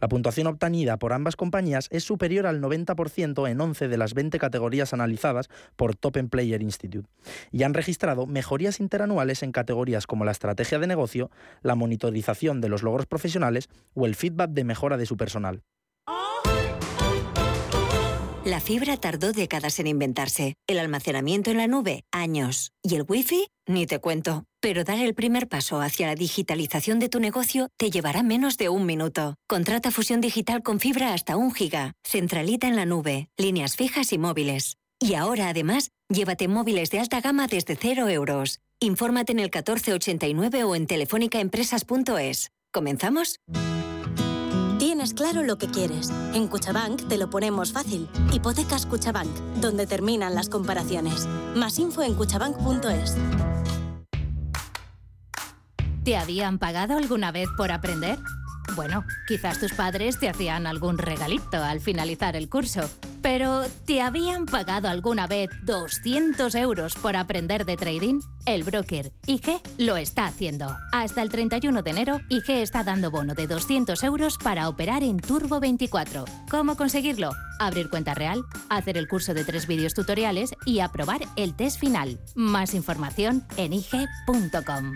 La 0.00 0.08
puntuación 0.08 0.46
obtenida 0.46 0.98
por 0.98 1.12
ambas 1.12 1.36
compañías 1.36 1.88
es 1.90 2.04
superior 2.04 2.46
al 2.46 2.60
90% 2.60 3.50
en 3.50 3.60
11 3.60 3.88
de 3.88 3.96
las 3.96 4.14
20 4.14 4.38
categorías 4.38 4.92
analizadas 4.92 5.48
por 5.76 5.94
Top 5.94 6.18
Player 6.30 6.62
Institute 6.62 7.08
y 7.50 7.62
han 7.62 7.74
registrado 7.74 8.26
mejorías 8.26 8.80
interanuales 8.80 9.42
en 9.42 9.52
categorías 9.52 10.06
como 10.06 10.24
la 10.24 10.32
estrategia 10.32 10.78
de 10.78 10.86
negocio, 10.86 11.30
la 11.62 11.74
monitorización 11.74 12.60
de 12.60 12.68
los 12.68 12.82
logros 12.82 13.06
profesionales 13.06 13.68
o 13.94 14.06
el 14.06 14.14
feedback 14.14 14.50
de 14.50 14.64
mejora 14.64 14.96
de 14.96 15.06
su 15.06 15.16
personal. 15.16 15.62
La 18.44 18.58
fibra 18.58 18.96
tardó 18.96 19.32
décadas 19.32 19.78
en 19.78 19.86
inventarse, 19.86 20.56
el 20.66 20.80
almacenamiento 20.80 21.52
en 21.52 21.58
la 21.58 21.68
nube 21.68 22.02
años 22.10 22.72
y 22.82 22.96
el 22.96 23.04
wifi 23.06 23.46
ni 23.68 23.86
te 23.86 24.00
cuento. 24.00 24.42
Pero 24.60 24.82
dar 24.82 24.98
el 24.98 25.14
primer 25.14 25.48
paso 25.48 25.80
hacia 25.80 26.08
la 26.08 26.16
digitalización 26.16 26.98
de 26.98 27.08
tu 27.08 27.20
negocio 27.20 27.68
te 27.76 27.90
llevará 27.90 28.24
menos 28.24 28.56
de 28.56 28.68
un 28.68 28.84
minuto. 28.84 29.36
Contrata 29.48 29.92
fusión 29.92 30.20
digital 30.20 30.64
con 30.64 30.80
fibra 30.80 31.14
hasta 31.14 31.36
un 31.36 31.54
giga, 31.54 31.92
centralita 32.04 32.66
en 32.66 32.74
la 32.74 32.84
nube, 32.84 33.28
líneas 33.36 33.76
fijas 33.76 34.12
y 34.12 34.18
móviles. 34.18 34.76
Y 34.98 35.14
ahora 35.14 35.48
además, 35.48 35.90
llévate 36.08 36.48
móviles 36.48 36.90
de 36.90 36.98
alta 36.98 37.20
gama 37.20 37.46
desde 37.46 37.76
cero 37.76 38.08
euros. 38.08 38.58
Infórmate 38.80 39.30
en 39.30 39.38
el 39.38 39.50
1489 39.50 40.64
o 40.64 40.74
en 40.74 40.88
telefónicaempresas.es. 40.88 42.50
¿Comenzamos? 42.72 43.36
Tienes 45.02 45.14
claro 45.14 45.42
lo 45.42 45.58
que 45.58 45.66
quieres. 45.66 46.10
En 46.32 46.46
Cuchabank 46.46 47.08
te 47.08 47.18
lo 47.18 47.28
ponemos 47.28 47.72
fácil. 47.72 48.08
Hipotecas 48.32 48.86
Cuchabank, 48.86 49.36
donde 49.60 49.84
terminan 49.84 50.36
las 50.36 50.48
comparaciones. 50.48 51.26
Más 51.56 51.80
info 51.80 52.02
en 52.02 52.14
cuchabank.es. 52.14 53.16
¿Te 56.04 56.16
habían 56.16 56.60
pagado 56.60 56.96
alguna 56.96 57.32
vez 57.32 57.48
por 57.56 57.72
aprender? 57.72 58.16
Bueno, 58.74 59.04
quizás 59.26 59.60
tus 59.60 59.72
padres 59.72 60.18
te 60.18 60.28
hacían 60.28 60.66
algún 60.66 60.98
regalito 60.98 61.62
al 61.62 61.80
finalizar 61.80 62.36
el 62.36 62.48
curso. 62.48 62.88
Pero, 63.20 63.62
¿te 63.86 64.02
habían 64.02 64.46
pagado 64.46 64.88
alguna 64.88 65.26
vez 65.26 65.50
200 65.62 66.54
euros 66.56 66.94
por 66.94 67.16
aprender 67.16 67.64
de 67.64 67.76
trading? 67.76 68.20
El 68.46 68.64
broker 68.64 69.12
IG 69.26 69.60
lo 69.78 69.96
está 69.96 70.26
haciendo. 70.26 70.76
Hasta 70.90 71.22
el 71.22 71.28
31 71.28 71.82
de 71.82 71.90
enero, 71.90 72.20
IG 72.28 72.50
está 72.50 72.82
dando 72.82 73.10
bono 73.12 73.34
de 73.34 73.46
200 73.46 74.02
euros 74.02 74.38
para 74.38 74.68
operar 74.68 75.04
en 75.04 75.20
Turbo 75.20 75.60
24. 75.60 76.24
¿Cómo 76.50 76.76
conseguirlo? 76.76 77.30
Abrir 77.60 77.90
cuenta 77.90 78.14
real, 78.14 78.42
hacer 78.68 78.98
el 78.98 79.06
curso 79.06 79.34
de 79.34 79.44
tres 79.44 79.68
vídeos 79.68 79.94
tutoriales 79.94 80.54
y 80.66 80.80
aprobar 80.80 81.20
el 81.36 81.54
test 81.54 81.78
final. 81.78 82.18
Más 82.34 82.74
información 82.74 83.44
en 83.56 83.74
IG.com. 83.74 84.94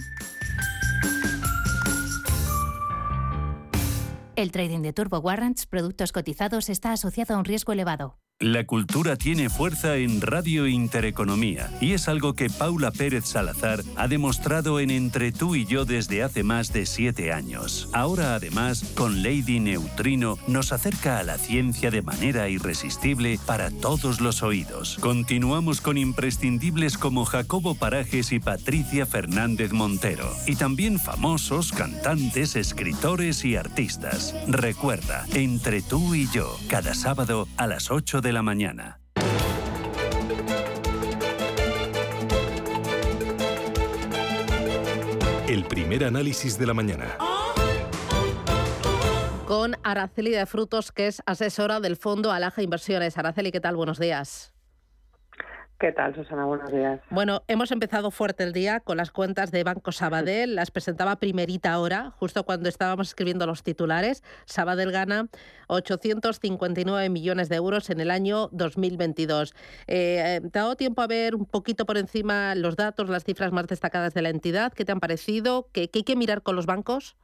El 4.37 4.53
trading 4.53 4.83
de 4.83 4.93
Turbo 4.93 5.19
Warrants, 5.19 5.65
productos 5.65 6.13
cotizados, 6.13 6.69
está 6.69 6.93
asociado 6.93 7.35
a 7.35 7.39
un 7.39 7.47
riesgo 7.47 7.73
elevado. 7.73 8.19
La 8.41 8.65
cultura 8.65 9.17
tiene 9.17 9.49
fuerza 9.49 9.97
en 9.97 10.21
Radio 10.21 10.67
Intereconomía 10.67 11.71
y 11.81 11.95
es 11.95 12.07
algo 12.07 12.35
que 12.35 12.51
Paula 12.51 12.91
Pérez 12.91 13.25
Salazar 13.25 13.83
ha 13.97 14.09
demostrado 14.09 14.79
en 14.79 14.91
Entre 14.91 15.33
tú 15.33 15.55
y 15.55 15.65
yo 15.65 15.87
desde 15.87 16.23
hace 16.23 16.43
más 16.43 16.71
de 16.71 16.85
siete 16.85 17.33
años. 17.33 17.89
Ahora 17.95 18.35
además, 18.35 18.93
con 18.95 19.23
Lady 19.23 19.59
Neutrino, 19.59 20.37
nos 20.49 20.73
acerca 20.73 21.19
a 21.19 21.23
la 21.23 21.39
ciencia 21.39 21.91
de 21.91 22.03
manera 22.03 22.51
irresistible 22.51 23.41
para 23.47 23.71
todos 23.71 24.21
los 24.21 24.43
oídos. 24.43 24.99
Continuamos 25.01 25.81
con 25.81 25.97
imprescindibles 25.97 26.99
como 26.99 27.25
Jacobo 27.25 27.75
Parajes 27.75 28.33
y 28.33 28.39
Patricia 28.39 29.07
Fernández 29.07 29.73
Montero. 29.73 30.31
Y 30.47 30.57
también 30.57 30.99
famosos, 30.99 31.73
cantantes, 31.73 32.55
escritores 32.55 33.47
y 33.47 33.57
artistas. 33.57 34.35
Recuerda, 34.47 35.25
Entre 35.33 35.81
tú 35.81 36.15
y 36.15 36.29
yo, 36.33 36.55
cada 36.69 36.93
sábado 36.93 37.49
a 37.57 37.67
las 37.67 37.91
8 37.91 38.21
de 38.21 38.26
de 38.27 38.33
la 38.33 38.43
mañana. 38.43 38.99
El 45.47 45.65
primer 45.67 46.03
análisis 46.03 46.59
de 46.59 46.67
la 46.67 46.75
mañana. 46.75 47.19
Con 49.47 49.77
Araceli 49.85 50.33
de 50.33 50.45
Frutos, 50.47 50.91
que 50.91 51.07
es 51.07 51.23
asesora 51.25 51.79
del 51.79 51.97
Fondo 51.97 52.33
Alaja 52.33 52.63
Inversiones. 52.63 53.17
Araceli, 53.17 53.53
¿qué 53.53 53.61
tal? 53.61 53.77
Buenos 53.77 54.01
días. 54.01 54.56
¿Qué 55.79 55.93
tal, 55.93 56.15
Susana? 56.15 56.47
Buenos 56.47 56.73
días. 56.73 57.01
Bueno, 57.11 57.43
hemos 57.49 57.71
empezado 57.71 58.11
fuerte 58.11 58.45
el 58.45 58.55
día 58.55 58.81
con 58.81 58.97
las 58.97 59.11
cuentas 59.11 59.51
de 59.51 59.63
Banco 59.63 59.93
Sabadell. 59.93 60.55
Las 60.55 60.71
presentaba 60.71 61.17
primerita 61.17 61.71
ahora, 61.71 62.13
justo 62.17 62.45
cuando 62.45 62.71
estábamos 62.71 63.09
escribiendo 63.09 63.47
los 63.47 63.63
titulares. 63.63 64.25
Sabadell 64.47 64.91
gana 64.91 65.29
859 65.67 67.11
millones 67.11 67.51
de 67.51 67.57
euros 67.57 67.91
en 67.91 68.01
el 68.01 68.11
año 68.11 68.49
2022. 68.53 69.55
Eh, 69.87 70.41
¿Te 70.51 70.59
ha 70.59 70.63
dado 70.63 70.77
tiempo 70.77 71.03
a 71.03 71.07
ver 71.07 71.35
un 71.35 71.45
poquito 71.45 71.85
por 71.85 71.99
encima 71.99 72.55
los 72.55 72.77
datos, 72.77 73.11
las 73.11 73.25
cifras 73.25 73.53
más 73.53 73.67
destacadas 73.67 74.15
de 74.15 74.23
la 74.23 74.31
entidad? 74.31 74.73
¿Qué 74.73 74.87
te 74.87 74.93
han 74.93 75.01
parecido? 75.01 75.69
¿Qué, 75.73 75.91
hay 75.93 76.05
que 76.05 76.17
mirar 76.17 76.41
con 76.41 76.57
los 76.57 76.65
bancos? 76.65 77.19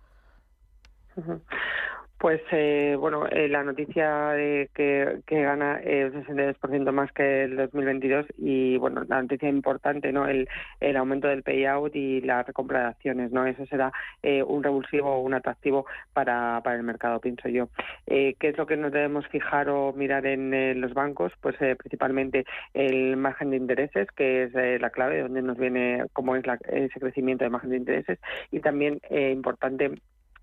Pues 2.23 2.41
eh, 2.53 2.95
bueno, 2.97 3.27
eh, 3.27 3.49
la 3.49 3.65
noticia 3.65 4.29
de 4.29 4.71
que, 4.73 5.23
gana 5.29 5.81
el 5.81 6.13
62% 6.13 6.93
más 6.93 7.11
que 7.11 7.43
el 7.43 7.57
2022 7.57 8.27
y 8.39 8.77
bueno, 8.77 9.03
la 9.09 9.21
noticia 9.23 9.49
importante, 9.49 10.13
¿no? 10.13 10.29
El, 10.29 10.49
el 10.79 10.97
aumento 10.97 11.27
del 11.27 11.43
payout 11.43 11.97
y 11.97 12.21
la 12.21 12.45
recompra 12.45 12.83
de 12.83 12.87
acciones, 12.87 13.33
¿no? 13.33 13.45
Eso 13.45 13.67
será 13.67 13.91
eh, 14.23 14.45
un 14.45 14.63
revulsivo 14.63 15.11
o 15.11 15.19
un 15.19 15.35
atractivo 15.35 15.85
para, 16.13 16.61
para 16.63 16.77
el 16.77 16.85
mercado, 16.85 17.19
pienso 17.19 17.49
yo. 17.49 17.71
¿Qué 18.07 18.37
es 18.41 18.57
lo 18.57 18.67
que 18.67 18.77
nos 18.77 18.93
debemos 18.93 19.27
fijar 19.27 19.69
o 19.69 19.93
mirar 19.93 20.25
en 20.25 20.81
los 20.81 20.95
bancos? 20.95 21.33
Pues 21.41 21.57
principalmente 21.57 22.45
el 22.73 23.17
margen 23.17 23.51
de 23.51 23.57
intereses, 23.57 24.07
que 24.13 24.45
es 24.45 24.81
la 24.81 24.91
clave, 24.91 25.23
donde 25.23 25.43
nos 25.43 25.59
viene 25.59 26.05
cómo 26.13 26.37
es 26.37 26.45
ese 26.69 27.01
crecimiento 27.01 27.43
de 27.43 27.51
margen 27.51 27.71
de 27.71 27.79
intereses 27.79 28.21
y 28.53 28.61
también 28.61 29.01
importante 29.11 29.91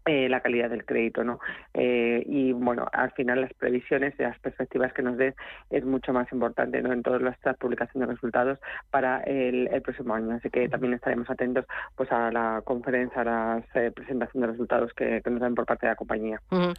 eh, 0.09 0.27
la 0.27 0.39
calidad 0.39 0.71
del 0.71 0.85
crédito, 0.85 1.23
¿no? 1.23 1.39
Eh, 1.75 2.23
y 2.25 2.51
bueno, 2.51 2.87
al 2.91 3.11
final 3.11 3.41
las 3.41 3.53
previsiones 3.53 4.15
y 4.17 4.23
las 4.23 4.39
perspectivas 4.39 4.91
que 4.91 5.03
nos 5.03 5.17
den 5.17 5.35
es 5.69 5.85
mucho 5.85 6.13
más 6.13 6.31
importante, 6.31 6.81
¿no? 6.81 6.91
En 6.91 7.03
todas 7.03 7.21
las 7.21 7.37
publicaciones 7.59 8.09
de 8.09 8.15
resultados 8.15 8.57
para 8.89 9.21
el, 9.21 9.69
próximo 9.83 10.15
año. 10.15 10.33
Así 10.33 10.49
que 10.49 10.67
también 10.67 10.95
estaremos 10.95 11.29
atentos, 11.29 11.65
pues, 11.95 12.11
a 12.11 12.31
la 12.31 12.63
conferencia, 12.65 13.21
a 13.21 13.23
la 13.23 13.63
eh, 13.75 13.91
presentación 13.91 14.41
de 14.41 14.47
resultados 14.47 14.91
que, 14.93 15.21
nos 15.29 15.41
dan 15.41 15.53
por 15.53 15.67
parte 15.67 15.85
de 15.85 15.91
la 15.91 15.95
compañía. 15.95 16.41
Los 16.49 16.75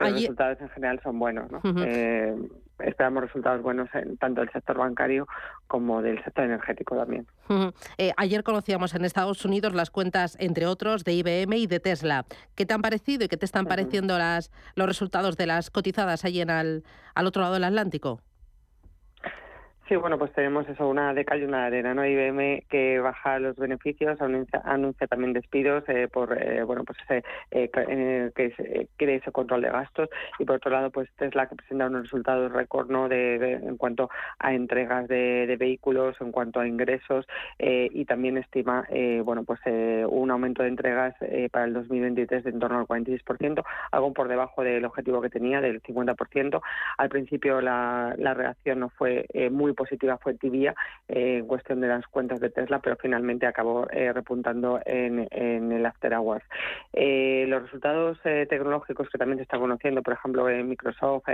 resultados 0.00 0.60
en 0.60 0.68
general 0.70 1.00
son 1.04 1.16
buenos, 1.20 1.48
¿no? 1.52 1.60
Esperamos 2.78 3.22
resultados 3.24 3.62
buenos 3.62 3.88
en 3.94 4.16
tanto 4.16 4.40
del 4.40 4.50
sector 4.52 4.78
bancario 4.78 5.26
como 5.66 6.02
del 6.02 6.22
sector 6.24 6.44
energético 6.44 6.96
también. 6.96 7.26
Eh, 7.98 8.12
ayer 8.16 8.42
conocíamos 8.42 8.94
en 8.94 9.04
Estados 9.04 9.44
Unidos 9.44 9.74
las 9.74 9.90
cuentas, 9.90 10.36
entre 10.40 10.66
otros, 10.66 11.04
de 11.04 11.12
IBM 11.12 11.56
y 11.56 11.66
de 11.66 11.80
Tesla. 11.80 12.24
¿Qué 12.54 12.66
te 12.66 12.74
han 12.74 12.82
parecido 12.82 13.24
y 13.24 13.28
qué 13.28 13.36
te 13.36 13.46
están 13.46 13.66
pareciendo 13.66 14.18
las, 14.18 14.50
los 14.74 14.86
resultados 14.86 15.36
de 15.36 15.46
las 15.46 15.70
cotizadas 15.70 16.24
allí 16.24 16.40
en 16.40 16.50
al 16.50 16.82
otro 17.26 17.42
lado 17.42 17.54
del 17.54 17.64
Atlántico? 17.64 18.20
Sí, 19.86 19.96
bueno, 19.96 20.18
pues 20.18 20.32
tenemos 20.32 20.66
eso, 20.66 20.88
una 20.88 21.12
de 21.12 21.26
cal 21.26 21.42
y 21.42 21.44
una 21.44 21.60
de 21.60 21.66
arena, 21.66 21.92
¿no? 21.92 22.06
IBM 22.06 22.62
que 22.70 23.00
baja 23.00 23.38
los 23.38 23.54
beneficios, 23.56 24.18
anuncia, 24.18 25.06
también 25.08 25.34
despidos 25.34 25.84
eh, 25.88 26.08
por, 26.10 26.38
eh, 26.42 26.62
bueno, 26.62 26.84
pues 26.84 26.96
ese, 27.02 27.22
eh, 27.50 28.30
que 28.34 28.88
quiere 28.96 29.16
ese 29.16 29.30
control 29.30 29.60
de 29.60 29.68
gastos 29.68 30.08
y 30.38 30.46
por 30.46 30.56
otro 30.56 30.70
lado, 30.70 30.90
pues 30.90 31.10
Tesla 31.18 31.50
que 31.50 31.56
presenta 31.56 31.88
unos 31.88 32.04
resultados 32.04 32.50
récord, 32.50 32.88
¿no? 32.90 33.10
De, 33.10 33.34
en 33.52 33.76
cuanto 33.76 34.08
a 34.38 34.54
entregas 34.54 35.06
de, 35.06 35.54
vehículos, 35.58 36.16
en 36.22 36.32
cuanto 36.32 36.60
a 36.60 36.66
ingresos 36.66 37.26
y 37.58 38.04
también 38.06 38.38
estima, 38.38 38.86
bueno, 39.22 39.44
pues 39.44 39.60
un 40.08 40.30
aumento 40.30 40.62
de 40.62 40.70
entregas 40.70 41.14
para 41.52 41.66
el 41.66 41.74
2023 41.74 42.42
de 42.42 42.50
en 42.50 42.58
torno 42.58 42.78
al 42.78 42.86
46%, 42.86 43.62
algo 43.92 44.12
por 44.14 44.28
debajo 44.28 44.62
del 44.62 44.84
objetivo 44.86 45.20
que 45.20 45.28
tenía 45.28 45.60
del 45.60 45.82
50%. 45.82 46.60
Al 46.96 47.08
principio 47.10 47.60
la, 47.60 48.14
la 48.16 48.34
reacción 48.34 48.80
no 48.80 48.88
fue 48.88 49.26
muy 49.50 49.73
positiva 49.74 50.18
fue 50.18 50.34
tibia 50.34 50.74
eh, 51.08 51.38
en 51.38 51.46
cuestión 51.46 51.80
de 51.80 51.88
las 51.88 52.06
cuentas 52.06 52.40
de 52.40 52.50
Tesla, 52.50 52.80
pero 52.80 52.96
finalmente 52.96 53.46
acabó 53.46 53.86
eh, 53.90 54.12
repuntando 54.12 54.80
en, 54.84 55.28
el 55.30 55.86
After 55.86 56.14
Hours. 56.14 56.44
Eh, 56.92 57.44
los 57.48 57.62
resultados 57.62 58.18
tecnológicos 58.22 59.08
que 59.10 59.18
también 59.18 59.38
se 59.38 59.42
están 59.42 59.60
conociendo, 59.60 60.02
por 60.02 60.14
ejemplo, 60.14 60.48
en 60.48 60.68
Microsoft, 60.68 61.28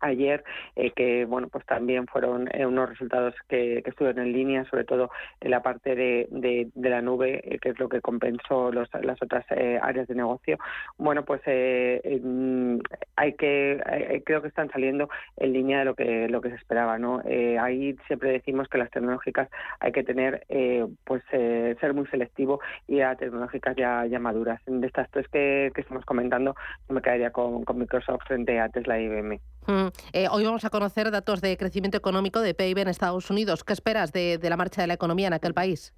ayer, 0.00 0.44
eh, 0.76 0.90
que 0.92 1.24
bueno, 1.24 1.48
pues 1.48 1.64
también 1.66 2.06
fueron 2.06 2.48
eh, 2.52 2.66
unos 2.66 2.88
resultados 2.88 3.34
que, 3.48 3.82
estuvieron 3.84 4.26
en 4.26 4.32
línea, 4.32 4.64
sobre 4.64 4.84
todo 4.84 5.10
en 5.40 5.50
la 5.50 5.62
parte 5.62 5.94
de, 5.94 6.28
de, 6.30 6.90
la 6.90 7.02
nube, 7.02 7.40
eh, 7.44 7.58
que 7.58 7.70
es 7.70 7.78
lo 7.78 7.88
que 7.88 8.00
compensó 8.00 8.72
los, 8.72 8.88
las 9.02 9.20
otras 9.22 9.44
áreas 9.82 10.06
de 10.08 10.14
negocio. 10.14 10.58
Bueno, 10.98 11.24
pues 11.24 11.40
hay 11.46 13.32
que, 13.34 14.22
creo 14.24 14.42
que 14.42 14.48
están 14.48 14.70
saliendo 14.70 15.08
en 15.36 15.52
línea 15.52 15.80
de 15.80 15.84
lo 15.84 15.94
que 15.94 16.28
lo 16.28 16.40
que 16.40 16.50
se 16.50 16.56
esperaba, 16.56 16.98
¿no? 16.98 17.22
ahí 17.60 17.96
siempre 18.06 18.32
decimos 18.32 18.68
que 18.68 18.78
las 18.78 18.90
tecnológicas 18.90 19.48
hay 19.80 19.92
que 19.92 20.04
tener, 20.04 20.44
pues 21.04 21.22
ser 21.30 21.94
muy 21.94 22.06
selectivo 22.06 22.60
y 22.86 23.00
a 23.00 23.14
tecnológicas 23.16 23.76
ya, 23.76 24.06
ya 24.06 24.18
maduras. 24.18 24.60
De 24.66 24.86
estas 24.86 25.10
tres 25.10 25.26
que, 25.28 25.70
que 25.74 25.80
estamos 25.80 26.04
comentando, 26.04 26.54
me 26.88 27.02
quedaría 27.02 27.30
con, 27.30 27.64
con 27.64 27.78
Microsoft 27.78 28.22
frente 28.26 28.58
a 28.60 28.68
Tesla 28.68 28.98
y 28.98 29.04
IBM. 29.04 29.40
Mm, 29.66 29.88
eh, 30.12 30.28
hoy 30.30 30.44
vamos 30.44 30.64
a 30.64 30.70
conocer 30.70 31.10
datos 31.10 31.40
de 31.40 31.56
crecimiento 31.56 31.96
económico 31.96 32.40
de 32.40 32.54
PIB 32.54 32.78
en 32.78 32.88
Estados 32.88 33.30
Unidos. 33.30 33.64
¿Qué 33.64 33.72
esperas 33.72 34.12
de 34.12 34.38
la 34.42 34.56
marcha 34.56 34.80
de 34.80 34.88
la 34.88 34.94
economía 34.94 35.28
en 35.28 35.34
aquel 35.34 35.54
país? 35.54 35.92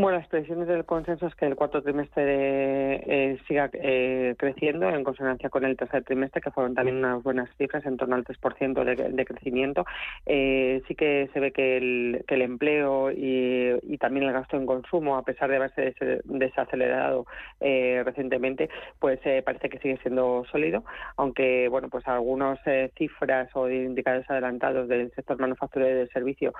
Bueno, 0.00 0.18
las 0.18 0.28
previsiones 0.28 0.68
del 0.68 0.84
consenso 0.84 1.26
es 1.26 1.34
que 1.34 1.44
el 1.44 1.56
cuarto 1.56 1.82
trimestre 1.82 2.22
eh, 2.24 3.36
siga 3.48 3.68
eh, 3.72 4.36
creciendo 4.38 4.88
en 4.88 5.02
consonancia 5.02 5.50
con 5.50 5.64
el 5.64 5.76
tercer 5.76 6.04
trimestre, 6.04 6.40
que 6.40 6.52
fueron 6.52 6.76
también 6.76 6.98
unas 6.98 7.20
buenas 7.24 7.50
cifras, 7.58 7.84
en 7.84 7.96
torno 7.96 8.14
al 8.14 8.24
3% 8.24 8.84
de, 8.84 8.94
de 8.94 9.24
crecimiento. 9.24 9.84
Eh, 10.24 10.82
sí 10.86 10.94
que 10.94 11.28
se 11.32 11.40
ve 11.40 11.50
que 11.50 11.78
el, 11.78 12.24
empleo 12.28 13.10
y, 13.10 13.98
también 13.98 14.26
el 14.26 14.32
gasto 14.32 14.56
en 14.56 14.66
consumo, 14.66 15.16
a 15.16 15.24
pesar 15.24 15.50
de 15.50 15.56
haberse 15.56 15.92
desacelerado 16.26 17.26
recientemente, 17.58 18.70
pues 19.00 19.18
parece 19.44 19.68
que 19.68 19.80
sigue 19.80 19.98
siendo 20.02 20.44
sólido, 20.52 20.84
aunque 21.16 21.66
bueno, 21.68 21.88
pues 21.88 22.06
algunas 22.06 22.60
cifras 22.96 23.50
o 23.54 23.68
indicadores 23.68 24.30
adelantados 24.30 24.86
del 24.86 25.10
sector 25.16 25.40
manufacturero 25.40 25.90
y 25.90 25.98
del 25.98 26.10
servicio 26.10 26.52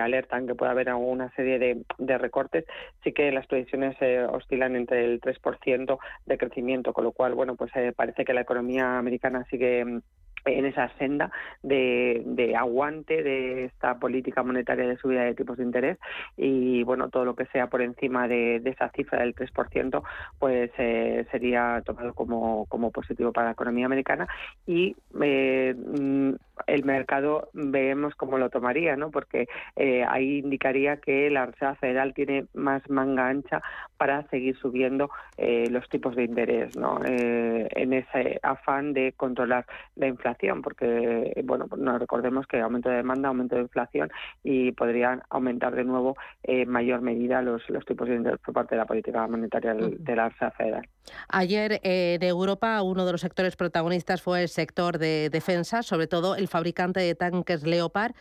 alertan 0.00 0.46
que 0.46 0.54
puede 0.54 0.72
haber 0.72 0.88
alguna 0.88 1.30
serie 1.36 1.58
de 1.58 2.18
recortes 2.18 2.64
sí 3.04 3.12
que 3.12 3.30
las 3.32 3.46
previsiones 3.46 3.96
eh, 4.00 4.26
oscilan 4.28 4.76
entre 4.76 5.04
el 5.04 5.20
3% 5.20 5.98
de 6.26 6.38
crecimiento, 6.38 6.92
con 6.92 7.04
lo 7.04 7.12
cual, 7.12 7.34
bueno, 7.34 7.56
pues 7.56 7.70
eh, 7.76 7.92
parece 7.94 8.24
que 8.24 8.34
la 8.34 8.42
economía 8.42 8.98
americana 8.98 9.44
sigue 9.50 9.84
mm, 9.84 10.00
en 10.44 10.66
esa 10.66 10.88
senda 10.98 11.30
de, 11.62 12.54
aguante 12.56 13.22
de 13.22 13.64
esta 13.64 13.98
política 13.98 14.42
monetaria 14.42 14.86
de 14.86 14.96
subida 14.96 15.22
de 15.22 15.34
tipos 15.34 15.58
de 15.58 15.64
interés. 15.64 15.98
Y 16.36 16.82
bueno 16.84 17.08
todo 17.08 17.24
lo 17.24 17.34
que 17.34 17.46
sea 17.46 17.68
por 17.68 17.82
encima 17.82 18.28
de, 18.28 18.56
esa 18.64 18.90
cifra 18.90 19.20
del 19.20 19.34
3% 19.34 20.02
pues 20.38 20.70
eh, 20.78 21.26
sería 21.30 21.82
tomado 21.84 22.14
como, 22.14 22.66
positivo 22.92 23.32
para 23.32 23.48
la 23.48 23.52
economía 23.52 23.86
americana. 23.86 24.26
Y 24.66 24.96
eh, 25.20 25.74
mm, 25.76 26.34
el 26.66 26.84
mercado 26.84 27.48
vemos 27.52 28.14
cómo 28.14 28.38
lo 28.38 28.50
tomaría 28.50 28.96
no 28.96 29.10
porque 29.10 29.48
eh, 29.76 30.04
ahí 30.08 30.38
indicaría 30.38 30.98
que 30.98 31.30
la 31.30 31.46
Reserva 31.46 31.74
Federal 31.76 32.14
tiene 32.14 32.46
más 32.54 32.88
manga 32.88 33.28
ancha 33.28 33.62
para 33.96 34.26
seguir 34.28 34.56
subiendo 34.58 35.10
los 35.38 35.88
tipos 35.88 36.16
de 36.16 36.24
interés 36.24 36.76
no 36.76 37.00
en 37.04 37.92
ese 37.92 38.38
afán 38.42 38.92
de 38.92 39.12
controlar 39.16 39.66
la 39.96 40.06
inflación 40.06 40.62
porque 40.62 41.42
bueno, 41.44 41.66
no 41.76 41.98
recordemos 41.98 42.46
que 42.46 42.60
aumento 42.60 42.88
de 42.88 42.96
demanda, 42.96 43.28
aumento 43.28 43.56
de 43.56 43.62
inflación 43.62 44.10
y 44.42 44.72
podrían 44.72 45.22
aumentar 45.30 45.74
de 45.74 45.84
nuevo 45.84 46.16
en 46.42 46.68
mayor 46.68 47.00
medida 47.00 47.42
los, 47.42 47.68
los 47.68 47.84
tipos 47.84 48.08
de 48.08 48.16
interés 48.16 48.40
por 48.40 48.54
parte 48.54 48.74
de 48.74 48.80
la 48.80 48.86
política 48.86 49.26
monetaria 49.26 49.74
de 49.74 50.16
la 50.16 50.28
Reserva 50.28 50.50
Federal. 50.52 50.88
Ayer 51.28 51.80
en 51.82 52.22
Europa 52.22 52.82
uno 52.82 53.06
de 53.06 53.12
los 53.12 53.20
sectores 53.20 53.56
protagonistas 53.56 54.22
fue 54.22 54.42
el 54.42 54.48
sector 54.48 54.98
de 54.98 55.30
defensa, 55.30 55.82
sobre 55.82 56.06
todo 56.06 56.36
el 56.36 56.47
fabricante 56.48 57.00
de 57.00 57.14
tanques 57.14 57.62
Leopard, 57.62 58.14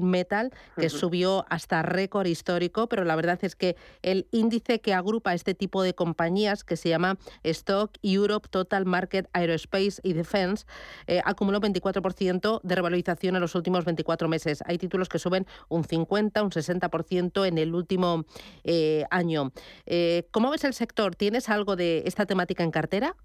Metal, 0.00 0.52
que 0.76 0.88
subió 0.88 1.44
hasta 1.48 1.82
récord 1.82 2.26
histórico, 2.26 2.88
pero 2.88 3.04
la 3.04 3.16
verdad 3.16 3.38
es 3.42 3.56
que 3.56 3.76
el 4.02 4.26
índice 4.30 4.80
que 4.80 4.94
agrupa 4.94 5.34
este 5.34 5.54
tipo 5.54 5.82
de 5.82 5.94
compañías, 5.94 6.64
que 6.64 6.76
se 6.76 6.88
llama 6.88 7.18
Stock 7.42 7.92
Europe 8.02 8.48
Total 8.50 8.84
Market 8.84 9.28
Aerospace 9.32 10.00
y 10.02 10.12
Defense, 10.12 10.66
eh, 11.06 11.20
acumuló 11.24 11.60
24% 11.60 12.60
de 12.62 12.74
revalorización 12.74 13.36
en 13.36 13.40
los 13.40 13.54
últimos 13.54 13.84
24 13.84 14.28
meses. 14.28 14.62
Hay 14.66 14.78
títulos 14.78 15.08
que 15.08 15.18
suben 15.18 15.46
un 15.68 15.84
50, 15.84 16.42
un 16.42 16.50
60% 16.50 17.46
en 17.46 17.58
el 17.58 17.74
último 17.74 18.24
eh, 18.64 19.04
año. 19.10 19.52
Eh, 19.86 20.28
¿Cómo 20.30 20.50
ves 20.50 20.64
el 20.64 20.74
sector? 20.74 21.14
¿Tienes 21.14 21.48
algo 21.48 21.76
de 21.76 22.02
esta 22.06 22.26
temática 22.26 22.64
en 22.64 22.70
cartera? 22.70 23.16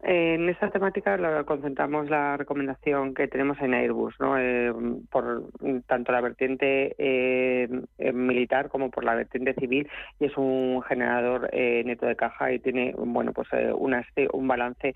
En 0.00 0.48
esta 0.48 0.70
temática 0.70 1.18
concentramos 1.44 2.08
la 2.08 2.36
recomendación 2.36 3.14
que 3.14 3.26
tenemos 3.26 3.58
en 3.60 3.74
Airbus, 3.74 4.14
¿no? 4.20 4.38
Eh, 4.38 4.72
por 5.10 5.42
tanto 5.88 6.12
la 6.12 6.20
vertiente 6.20 6.94
eh, 6.98 7.68
eh, 7.98 8.12
militar 8.12 8.68
como 8.68 8.92
por 8.92 9.02
la 9.02 9.16
vertiente 9.16 9.54
civil, 9.54 9.90
y 10.20 10.26
es 10.26 10.36
un 10.36 10.82
generador 10.82 11.50
neto 11.52 12.06
de 12.06 12.14
caja 12.14 12.52
y 12.52 12.60
tiene 12.60 12.94
bueno 12.96 13.32
pues 13.32 13.48
un 13.72 14.46
balance 14.46 14.94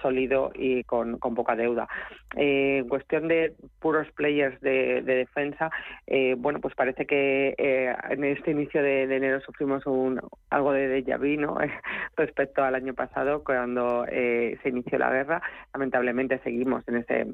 sólido 0.00 0.52
y 0.54 0.84
con, 0.84 1.18
poca 1.18 1.56
deuda. 1.56 1.88
en 2.36 2.88
cuestión 2.88 3.26
de 3.26 3.54
puros 3.80 4.06
players 4.12 4.60
de, 4.60 5.02
defensa, 5.02 5.68
bueno 6.36 6.60
pues 6.60 6.76
parece 6.76 7.06
que 7.06 7.56
en 8.08 8.24
este 8.24 8.52
inicio 8.52 8.82
de, 8.84 9.02
enero 9.02 9.40
sufrimos 9.40 9.84
un 9.86 10.20
algo 10.50 10.72
de 10.72 11.02
déjà 11.02 11.18
vu, 11.18 11.40
¿no? 11.40 11.58
respecto 12.16 12.62
al 12.62 12.76
año 12.76 12.94
pasado 12.94 13.42
cuando 13.42 14.06
se 14.62 14.68
inició 14.68 14.98
la 14.98 15.10
guerra. 15.10 15.42
Lamentablemente 15.72 16.38
seguimos 16.40 16.86
en 16.88 16.96
ese 16.96 17.26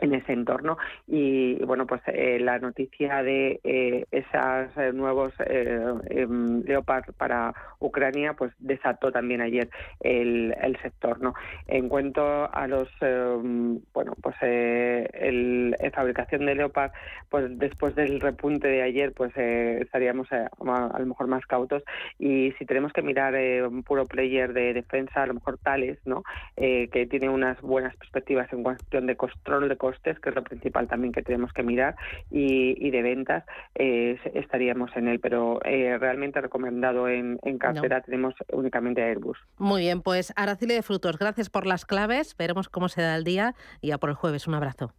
en 0.00 0.14
ese 0.14 0.32
entorno. 0.32 0.76
Y, 1.06 1.62
bueno 1.64 1.86
pues 1.86 2.02
eh, 2.06 2.38
la 2.40 2.58
noticia 2.58 3.22
de 3.22 3.60
eh, 3.64 4.06
esos 4.10 4.76
eh, 4.76 4.92
nuevos 4.92 5.32
em, 5.38 6.62
Leopard 6.64 7.12
para 7.16 7.54
Ucrania 7.78 8.34
pues 8.34 8.52
desató 8.58 9.12
también 9.12 9.40
ayer 9.40 9.68
el, 10.00 10.54
el 10.62 10.76
sector 10.80 11.20
no 11.20 11.34
en 11.66 11.88
cuanto 11.88 12.52
a 12.52 12.66
los 12.66 12.88
em, 13.00 13.80
bueno 13.92 14.14
pues 14.22 14.36
el, 14.42 15.76
fabricación 15.94 16.46
de 16.46 16.54
Leopard 16.56 16.90
pues 17.28 17.58
después 17.58 17.94
del 17.94 18.20
repunte 18.20 18.66
de 18.68 18.82
ayer 18.82 19.12
pues 19.12 19.36
estaríamos 19.36 20.30
a, 20.32 20.50
lo 20.98 21.06
mejor 21.06 21.28
más 21.28 21.46
cautos. 21.46 21.82
Y 22.18 22.52
si 22.58 22.64
tenemos 22.64 22.92
que 22.92 23.02
mirar 23.02 23.34
un 23.68 23.82
puro 23.84 24.06
player 24.06 24.52
de 24.52 24.72
defensa 24.74 25.22
a 25.22 25.26
lo 25.26 25.34
mejor 25.34 25.58
tales 25.58 25.98
no 26.04 26.24
que 26.56 27.06
tiene 27.08 27.28
unas 27.28 27.60
buenas 27.60 27.94
perspectivas 27.96 28.52
en 28.52 28.62
cuestión 28.62 29.06
de 29.06 29.16
control 29.16 29.68
de 29.68 29.76
costes, 29.84 30.18
que 30.18 30.30
es 30.30 30.34
lo 30.34 30.42
principal 30.42 30.88
también 30.88 31.12
que 31.12 31.22
tenemos 31.22 31.52
que 31.52 31.62
mirar, 31.62 31.94
y, 32.30 32.90
de 32.90 33.02
ventas, 33.02 33.44
eh, 33.74 34.18
estaríamos 34.32 34.90
en 34.96 35.08
él. 35.08 35.20
Pero 35.20 35.60
eh, 35.62 35.98
realmente 35.98 36.40
recomendado 36.40 37.06
en, 37.08 37.38
cartera 37.58 38.00
tenemos 38.00 38.34
únicamente 38.50 39.02
Airbus. 39.02 39.38
Muy 39.58 39.82
bien, 39.82 40.00
pues 40.00 40.32
Araceli 40.36 40.74
de 40.74 40.82
Frutos, 40.82 41.18
gracias 41.18 41.50
por 41.50 41.66
las 41.66 41.84
claves. 41.84 42.34
Veremos 42.36 42.70
cómo 42.70 42.88
se 42.88 43.02
da 43.02 43.14
el 43.14 43.24
día 43.24 43.54
y 43.82 43.88
ya 43.88 43.98
por 43.98 44.08
el 44.08 44.16
jueves. 44.16 44.46
Un 44.46 44.54
abrazo. 44.54 44.94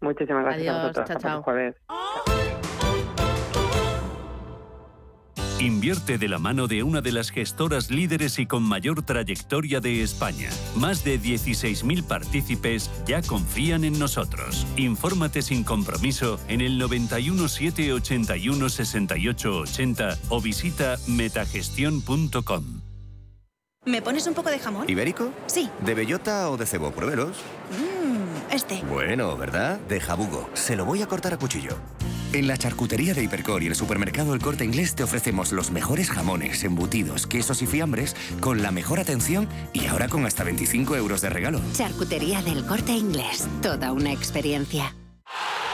Muchísimas 0.00 0.44
gracias 0.44 0.74
a 0.74 0.82
vosotros. 0.82 1.08
Chao, 1.08 1.18
chao. 1.18 1.42
jueves. 1.42 1.76
Invierte 5.62 6.18
de 6.18 6.26
la 6.26 6.40
mano 6.40 6.66
de 6.66 6.82
una 6.82 7.00
de 7.00 7.12
las 7.12 7.30
gestoras 7.30 7.88
líderes 7.88 8.40
y 8.40 8.46
con 8.46 8.64
mayor 8.64 9.02
trayectoria 9.02 9.78
de 9.78 10.02
España. 10.02 10.50
Más 10.74 11.04
de 11.04 11.20
16.000 11.20 12.02
partícipes 12.02 12.90
ya 13.06 13.22
confían 13.22 13.84
en 13.84 13.96
nosotros. 13.96 14.66
Infórmate 14.76 15.40
sin 15.40 15.62
compromiso 15.62 16.40
en 16.48 16.62
el 16.62 16.78
91 16.78 17.46
781 17.46 18.68
68 18.68 19.58
80 19.60 20.18
o 20.30 20.40
visita 20.40 20.96
metagestión.com. 21.06 22.80
¿Me 23.84 24.02
pones 24.02 24.26
un 24.26 24.34
poco 24.34 24.50
de 24.50 24.58
jamón? 24.58 24.90
¿Ibérico? 24.90 25.30
Sí. 25.46 25.70
¿De 25.84 25.94
bellota 25.94 26.50
o 26.50 26.56
de 26.56 26.66
cebo? 26.66 26.90
Pruébelos. 26.90 27.36
Mmm, 27.70 28.52
este. 28.52 28.82
Bueno, 28.90 29.36
¿verdad? 29.36 29.78
De 29.78 30.00
jabugo. 30.00 30.50
Se 30.54 30.74
lo 30.74 30.84
voy 30.84 31.02
a 31.02 31.06
cortar 31.06 31.34
a 31.34 31.38
cuchillo. 31.38 31.76
En 32.32 32.46
la 32.46 32.56
charcutería 32.56 33.12
de 33.12 33.22
Hipercor 33.22 33.62
y 33.62 33.66
el 33.66 33.74
supermercado 33.74 34.32
El 34.32 34.40
Corte 34.40 34.64
Inglés 34.64 34.94
te 34.94 35.02
ofrecemos 35.02 35.52
los 35.52 35.70
mejores 35.70 36.10
jamones, 36.10 36.64
embutidos, 36.64 37.26
quesos 37.26 37.60
y 37.60 37.66
fiambres 37.66 38.16
con 38.40 38.62
la 38.62 38.70
mejor 38.70 39.00
atención 39.00 39.48
y 39.74 39.86
ahora 39.86 40.08
con 40.08 40.24
hasta 40.24 40.42
25 40.42 40.96
euros 40.96 41.20
de 41.20 41.28
regalo. 41.28 41.60
Charcutería 41.74 42.40
del 42.40 42.64
Corte 42.64 42.92
Inglés. 42.92 43.46
Toda 43.60 43.92
una 43.92 44.12
experiencia. 44.12 44.94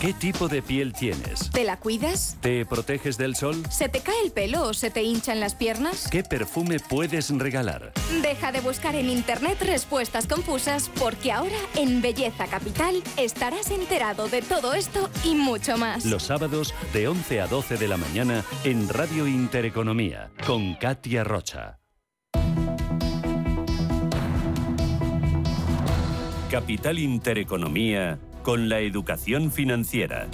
¿Qué 0.00 0.12
tipo 0.12 0.46
de 0.46 0.62
piel 0.62 0.92
tienes? 0.92 1.50
¿Te 1.50 1.64
la 1.64 1.80
cuidas? 1.80 2.36
¿Te 2.40 2.64
proteges 2.64 3.18
del 3.18 3.34
sol? 3.34 3.60
¿Se 3.68 3.88
te 3.88 3.98
cae 3.98 4.14
el 4.24 4.30
pelo 4.30 4.68
o 4.68 4.72
se 4.72 4.92
te 4.92 5.02
hinchan 5.02 5.40
las 5.40 5.56
piernas? 5.56 6.06
¿Qué 6.08 6.22
perfume 6.22 6.78
puedes 6.78 7.36
regalar? 7.36 7.92
Deja 8.22 8.52
de 8.52 8.60
buscar 8.60 8.94
en 8.94 9.10
internet 9.10 9.60
respuestas 9.60 10.28
confusas 10.28 10.88
porque 11.00 11.32
ahora 11.32 11.58
en 11.74 12.00
Belleza 12.00 12.46
Capital 12.46 13.02
estarás 13.16 13.72
enterado 13.72 14.28
de 14.28 14.40
todo 14.40 14.72
esto 14.74 15.10
y 15.24 15.34
mucho 15.34 15.76
más. 15.76 16.04
Los 16.04 16.22
sábados 16.22 16.72
de 16.92 17.08
11 17.08 17.40
a 17.40 17.48
12 17.48 17.76
de 17.76 17.88
la 17.88 17.96
mañana 17.96 18.44
en 18.62 18.88
Radio 18.88 19.26
Intereconomía 19.26 20.30
con 20.46 20.76
Katia 20.76 21.24
Rocha. 21.24 21.80
Capital 26.50 26.98
Intereconomía 27.00 28.18
con 28.48 28.70
la 28.70 28.80
educación 28.80 29.52
financiera. 29.52 30.26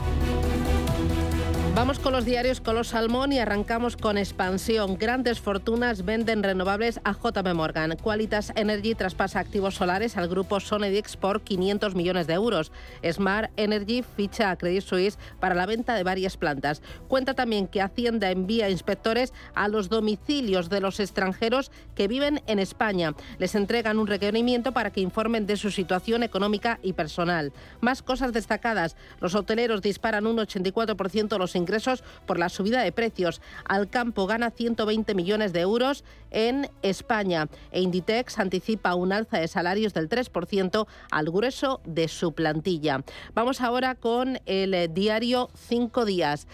Vamos 1.75 1.99
con 1.99 2.13
los 2.13 2.25
diarios 2.25 2.61
Color 2.61 2.87
Salmón 2.87 3.33
y 3.33 3.41
arrancamos 3.41 3.97
con 3.97 4.17
expansión. 4.17 4.97
Grandes 4.97 5.41
fortunas 5.41 6.05
venden 6.05 6.45
renovables 6.45 7.01
a 7.03 7.15
JP 7.15 7.53
Morgan. 7.53 7.97
Qualitas 8.01 8.53
Energy 8.55 8.95
traspasa 8.95 9.41
activos 9.41 9.75
solares 9.75 10.17
al 10.17 10.29
grupo 10.29 10.61
Sonedix 10.61 11.17
por 11.17 11.41
500 11.41 11.97
millones 11.97 12.29
de 12.29 12.35
euros. 12.35 12.71
Smart 13.05 13.51
Energy 13.57 14.05
ficha 14.05 14.53
a 14.53 14.57
Credit 14.57 14.85
Suisse 14.85 15.19
para 15.41 15.57
la 15.57 15.67
venta 15.67 15.97
de 15.97 16.05
varias 16.05 16.37
plantas. 16.37 16.81
Cuenta 17.09 17.35
también 17.35 17.67
que 17.67 17.83
Hacienda 17.83 18.31
envía 18.31 18.71
inspectores 18.71 19.33
a 19.57 19.67
los 19.67 19.89
domicilios 19.89 20.71
de 20.71 20.81
los 20.81 21.01
extranjeros 21.01 21.73
que 21.97 22.07
viven 22.07 22.41
en 22.47 22.61
España. 22.61 23.15
Les 23.39 23.57
entregan 23.57 23.99
un 23.99 24.07
requerimiento 24.07 24.71
para 24.71 24.93
que 24.93 25.01
informen 25.01 25.45
de 25.45 25.57
su 25.57 25.73
situación 25.73 26.23
económica 26.23 26.79
y 26.85 26.93
personal. 26.93 27.53
Más 27.81 28.01
cosas 28.01 28.33
destacadas. 28.33 28.95
Los 29.21 29.35
hoteleros 29.35 29.83
disparan 29.83 30.29
un 30.29 30.37
84% 30.37 31.37
los 31.37 31.57
ingresos 31.57 31.64
ingresos 31.65 32.05
por 32.27 32.39
la 32.39 32.49
subida 32.49 32.83
de 32.83 32.93
precios. 32.93 33.41
Alcampo 33.65 34.27
gana 34.27 34.51
120 34.51 35.15
millones 35.15 35.53
de 35.53 35.61
euros 35.61 36.05
en 36.31 36.69
España 36.83 37.49
e 37.73 37.81
Inditex 37.81 38.39
anticipa 38.39 38.95
un 38.95 39.13
alza 39.13 39.39
de 39.39 39.49
salarios 39.49 39.95
del 39.95 40.09
3% 40.09 40.87
al 41.11 41.31
grueso 41.31 41.81
de 41.85 42.09
su 42.09 42.33
plantilla. 42.33 43.03
Vamos 43.35 43.61
ahora 43.61 43.95
con 43.95 44.39
el 44.47 44.93
diario 44.93 45.49
Cinco 45.55 46.05
Días. 46.05 46.47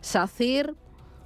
SACIR 0.00 0.74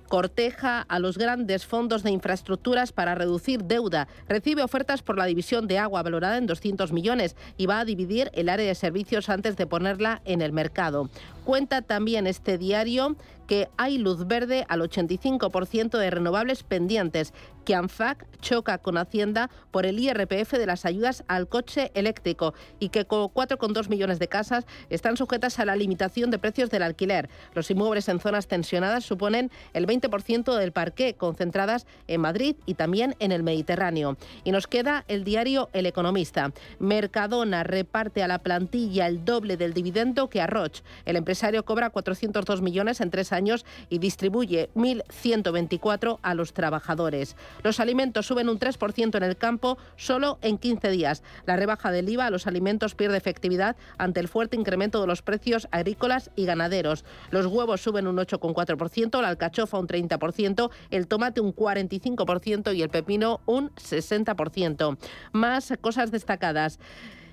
corteja 0.09 0.81
a 0.89 0.99
los 0.99 1.19
grandes 1.19 1.67
fondos 1.67 2.03
de 2.03 2.11
infraestructuras 2.11 2.93
para 2.93 3.15
reducir 3.15 3.65
deuda. 3.65 4.09
Recibe 4.29 4.63
ofertas 4.63 5.03
por 5.03 5.19
la 5.19 5.27
división 5.27 5.67
de 5.69 5.79
agua 5.79 6.03
valorada 6.03 6.39
en 6.39 6.47
200 6.47 6.93
millones 6.93 7.37
y 7.57 7.67
va 7.67 7.81
a 7.81 7.85
dividir 7.85 8.31
el 8.35 8.49
área 8.49 8.67
de 8.67 8.75
servicios 8.75 9.29
antes 9.29 9.57
de 9.57 9.67
ponerla 9.67 10.23
en 10.25 10.43
el 10.43 10.53
mercado. 10.53 11.11
Cuenta 11.45 11.83
también 11.83 12.27
este 12.27 12.59
diario 12.59 13.17
que 13.47 13.69
hay 13.79 13.97
luz 13.97 14.27
verde 14.27 14.67
al 14.69 14.83
85% 14.83 15.99
de 15.99 16.11
renovables 16.11 16.63
pendientes, 16.63 17.33
que 17.69 17.75
ANFAC 17.75 18.25
choca 18.41 18.79
con 18.79 18.97
Hacienda 18.97 19.51
por 19.71 19.85
el 19.85 19.99
IRPF 19.99 20.53
de 20.53 20.65
las 20.65 20.87
ayudas 20.87 21.23
al 21.29 21.49
coche 21.49 21.91
eléctrico 21.93 22.55
y 22.79 22.89
que 22.89 23.05
con 23.05 23.25
4,2 23.25 23.91
millones 23.91 24.19
de 24.19 24.27
casas 24.27 24.65
están 24.89 25.19
sujetas 25.19 25.59
a 25.59 25.67
la 25.67 25.77
limitación 25.77 26.31
de 26.31 26.39
precios 26.39 26.71
del 26.71 26.83
alquiler. 26.83 27.29
Los 27.53 27.71
inmuebles 27.71 28.09
en 28.09 28.21
zonas 28.21 28.47
tensionadas 28.47 29.05
suponen 29.05 29.51
el 29.75 29.87
20% 29.87 30.57
del 30.57 30.73
parque, 30.73 31.13
concentradas 31.13 31.87
en 32.07 32.23
Madrid 32.23 32.57
y 32.65 32.73
también 32.73 33.15
en 33.19 33.33
el 33.33 33.43
Mediterráneo. 33.43 34.17
Y 34.45 34.53
nos 34.53 34.67
queda 34.67 35.05
el 35.07 35.25
diario 35.25 35.69
El 35.75 35.85
Economista. 35.85 36.53
Mercadona 36.79 37.65
reparte 37.65 38.23
a 38.23 38.29
la 38.29 38.39
plantilla 38.39 39.07
el 39.07 39.27
doble 39.27 39.59
del 39.59 39.75
dividendo 39.75 40.31
que 40.31 40.41
a 40.41 40.47
Roche. 40.47 40.83
El 41.05 41.17
empresario 41.17 41.67
cobra 41.67 41.91
402 41.91 42.63
millones 42.63 43.03
en 43.03 43.11
tres 43.11 43.31
años 43.31 43.67
y 43.91 43.99
distribuye 43.99 44.71
1.124 44.75 46.19
a 46.23 46.33
los 46.33 46.55
trabajadores. 46.55 47.37
Los 47.63 47.81
alimentos 47.81 48.27
suben 48.27 48.49
un 48.49 48.59
3% 48.59 49.17
en 49.17 49.23
el 49.23 49.37
campo 49.37 49.79
solo 49.97 50.39
en 50.43 50.59
15 50.59 50.91
días. 50.91 51.23
La 51.47 51.57
rebaja 51.57 51.91
del 51.91 52.09
IVA 52.09 52.27
a 52.27 52.31
los 52.31 52.47
alimentos 52.47 52.95
pierde 52.95 53.17
efectividad 53.17 53.77
ante 53.99 54.21
el 54.21 54.29
fuerte 54.29 54.57
incremento 54.57 55.01
de 55.01 55.07
los 55.07 55.23
precios 55.23 55.69
agrícolas 55.71 56.31
y 56.37 56.47
ganaderos. 56.47 57.05
Los 57.31 57.47
huevos 57.47 57.81
suben 57.81 58.07
un 58.07 58.17
8,4%, 58.17 59.21
la 59.21 59.29
alcachofa 59.29 59.79
un 59.79 59.89
30%, 59.89 60.71
el 60.91 61.07
tomate 61.07 61.41
un 61.41 61.55
45% 61.55 62.75
y 62.75 62.83
el 62.83 62.91
pepino 62.91 63.41
un 63.47 63.71
60%. 63.71 64.99
Más 65.33 65.73
cosas 65.81 66.11
destacadas. 66.11 66.79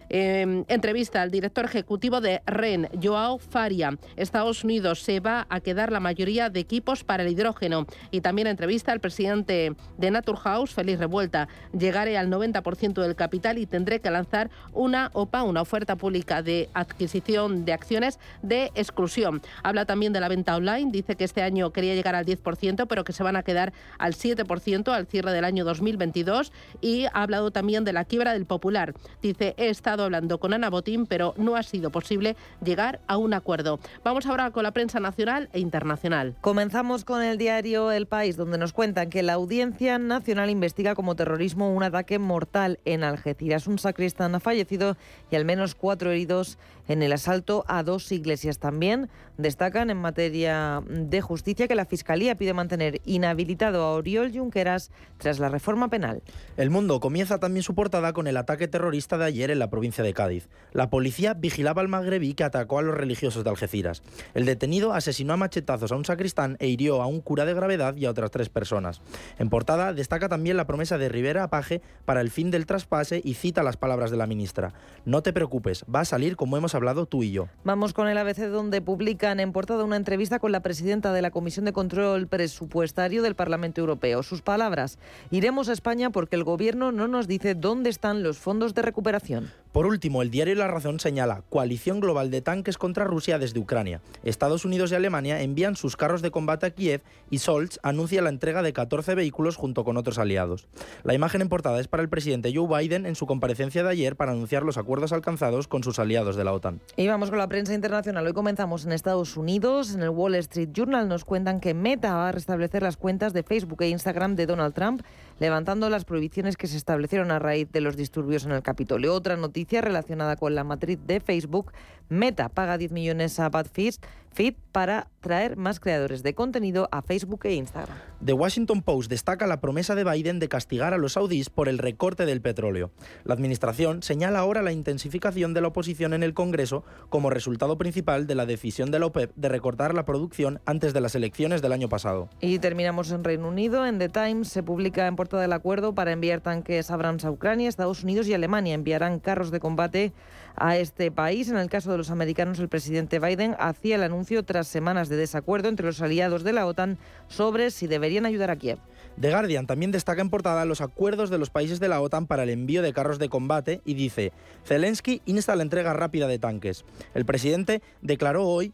Em, 0.10 0.66
entrevista 0.68 1.22
al 1.22 1.32
director 1.32 1.66
ejecutivo 1.66 2.22
de 2.22 2.42
REN, 2.46 2.90
Joao 3.02 3.40
Faria. 3.40 3.98
Estados 4.16 4.64
Unidos 4.64 5.02
se 5.02 5.20
va 5.20 5.48
a 5.50 5.60
quedar 5.60 5.92
la 5.92 6.00
mayoría 6.00 6.50
de 6.50 6.60
equipos 6.60 7.04
para 7.04 7.24
el 7.24 7.32
hidrógeno. 7.32 7.88
Y 8.12 8.22
también 8.22 8.48
entrevista 8.48 8.92
al 8.92 9.00
presidente 9.00 9.76
de 9.98 10.12
Naturhaus, 10.12 10.74
Félix 10.74 11.00
Revuelta. 11.00 11.48
Llegaré 11.78 12.18
al 12.18 12.30
90% 12.30 13.02
del 13.02 13.16
capital 13.16 13.58
y 13.58 13.66
tendré 13.66 14.00
que 14.00 14.12
lanzar 14.12 14.50
una 14.74 15.10
OPA, 15.14 15.44
una 15.44 15.62
oferta 15.62 15.96
pública 15.96 16.42
de 16.42 16.70
adquisición 16.74 17.66
de 17.66 17.74
acciones 17.74 18.20
de 18.42 18.72
exclusión. 18.76 19.42
Habla 19.64 19.86
también 19.86 20.14
de 20.14 20.20
la 20.20 20.28
venta 20.28 20.56
online. 20.56 20.92
Dice 20.92 21.16
que 21.16 21.24
este 21.24 21.42
año 21.42 21.72
quería 21.72 21.96
llegar 21.96 22.16
al 22.16 22.26
10%, 22.26 22.88
pero 22.88 23.04
que 23.04 23.14
se 23.14 23.24
van 23.24 23.36
a 23.36 23.44
quedar 23.44 23.74
al 23.98 24.14
7% 24.14 24.94
al 24.94 25.08
cierre 25.08 25.32
del 25.32 25.46
año 25.46 25.66
2022. 25.66 26.52
Y 26.82 27.06
ha 27.06 27.24
hablado 27.24 27.52
también 27.52 27.84
de 27.84 27.94
la 27.94 28.06
quiebra 28.06 28.34
del 28.34 28.46
Popular. 28.46 28.94
Dice, 29.22 29.56
he 29.58 29.70
estado 29.70 29.95
estado 29.96 30.08
hablando 30.08 30.42
con 30.42 30.54
Ana 30.54 30.70
Botín, 30.70 31.06
pero 31.06 31.34
no 31.38 31.56
ha 31.56 31.64
sido 31.64 31.90
posible 31.90 32.36
llegar 32.62 33.00
a 33.08 33.16
un 33.16 33.34
acuerdo. 33.34 33.80
Vamos 34.04 34.26
ahora 34.26 34.52
con 34.52 34.64
la 34.64 34.72
prensa 34.72 35.00
nacional 35.00 35.48
e 35.54 35.62
internacional. 35.62 36.36
Comenzamos 36.42 37.06
con 37.06 37.24
el 37.24 37.38
diario 37.38 37.94
El 37.94 38.06
País, 38.06 38.36
donde 38.36 38.58
nos 38.58 38.74
cuentan 38.74 39.10
que 39.10 39.24
la 39.24 39.36
Audiencia 39.36 39.98
Nacional 39.98 40.50
investiga 40.50 40.96
como 40.96 41.16
terrorismo 41.16 41.74
un 41.74 41.82
ataque 41.82 42.20
mortal 42.20 42.78
en 42.84 43.06
Algeciras. 43.06 43.68
Un 43.68 43.80
sacristán 43.80 44.36
ha 44.36 44.42
fallecido 44.42 44.98
y 45.32 45.38
al 45.38 45.46
menos 45.46 45.76
cuatro 45.76 46.12
heridos 46.12 46.58
en 46.90 47.02
el 47.02 47.14
asalto 47.14 47.64
a 47.70 47.82
dos 47.82 48.12
iglesias. 48.12 48.60
También 48.60 49.10
destacan 49.38 49.90
en 49.90 49.98
materia 49.98 50.84
de 50.90 51.22
justicia 51.22 51.70
que 51.70 51.76
la 51.76 51.86
Fiscalía 51.86 52.36
pide 52.36 52.54
mantener 52.54 53.02
inhabilitado 53.06 53.82
a 53.82 53.94
Oriol 53.94 54.34
Junqueras 54.34 54.92
tras 55.20 55.40
la 55.40 55.48
reforma 55.48 55.88
penal. 55.88 56.22
El 56.58 56.70
mundo 56.70 57.00
comienza 57.00 57.40
también 57.40 57.64
su 57.64 57.76
portada 57.76 58.12
con 58.12 58.28
el 58.28 58.36
ataque 58.36 58.68
terrorista 58.68 59.18
de 59.18 59.26
ayer 59.26 59.52
en 59.52 59.60
la 59.60 59.70
provincia 59.70 59.85
de 59.86 60.14
Cádiz. 60.14 60.50
La 60.74 60.90
policía 60.90 61.36
vigilaba 61.36 61.82
al 61.82 61.88
magrebí 61.88 62.34
que 62.34 62.44
atacó 62.44 62.80
a 62.80 62.82
los 62.82 62.96
religiosos 62.96 63.44
de 63.44 63.50
Algeciras. 63.50 64.02
El 64.34 64.46
detenido 64.46 64.94
asesinó 64.94 65.34
a 65.34 65.38
machetazos 65.38 65.92
a 65.92 65.96
un 65.96 66.04
sacristán 66.04 66.58
e 66.60 66.68
hirió 66.68 67.02
a 67.02 67.06
un 67.06 67.22
cura 67.22 67.46
de 67.46 67.54
gravedad 67.54 67.96
y 67.96 68.06
a 68.06 68.10
otras 68.10 68.32
tres 68.32 68.50
personas. 68.50 69.00
En 69.38 69.50
portada 69.50 69.94
destaca 69.94 70.28
también 70.28 70.58
la 70.58 70.66
promesa 70.66 70.98
de 70.98 71.08
Rivera 71.08 71.44
a 71.44 71.50
Paje 71.50 71.82
para 72.04 72.20
el 72.20 72.32
fin 72.32 72.50
del 72.52 72.66
traspase 72.66 73.22
y 73.24 73.36
cita 73.36 73.64
las 73.64 73.78
palabras 73.78 74.10
de 74.10 74.18
la 74.18 74.28
ministra. 74.28 74.74
No 75.06 75.22
te 75.22 75.34
preocupes, 75.34 75.86
va 75.94 76.02
a 76.02 76.06
salir 76.06 76.36
como 76.36 76.58
hemos 76.58 76.74
hablado 76.74 77.06
tú 77.06 77.22
y 77.24 77.32
yo. 77.32 77.48
Vamos 77.64 77.94
con 77.94 78.08
el 78.08 78.18
ABC 78.18 78.50
donde 78.50 78.82
publican 78.82 79.40
en 79.40 79.52
portada 79.52 79.84
una 79.84 79.98
entrevista 79.98 80.40
con 80.40 80.52
la 80.52 80.62
presidenta 80.62 81.14
de 81.14 81.22
la 81.22 81.32
Comisión 81.32 81.66
de 81.66 81.74
Control 81.74 82.28
Presupuestario 82.28 83.22
del 83.22 83.36
Parlamento 83.36 83.82
Europeo. 83.82 84.24
Sus 84.24 84.42
palabras, 84.42 84.98
iremos 85.32 85.70
a 85.70 85.74
España 85.74 86.10
porque 86.10 86.36
el 86.36 86.44
gobierno 86.44 86.92
no 86.92 87.08
nos 87.08 87.28
dice 87.28 87.56
dónde 87.56 87.92
están 87.92 88.24
los 88.24 88.40
fondos 88.40 88.74
de 88.74 88.82
recuperación. 88.82 89.52
Por 89.76 89.88
último, 89.88 90.22
el 90.22 90.32
diario 90.32 90.56
La 90.56 90.70
Razón 90.70 91.02
señala 91.02 91.44
coalición 91.50 92.00
global 92.00 92.32
de 92.32 92.42
tanques 92.42 92.78
contra 92.78 93.04
Rusia 93.04 93.40
desde 93.40 93.60
Ucrania. 93.60 94.00
Estados 94.24 94.64
Unidos 94.64 94.94
y 94.94 94.96
Alemania 94.96 95.42
envían 95.42 95.76
sus 95.76 95.98
carros 95.98 96.22
de 96.22 96.32
combate 96.32 96.66
a 96.66 96.70
Kiev 96.70 97.02
y 97.30 97.40
Scholz 97.40 97.78
anuncia 97.84 98.22
la 98.22 98.30
entrega 98.30 98.62
de 98.62 98.72
14 98.72 99.16
vehículos 99.16 99.58
junto 99.58 99.84
con 99.84 99.98
otros 99.98 100.18
aliados. 100.18 100.70
La 101.04 101.14
imagen 101.14 101.42
en 101.42 101.50
portada 101.50 101.82
es 101.82 101.90
para 101.90 102.02
el 102.04 102.08
presidente 102.08 102.54
Joe 102.56 102.70
Biden 102.70 103.06
en 103.06 103.16
su 103.16 103.28
comparecencia 103.28 103.84
de 103.84 103.90
ayer 103.90 104.16
para 104.16 104.32
anunciar 104.32 104.64
los 104.64 104.78
acuerdos 104.78 105.12
alcanzados 105.12 105.68
con 105.68 105.84
sus 105.84 106.00
aliados 106.00 106.38
de 106.38 106.46
la 106.46 106.54
OTAN. 106.54 106.80
Y 106.96 107.10
vamos 107.10 107.30
con 107.30 107.40
la 107.40 107.50
prensa 107.50 107.74
internacional. 107.74 108.26
Hoy 108.26 108.32
comenzamos 108.32 108.86
en 108.86 108.94
Estados 108.94 109.36
Unidos. 109.36 109.94
En 109.94 110.04
el 110.04 110.10
Wall 110.10 110.36
Street 110.36 110.70
Journal 110.72 111.10
nos 111.10 111.26
cuentan 111.26 111.60
que 111.60 111.74
Meta 111.74 112.16
va 112.16 112.30
a 112.30 112.32
restablecer 112.32 112.82
las 112.82 112.96
cuentas 112.96 113.34
de 113.34 113.44
Facebook 113.44 113.82
e 113.82 113.90
Instagram 113.90 114.38
de 114.38 114.46
Donald 114.46 114.74
Trump, 114.74 115.02
levantando 115.40 115.90
las 115.90 116.06
prohibiciones 116.06 116.58
que 116.58 116.68
se 116.68 116.78
establecieron 116.78 117.32
a 117.32 117.40
raíz 117.40 117.72
de 117.72 117.82
los 117.82 117.98
disturbios 117.98 118.46
en 118.46 118.52
el 118.52 118.62
Capitolio. 118.62 119.14
Otra 119.14 119.36
noticia 119.36 119.82
relacionada 119.82 120.36
con 120.36 120.56
la 120.56 120.64
matriz 120.64 121.00
de 121.06 121.20
Facebook, 121.20 121.72
Meta 122.10 122.50
paga 122.50 122.78
10 122.78 122.92
millones 122.92 123.40
a 123.40 123.50
BadFeed 123.50 123.96
Fit 124.36 124.58
para 124.74 125.08
traer 125.22 125.56
más 125.56 125.80
creadores 125.80 126.22
de 126.22 126.36
contenido 126.36 126.90
a 126.92 127.02
Facebook 127.02 127.46
e 127.46 127.54
Instagram. 127.54 127.98
The 128.24 128.34
Washington 128.34 128.82
Post 128.82 129.10
destaca 129.10 129.48
la 129.48 129.62
promesa 129.62 129.96
de 129.96 130.04
Biden 130.04 130.40
de 130.40 130.50
castigar 130.50 130.94
a 130.94 130.98
los 130.98 131.14
saudíes 131.14 131.50
por 131.50 131.70
el 131.70 131.78
recorte 131.78 132.26
del 132.26 132.42
petróleo. 132.42 132.92
La 133.24 133.34
administración 133.34 134.04
señala 134.04 134.40
ahora 134.40 134.62
la 134.62 134.74
intensificación 134.74 135.54
de 135.54 135.62
la 135.62 135.70
oposición 135.70 136.14
en 136.14 136.22
el 136.22 136.34
Congreso 136.34 136.84
como 137.10 137.30
resultado 137.30 137.78
principal 137.78 138.28
de 138.28 138.36
la 138.36 138.46
decisión 138.46 138.92
de 138.92 139.00
la 139.00 139.06
OPEP 139.06 139.32
de 139.38 139.48
recortar 139.48 139.94
la 139.94 140.04
producción 140.04 140.60
antes 140.66 140.94
de 140.94 141.00
las 141.00 141.16
elecciones 141.16 141.62
del 141.62 141.72
año 141.72 141.88
pasado. 141.88 142.30
Y 142.42 142.60
terminamos 142.60 143.12
en 143.12 143.24
Reino 143.24 143.48
Unido. 143.48 143.86
En 143.86 144.00
The 144.00 144.10
Times 144.10 144.50
se 144.50 144.64
publica 144.64 145.08
en 145.08 145.16
portada 145.16 145.44
del 145.44 145.54
acuerdo 145.54 145.96
para 145.96 146.12
enviar 146.12 146.42
tanques 146.42 146.92
Abrams 146.92 147.24
a 147.24 147.32
Ucrania. 147.32 147.70
Estados 147.70 148.04
Unidos 148.04 148.28
y 148.28 148.34
Alemania 148.34 148.74
enviarán 148.74 149.20
carros 149.22 149.50
de 149.50 149.62
combate 149.62 150.12
a 150.58 150.78
este 150.78 151.10
país. 151.12 151.50
En 151.50 151.58
el 151.58 151.70
caso 151.70 151.92
de 151.92 151.95
los 151.98 152.12
americanos, 152.12 152.60
el 152.60 152.70
presidente 152.70 153.20
Biden 153.20 153.56
hacía 153.60 153.96
el 153.96 154.04
anuncio 154.04 154.44
tras 154.44 154.68
semanas 154.68 155.10
de 155.10 155.16
desacuerdo 155.16 155.70
entre 155.70 155.86
los 155.86 156.02
aliados 156.02 156.44
de 156.44 156.54
la 156.54 156.66
OTAN 156.66 156.98
sobre 157.28 157.72
si 157.72 157.88
deberían 157.88 158.26
ayudar 158.26 158.52
a 158.52 158.56
Kiev. 158.56 158.80
The 159.20 159.32
Guardian 159.32 159.66
también 159.66 159.92
destaca 159.92 160.22
en 160.22 160.30
portada 160.30 160.66
los 160.66 160.82
acuerdos 160.82 161.30
de 161.30 161.38
los 161.38 161.50
países 161.50 161.80
de 161.80 161.88
la 161.88 162.02
OTAN 162.02 162.28
para 162.28 162.44
el 162.44 162.50
envío 162.50 162.82
de 162.82 162.94
carros 162.94 163.20
de 163.20 163.30
combate 163.30 163.82
y 163.86 163.94
dice, 163.94 164.34
Zelensky 164.66 165.22
insta 165.26 165.56
la 165.56 165.64
entrega 165.64 165.94
rápida 165.94 166.28
de 166.28 166.40
tanques. 166.40 166.84
El 167.14 167.26
presidente 167.26 167.82
declaró 168.02 168.46
hoy, 168.46 168.74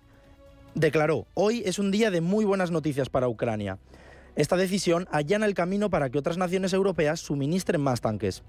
declaró, 0.74 1.28
hoy 1.36 1.62
es 1.66 1.80
un 1.80 1.92
día 1.92 2.12
de 2.12 2.22
muy 2.22 2.46
buenas 2.46 2.72
noticias 2.72 3.10
para 3.10 3.28
Ucrania. 3.28 3.78
Esta 4.36 4.56
decisión 4.56 5.08
allana 5.12 5.46
el 5.46 5.54
camino 5.54 5.90
para 5.90 6.10
que 6.10 6.18
otras 6.18 6.38
naciones 6.38 6.72
europeas 6.72 7.20
suministren 7.20 7.82
más 7.82 8.00
tanques. 8.00 8.44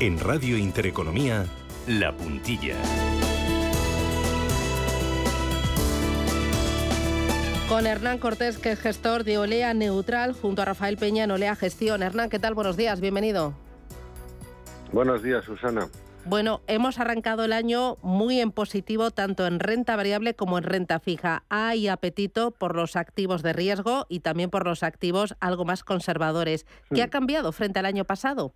En 0.00 0.18
Radio 0.18 0.58
Intereconomía, 0.58 1.46
La 1.86 2.12
Puntilla. 2.16 2.74
Con 7.68 7.86
Hernán 7.86 8.18
Cortés, 8.18 8.58
que 8.58 8.72
es 8.72 8.80
gestor 8.80 9.22
de 9.22 9.38
Olea 9.38 9.72
Neutral, 9.72 10.32
junto 10.32 10.62
a 10.62 10.64
Rafael 10.64 10.96
Peña 10.96 11.22
en 11.22 11.30
Olea 11.30 11.54
Gestión. 11.54 12.02
Hernán, 12.02 12.28
¿qué 12.28 12.40
tal? 12.40 12.54
Buenos 12.54 12.76
días, 12.76 13.00
bienvenido. 13.00 13.54
Buenos 14.90 15.22
días, 15.22 15.44
Susana. 15.44 15.88
Bueno, 16.24 16.62
hemos 16.66 16.98
arrancado 16.98 17.44
el 17.44 17.52
año 17.52 17.96
muy 18.02 18.40
en 18.40 18.50
positivo, 18.50 19.12
tanto 19.12 19.46
en 19.46 19.60
renta 19.60 19.94
variable 19.94 20.34
como 20.34 20.58
en 20.58 20.64
renta 20.64 20.98
fija. 20.98 21.44
Hay 21.50 21.86
apetito 21.86 22.50
por 22.50 22.74
los 22.74 22.96
activos 22.96 23.44
de 23.44 23.52
riesgo 23.52 24.06
y 24.08 24.20
también 24.20 24.50
por 24.50 24.66
los 24.66 24.82
activos 24.82 25.36
algo 25.38 25.64
más 25.64 25.84
conservadores. 25.84 26.66
¿Qué 26.92 27.02
ha 27.02 27.10
cambiado 27.10 27.52
frente 27.52 27.78
al 27.78 27.86
año 27.86 28.04
pasado? 28.04 28.54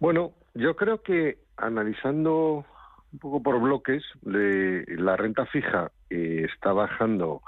Bueno, 0.00 0.32
yo 0.54 0.76
creo 0.76 1.02
que 1.02 1.38
analizando 1.56 2.64
un 3.12 3.18
poco 3.18 3.42
por 3.42 3.60
bloques, 3.60 4.02
la 4.22 5.16
renta 5.16 5.46
fija 5.46 5.90
eh, 6.10 6.46
está 6.52 6.72
bajando 6.72 7.42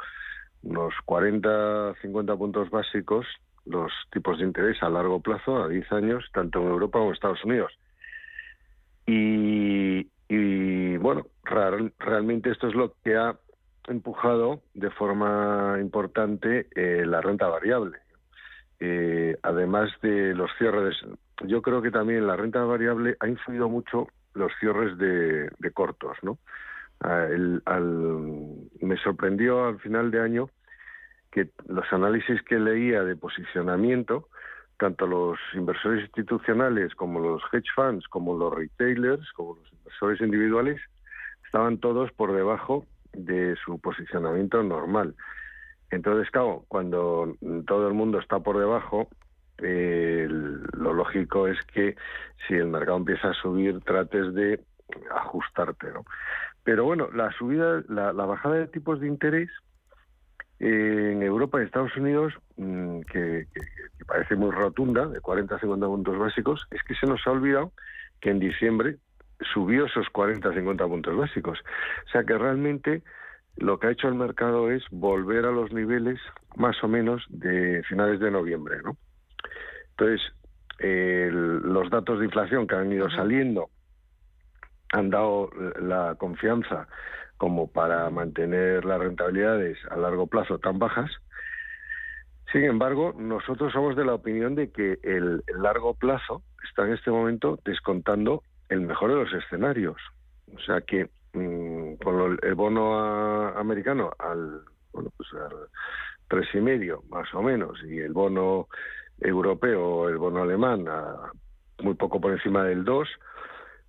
unos 0.62 0.94
40, 1.04 1.94
50 2.02 2.36
puntos 2.36 2.70
básicos 2.70 3.26
los 3.66 3.92
tipos 4.10 4.38
de 4.38 4.44
interés 4.44 4.82
a 4.82 4.88
largo 4.88 5.20
plazo, 5.20 5.62
a 5.62 5.68
10 5.68 5.92
años, 5.92 6.24
tanto 6.32 6.60
en 6.60 6.68
Europa 6.68 6.98
como 6.98 7.10
en 7.10 7.14
Estados 7.14 7.44
Unidos. 7.44 7.72
Y, 9.06 10.06
bueno, 10.98 11.26
realmente 11.98 12.50
esto 12.50 12.68
es 12.68 12.74
lo 12.74 12.94
que 13.02 13.16
ha 13.16 13.36
empujado 13.88 14.62
de 14.74 14.90
forma 14.90 15.78
importante 15.80 16.68
eh, 16.74 17.04
la 17.06 17.20
renta 17.20 17.48
variable. 17.48 17.98
Eh, 18.78 19.36
además 19.42 19.90
de 20.00 20.34
los 20.34 20.50
cierres, 20.58 20.96
yo 21.46 21.62
creo 21.62 21.82
que 21.82 21.90
también 21.90 22.26
la 22.26 22.36
renta 22.36 22.62
variable 22.64 23.16
ha 23.20 23.28
influido 23.28 23.68
mucho 23.68 24.08
los 24.34 24.52
cierres 24.60 24.96
de, 24.98 25.50
cortos, 25.72 26.16
¿no? 26.22 26.38
Ah, 27.00 27.26
me 28.80 28.96
sorprendió 28.98 29.66
al 29.66 29.80
final 29.80 30.10
de 30.10 30.20
año 30.20 30.50
que 31.30 31.50
los 31.66 31.90
análisis 31.92 32.42
que 32.42 32.58
leía 32.58 33.04
de 33.04 33.16
posicionamiento, 33.16 34.28
tanto 34.78 35.06
los 35.06 35.38
inversores 35.54 36.02
institucionales 36.02 36.94
como 36.94 37.20
los 37.20 37.42
hedge 37.52 37.70
funds, 37.74 38.06
como 38.08 38.36
los 38.36 38.52
retailers, 38.52 39.32
como 39.32 39.56
los 39.56 39.72
inversores 39.72 40.20
individuales, 40.20 40.80
estaban 41.44 41.78
todos 41.78 42.12
por 42.12 42.32
debajo 42.32 42.84
de 43.12 43.56
su 43.64 43.80
posicionamiento 43.80 44.62
normal. 44.62 45.14
Entonces, 45.90 46.30
claro, 46.30 46.64
cuando 46.68 47.36
todo 47.66 47.88
el 47.88 47.94
mundo 47.94 48.18
está 48.18 48.38
por 48.40 48.58
debajo, 48.58 49.08
eh, 49.62 50.26
lo 50.28 50.92
lógico 50.92 51.46
es 51.46 51.60
que 51.72 51.96
si 52.46 52.54
el 52.54 52.68
mercado 52.68 52.98
empieza 52.98 53.30
a 53.30 53.34
subir, 53.34 53.80
trates 53.80 54.34
de 54.34 54.60
ajustarte, 55.10 55.92
¿no? 55.92 56.04
Pero 56.62 56.84
bueno, 56.84 57.08
la 57.12 57.32
subida, 57.32 57.82
la, 57.88 58.12
bajada 58.12 58.56
de 58.56 58.66
tipos 58.66 59.00
de 59.00 59.08
interés 59.08 59.50
eh, 60.58 61.12
en 61.12 61.22
Europa 61.22 61.60
y 61.60 61.64
Estados 61.64 61.96
Unidos, 61.96 62.34
mm, 62.56 63.00
que, 63.02 63.46
parece 64.06 64.36
muy 64.36 64.50
rotunda, 64.50 65.06
de 65.06 65.20
40 65.20 65.54
a 65.54 65.60
50 65.60 65.86
puntos 65.86 66.18
básicos, 66.18 66.66
es 66.70 66.82
que 66.82 66.94
se 66.94 67.06
nos 67.06 67.26
ha 67.26 67.30
olvidado 67.30 67.72
que 68.20 68.30
en 68.30 68.40
diciembre 68.40 68.96
subió 69.54 69.86
esos 69.86 70.08
40 70.10 70.50
a 70.50 70.54
50 70.54 70.86
puntos 70.86 71.16
básicos. 71.16 71.58
O 72.06 72.10
sea 72.10 72.24
que 72.24 72.36
realmente 72.36 73.02
lo 73.56 73.78
que 73.78 73.86
ha 73.86 73.90
hecho 73.92 74.08
el 74.08 74.14
mercado 74.14 74.70
es 74.70 74.84
volver 74.90 75.46
a 75.46 75.50
los 75.50 75.72
niveles 75.72 76.20
más 76.56 76.82
o 76.84 76.88
menos 76.88 77.24
de 77.30 77.82
finales 77.88 78.20
de 78.20 78.30
noviembre, 78.30 78.82
¿no? 78.84 78.96
Entonces, 80.00 80.32
los 80.78 81.90
datos 81.90 82.18
de 82.18 82.24
inflación 82.24 82.66
que 82.66 82.74
han 82.74 82.90
ido 82.90 83.10
saliendo 83.10 83.68
han 84.92 85.10
dado 85.10 85.50
la 85.78 86.14
confianza 86.16 86.88
como 87.36 87.70
para 87.70 88.08
mantener 88.10 88.84
las 88.84 88.98
rentabilidades 88.98 89.78
a 89.90 89.96
largo 89.96 90.26
plazo 90.26 90.58
tan 90.58 90.78
bajas. 90.78 91.10
Sin 92.50 92.64
embargo, 92.64 93.14
nosotros 93.16 93.72
somos 93.72 93.94
de 93.94 94.04
la 94.04 94.14
opinión 94.14 94.54
de 94.54 94.72
que 94.72 94.98
el, 95.02 95.42
largo 95.58 95.94
plazo 95.94 96.42
está 96.66 96.86
en 96.86 96.94
este 96.94 97.10
momento 97.10 97.58
descontando 97.64 98.42
el 98.70 98.80
mejor 98.80 99.10
de 99.10 99.24
los 99.24 99.32
escenarios. 99.32 100.00
O 100.54 100.60
sea 100.60 100.80
que 100.80 101.10
mm, 101.34 101.94
con 102.02 102.38
el 102.42 102.54
bono 102.54 103.48
americano 103.56 104.10
al, 104.18 104.62
bueno, 104.92 105.10
pues 105.16 105.28
tres 106.28 106.48
y 106.54 106.60
medio 106.60 107.02
más 107.10 107.32
o 107.34 107.42
menos 107.42 107.82
y 107.84 107.98
el 107.98 108.12
bono 108.12 108.68
europeo 109.20 110.08
el 110.08 110.18
bono 110.18 110.42
alemán 110.42 110.86
a 110.88 111.32
muy 111.82 111.94
poco 111.94 112.20
por 112.20 112.32
encima 112.32 112.64
del 112.64 112.84
2, 112.84 113.08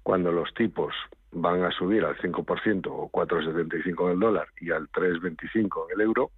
cuando 0.04 0.32
los 0.32 0.54
tipos 0.54 0.94
van 1.32 1.64
a 1.64 1.72
subir 1.72 2.04
al 2.04 2.18
5% 2.18 2.88
o 2.88 3.10
4,75 3.10 4.06
en 4.06 4.12
el 4.12 4.20
dólar 4.20 4.48
y 4.60 4.72
al 4.72 4.90
3,25 4.90 5.86
en 5.90 5.96
el 5.96 6.02
euro, 6.02 6.32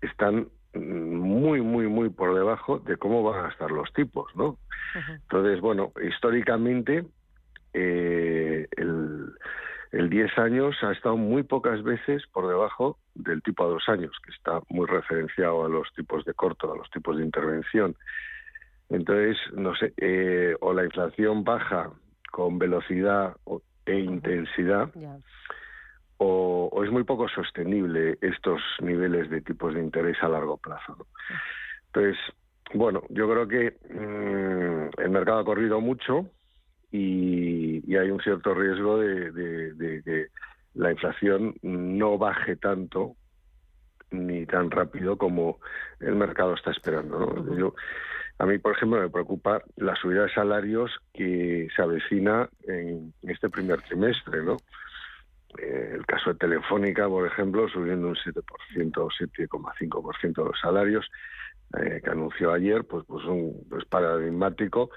están 0.00 0.48
muy, 0.74 1.60
muy, 1.60 1.86
muy 1.86 2.08
por 2.10 2.34
debajo 2.34 2.78
de 2.78 2.96
cómo 2.96 3.22
van 3.22 3.46
a 3.46 3.48
estar 3.48 3.70
los 3.70 3.92
tipos, 3.92 4.34
¿no? 4.34 4.58
Entonces, 5.08 5.60
bueno, 5.60 5.92
históricamente 6.02 7.04
eh, 7.72 8.66
el, 8.76 9.32
el 9.94 10.10
10 10.10 10.38
años 10.38 10.76
ha 10.82 10.90
estado 10.90 11.16
muy 11.16 11.44
pocas 11.44 11.82
veces 11.84 12.24
por 12.32 12.48
debajo 12.48 12.98
del 13.14 13.42
tipo 13.42 13.64
a 13.64 13.68
dos 13.68 13.88
años, 13.88 14.10
que 14.24 14.32
está 14.32 14.60
muy 14.68 14.86
referenciado 14.86 15.64
a 15.64 15.68
los 15.68 15.92
tipos 15.94 16.24
de 16.24 16.34
corto, 16.34 16.72
a 16.72 16.76
los 16.76 16.90
tipos 16.90 17.16
de 17.16 17.24
intervención. 17.24 17.94
Entonces, 18.90 19.36
no 19.52 19.74
sé, 19.76 19.94
eh, 19.96 20.56
o 20.60 20.72
la 20.72 20.84
inflación 20.84 21.44
baja 21.44 21.90
con 22.32 22.58
velocidad 22.58 23.36
e 23.86 23.98
intensidad, 23.98 24.90
o, 26.16 26.82
es 26.84 26.90
muy 26.90 27.04
poco 27.04 27.28
sostenible 27.28 28.18
estos 28.20 28.60
niveles 28.80 29.30
de 29.30 29.42
tipos 29.42 29.74
de 29.74 29.80
interés 29.80 30.16
a 30.22 30.28
largo 30.28 30.56
plazo. 30.56 31.06
Entonces, 31.86 32.16
bueno, 32.74 33.02
yo 33.10 33.30
creo 33.30 33.46
que 33.46 33.76
mm, 33.94 35.00
el 35.00 35.10
mercado 35.10 35.38
ha 35.38 35.44
corrido 35.44 35.80
mucho 35.80 36.26
y, 36.96 37.96
hay 37.96 38.10
un 38.10 38.20
cierto 38.20 38.54
riesgo 38.54 38.98
de, 38.98 40.02
que 40.04 40.28
la 40.74 40.92
inflación 40.92 41.54
no 41.62 42.18
baje 42.18 42.54
tanto 42.54 43.16
ni 44.12 44.46
tan 44.46 44.70
rápido 44.70 45.18
como 45.18 45.58
el 45.98 46.14
mercado 46.14 46.54
está 46.54 46.70
esperando. 46.70 47.18
¿no? 47.18 47.56
Yo, 47.56 47.74
a 48.38 48.46
mí, 48.46 48.58
por 48.58 48.76
ejemplo, 48.76 49.00
me 49.00 49.10
preocupa 49.10 49.60
la 49.76 49.96
subida 49.96 50.22
de 50.22 50.34
salarios 50.34 50.92
que 51.12 51.66
se 51.74 51.82
avecina 51.82 52.48
en 52.62 53.12
este 53.22 53.50
primer 53.50 53.82
trimestre, 53.82 54.44
¿no? 54.44 54.56
Eh, 55.58 55.94
el 55.94 56.06
caso 56.06 56.32
de 56.32 56.38
Telefónica, 56.38 57.08
por 57.08 57.26
ejemplo, 57.26 57.68
subiendo 57.68 58.08
un 58.08 58.16
7% 58.16 58.98
o 58.98 59.08
7,5% 59.08 60.42
de 60.42 60.44
los 60.44 60.60
salarios, 60.60 61.08
eh, 61.80 62.00
que 62.02 62.10
anunció 62.10 62.52
ayer, 62.52 62.84
pues, 62.84 63.04
pues 63.06 63.24
un 63.24 63.66
pues 63.68 63.84
paradigmático 63.84 64.90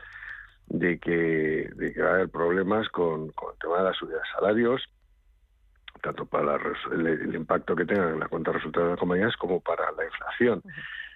de 0.68 1.00
que, 1.00 1.70
de 1.76 1.94
que 1.94 2.02
va 2.02 2.10
a 2.10 2.14
haber 2.16 2.30
problemas 2.30 2.88
con, 2.90 3.24
el 3.26 3.60
tema 3.62 3.78
de 3.78 3.84
la 3.84 3.94
subida 3.94 4.18
de 4.18 4.32
salarios, 4.36 4.82
tanto 6.02 6.26
para 6.26 6.60
el, 6.92 7.36
impacto 7.36 7.76
que 7.76 7.86
tengan 7.86 8.14
en 8.14 8.20
la 8.20 8.28
cuenta 8.28 8.52
de 8.52 8.58
resultados 8.58 8.88
de 8.88 8.92
las 8.92 9.00
compañías 9.00 9.36
como 9.38 9.60
para 9.62 9.92
la 9.94 10.06
inflación. 10.06 10.62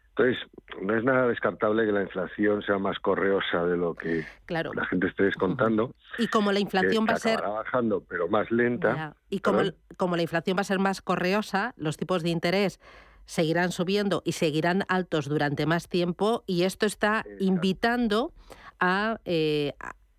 Entonces, 0.10 0.38
no 0.82 0.98
es 0.98 1.04
nada 1.06 1.28
descartable 1.28 1.86
que 1.86 1.92
la 1.92 2.02
inflación 2.02 2.62
sea 2.64 2.78
más 2.78 3.00
correosa 3.00 3.66
de 3.66 3.78
lo 3.78 3.96
que 3.96 4.26
la 4.50 4.86
gente 4.86 5.08
esté 5.08 5.24
descontando. 5.24 5.96
Y 6.18 6.28
como 6.28 6.52
la 6.52 6.60
inflación 6.60 7.06
va 7.08 7.14
a 7.14 7.20
ser... 7.20 7.42
bajando, 7.42 8.04
pero 8.08 8.28
más 8.28 8.52
lenta. 8.52 9.16
Y 9.30 9.40
como, 9.40 9.62
como 9.96 10.18
la 10.18 10.22
inflación 10.24 10.58
va 10.58 10.62
a 10.62 10.66
ser 10.66 10.80
más 10.80 11.02
correosa, 11.02 11.74
los 11.78 11.96
tipos 11.96 12.24
de 12.24 12.30
interés 12.30 12.80
seguirán 13.26 13.72
subiendo 13.72 14.22
y 14.26 14.34
seguirán 14.34 14.84
altos 14.90 15.30
durante 15.30 15.66
más 15.66 15.88
tiempo 15.88 16.44
y 16.46 16.64
esto 16.64 16.86
está 16.86 17.24
invitando 17.40 18.34
a, 18.82 19.22
eh, 19.24 19.74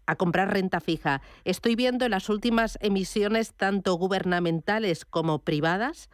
a 0.06 0.16
comprar 0.16 0.52
renta 0.52 0.80
fija. 0.80 1.20
Estoy 1.44 1.76
viendo 1.76 2.06
en 2.06 2.12
las 2.12 2.30
últimas 2.30 2.78
emisiones, 2.80 3.52
tanto 3.54 3.94
gubernamentales 3.94 5.04
como 5.04 5.40
privadas, 5.40 6.08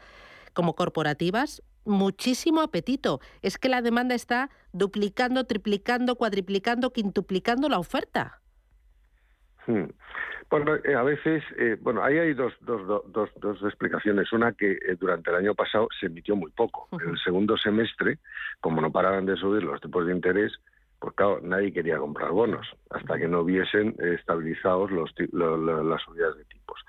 como 0.52 0.74
corporativas, 0.74 1.62
muchísimo 1.84 2.60
apetito. 2.60 3.20
Es 3.42 3.58
que 3.58 3.68
la 3.68 3.82
demanda 3.82 4.14
está 4.14 4.50
duplicando, 4.72 5.44
triplicando, 5.44 6.16
cuadriplicando, 6.16 6.92
quintuplicando 6.92 7.68
la 7.68 7.78
oferta. 7.78 8.40
Hmm. 9.66 9.86
Bueno, 10.50 10.76
eh, 10.76 10.94
a 10.94 11.02
veces, 11.02 11.42
eh, 11.58 11.76
bueno, 11.78 12.02
ahí 12.02 12.16
hay 12.16 12.32
dos, 12.32 12.54
dos, 12.62 13.04
dos, 13.12 13.30
dos 13.36 13.62
explicaciones. 13.62 14.32
Una 14.32 14.52
que 14.52 14.72
eh, 14.72 14.96
durante 14.98 15.30
el 15.30 15.36
año 15.36 15.54
pasado 15.54 15.88
se 16.00 16.06
emitió 16.06 16.36
muy 16.36 16.50
poco. 16.50 16.88
En 16.92 17.10
el 17.10 17.18
segundo 17.18 17.58
semestre, 17.58 18.18
como 18.60 18.80
no 18.80 18.90
paraban 18.90 19.26
de 19.26 19.36
subir 19.36 19.62
los 19.62 19.80
tipos 19.80 20.06
de 20.06 20.14
interés, 20.14 20.52
pues 21.00 21.14
claro, 21.14 21.40
nadie 21.42 21.72
quería 21.72 21.98
comprar 21.98 22.30
bonos 22.30 22.66
hasta 22.90 23.18
que 23.18 23.28
no 23.28 23.44
viesen 23.44 23.94
estabilizados 23.98 24.90
los, 24.90 25.14
las 25.32 26.02
subidas 26.02 26.36
de 26.36 26.44
tipos. 26.46 26.80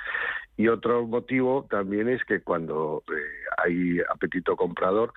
Y 0.57 0.67
otro 0.67 1.05
motivo 1.05 1.67
también 1.69 2.09
es 2.09 2.23
que 2.25 2.41
cuando 2.41 3.03
eh, 3.07 3.21
hay 3.57 3.99
apetito 4.09 4.55
comprador, 4.55 5.13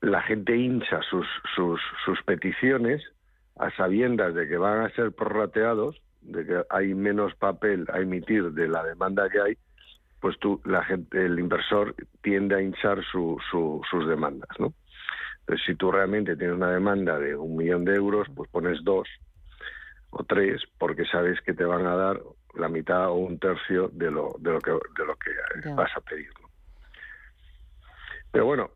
la 0.00 0.22
gente 0.22 0.56
hincha 0.56 1.00
sus, 1.08 1.26
sus, 1.54 1.80
sus 2.04 2.22
peticiones 2.24 3.02
a 3.58 3.70
sabiendas 3.76 4.34
de 4.34 4.48
que 4.48 4.56
van 4.56 4.80
a 4.80 4.90
ser 4.90 5.12
prorrateados, 5.12 6.00
de 6.22 6.46
que 6.46 6.62
hay 6.70 6.94
menos 6.94 7.34
papel 7.34 7.86
a 7.92 8.00
emitir 8.00 8.52
de 8.52 8.68
la 8.68 8.84
demanda 8.84 9.28
que 9.28 9.40
hay, 9.40 9.58
pues 10.20 10.38
tú, 10.38 10.60
la 10.64 10.84
gente, 10.84 11.24
el 11.24 11.38
inversor 11.38 11.94
tiende 12.22 12.56
a 12.56 12.62
hinchar 12.62 13.02
su, 13.10 13.38
sus 13.50 14.08
demandas, 14.08 14.50
¿no? 14.58 14.72
Entonces, 15.50 15.66
si 15.66 15.74
tú 15.74 15.90
realmente 15.90 16.36
tienes 16.36 16.54
una 16.54 16.70
demanda 16.70 17.18
de 17.18 17.34
un 17.34 17.56
millón 17.56 17.84
de 17.84 17.96
euros, 17.96 18.28
pues 18.36 18.48
pones 18.50 18.78
dos 18.84 19.08
o 20.10 20.22
tres, 20.22 20.62
porque 20.78 21.04
sabes 21.06 21.40
que 21.40 21.54
te 21.54 21.64
van 21.64 21.86
a 21.86 21.96
dar 21.96 22.20
la 22.54 22.68
mitad 22.68 23.08
o 23.08 23.14
un 23.14 23.36
tercio 23.40 23.88
de 23.88 24.12
lo, 24.12 24.36
de 24.38 24.52
lo 24.52 24.60
que, 24.60 24.70
de 24.70 25.06
lo 25.06 25.16
que 25.16 25.30
vas 25.74 25.90
a 25.96 26.00
pedir. 26.02 26.28
Pero 28.30 28.46
bueno, 28.46 28.70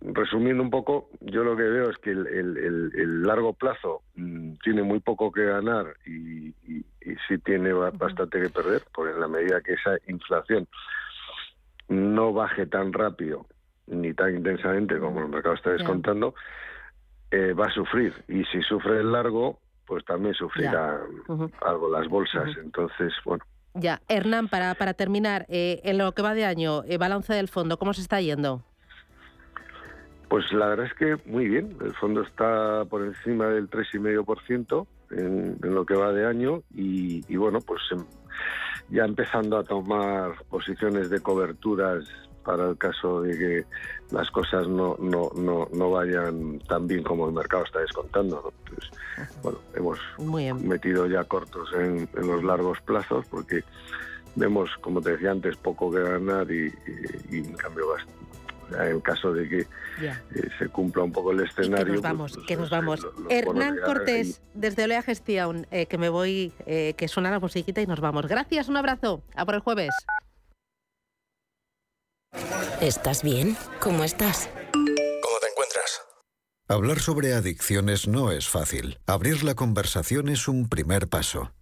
resumiendo 0.00 0.62
un 0.62 0.70
poco, 0.70 1.10
yo 1.22 1.42
lo 1.42 1.56
que 1.56 1.64
veo 1.64 1.90
es 1.90 1.98
que 1.98 2.10
el, 2.10 2.28
el, 2.28 3.22
largo 3.24 3.54
plazo 3.54 4.02
mm, 4.14 4.58
tiene 4.62 4.84
muy 4.84 5.00
poco 5.00 5.32
que 5.32 5.44
ganar 5.44 5.96
y, 6.06 6.50
y, 6.72 6.84
sí 7.26 7.38
tiene 7.38 7.72
bastante 7.72 8.40
que 8.40 8.48
perder, 8.48 8.82
porque 8.94 9.12
en 9.12 9.18
la 9.18 9.26
medida 9.26 9.60
que 9.60 9.72
esa 9.72 9.96
inflación 10.06 10.68
no 11.88 12.32
baje 12.32 12.66
tan 12.66 12.92
rápido 12.92 13.44
ni 13.86 14.14
tan 14.14 14.36
intensamente 14.36 14.98
como 14.98 15.20
el 15.20 15.28
mercado 15.28 15.54
está 15.54 15.70
descontando, 15.70 16.34
eh, 17.30 17.52
va 17.52 17.66
a 17.66 17.72
sufrir. 17.72 18.12
Y 18.28 18.44
si 18.44 18.62
sufre 18.62 19.00
el 19.00 19.12
largo, 19.12 19.58
pues 19.86 20.04
también 20.04 20.34
sufrirá 20.34 21.00
algo 21.62 21.90
las 21.90 22.08
bolsas. 22.08 22.50
Entonces, 22.58 23.12
bueno. 23.24 23.44
Ya, 23.74 24.00
Hernán, 24.08 24.48
para, 24.48 24.74
para 24.74 24.94
terminar, 24.94 25.46
eh, 25.48 25.80
en 25.84 25.98
lo 25.98 26.12
que 26.12 26.22
va 26.22 26.34
de 26.34 26.44
año, 26.44 26.84
eh, 26.84 26.98
balance 26.98 27.32
del 27.32 27.48
fondo, 27.48 27.78
¿cómo 27.78 27.94
se 27.94 28.02
está 28.02 28.20
yendo? 28.20 28.62
Pues 30.28 30.50
la 30.52 30.68
verdad 30.68 30.86
es 30.86 30.94
que 30.94 31.16
muy 31.28 31.46
bien. 31.48 31.76
El 31.82 31.94
fondo 31.94 32.22
está 32.22 32.84
por 32.86 33.02
encima 33.02 33.46
del 33.46 33.68
3,5% 33.68 34.86
en, 35.10 35.58
en 35.62 35.74
lo 35.74 35.84
que 35.84 35.94
va 35.94 36.12
de 36.12 36.26
año 36.26 36.62
y, 36.74 37.22
y 37.28 37.36
bueno, 37.36 37.60
pues 37.60 37.82
em, 37.92 38.04
ya 38.88 39.04
empezando 39.04 39.58
a 39.58 39.64
tomar 39.64 40.32
posiciones 40.48 41.10
de 41.10 41.20
coberturas 41.20 42.04
para 42.44 42.70
el 42.70 42.78
caso 42.78 43.22
de 43.22 43.38
que 43.38 43.64
las 44.10 44.30
cosas 44.30 44.68
no, 44.68 44.96
no, 44.98 45.30
no, 45.34 45.68
no 45.72 45.90
vayan 45.90 46.58
tan 46.60 46.86
bien 46.86 47.02
como 47.02 47.26
el 47.26 47.32
mercado 47.32 47.64
está 47.64 47.80
descontando. 47.80 48.52
Entonces, 48.66 48.90
bueno, 49.42 49.58
hemos 49.74 49.98
metido 50.62 51.06
ya 51.06 51.24
cortos 51.24 51.72
en, 51.74 52.08
los 52.14 52.44
largos 52.44 52.80
plazos 52.82 53.26
porque 53.26 53.64
vemos, 54.36 54.70
como 54.80 55.00
te 55.00 55.12
decía 55.12 55.30
antes, 55.30 55.56
poco 55.56 55.90
que 55.90 56.02
ganar 56.02 56.50
y, 56.50 56.72
en 57.30 57.52
cambio 57.54 57.86
en 58.80 59.00
caso 59.00 59.32
de 59.32 59.48
que 59.48 59.60
eh, 59.60 60.48
se 60.58 60.68
cumpla 60.68 61.02
un 61.02 61.12
poco 61.12 61.32
el 61.32 61.40
escenario. 61.40 61.86
que 61.86 61.92
nos 61.92 62.02
vamos, 62.02 62.32
pues, 62.32 62.46
que 62.46 62.56
nos 62.56 62.70
vamos. 62.70 63.06
Hernán 63.28 63.76
Cortés, 63.84 64.40
desde 64.54 64.84
Olea 64.84 65.02
Gestión, 65.02 65.66
eh, 65.70 65.86
que 65.86 65.98
me 65.98 66.08
voy, 66.08 66.52
eh, 66.66 66.94
que 66.96 67.08
suena 67.08 67.30
la 67.30 67.38
musiquita 67.38 67.80
y 67.80 67.86
nos 67.86 68.00
vamos. 68.00 68.26
Gracias, 68.26 68.68
un 68.68 68.76
abrazo. 68.76 69.22
A 69.34 69.44
por 69.44 69.54
el 69.54 69.60
jueves. 69.60 69.90
¿Estás 72.82 73.22
bien? 73.22 73.56
¿Cómo 73.78 74.02
estás? 74.02 74.48
¿Cómo 74.72 75.36
te 75.40 75.46
encuentras? 75.52 76.00
Hablar 76.66 76.98
sobre 76.98 77.32
adicciones 77.32 78.08
no 78.08 78.32
es 78.32 78.48
fácil. 78.48 78.98
Abrir 79.06 79.44
la 79.44 79.54
conversación 79.54 80.28
es 80.28 80.48
un 80.48 80.68
primer 80.68 81.08
paso. 81.08 81.52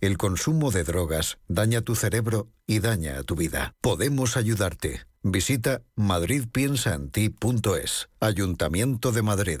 El 0.00 0.16
consumo 0.16 0.70
de 0.70 0.84
drogas 0.84 1.36
daña 1.48 1.82
tu 1.82 1.96
cerebro 1.96 2.48
y 2.66 2.80
daña 2.80 3.18
a 3.18 3.24
tu 3.24 3.36
vida. 3.36 3.74
Podemos 3.82 4.38
ayudarte. 4.38 5.02
Visita 5.22 5.82
madridpiensaenti.es. 5.96 8.08
Ayuntamiento 8.18 9.12
de 9.12 9.20
Madrid. 9.20 9.60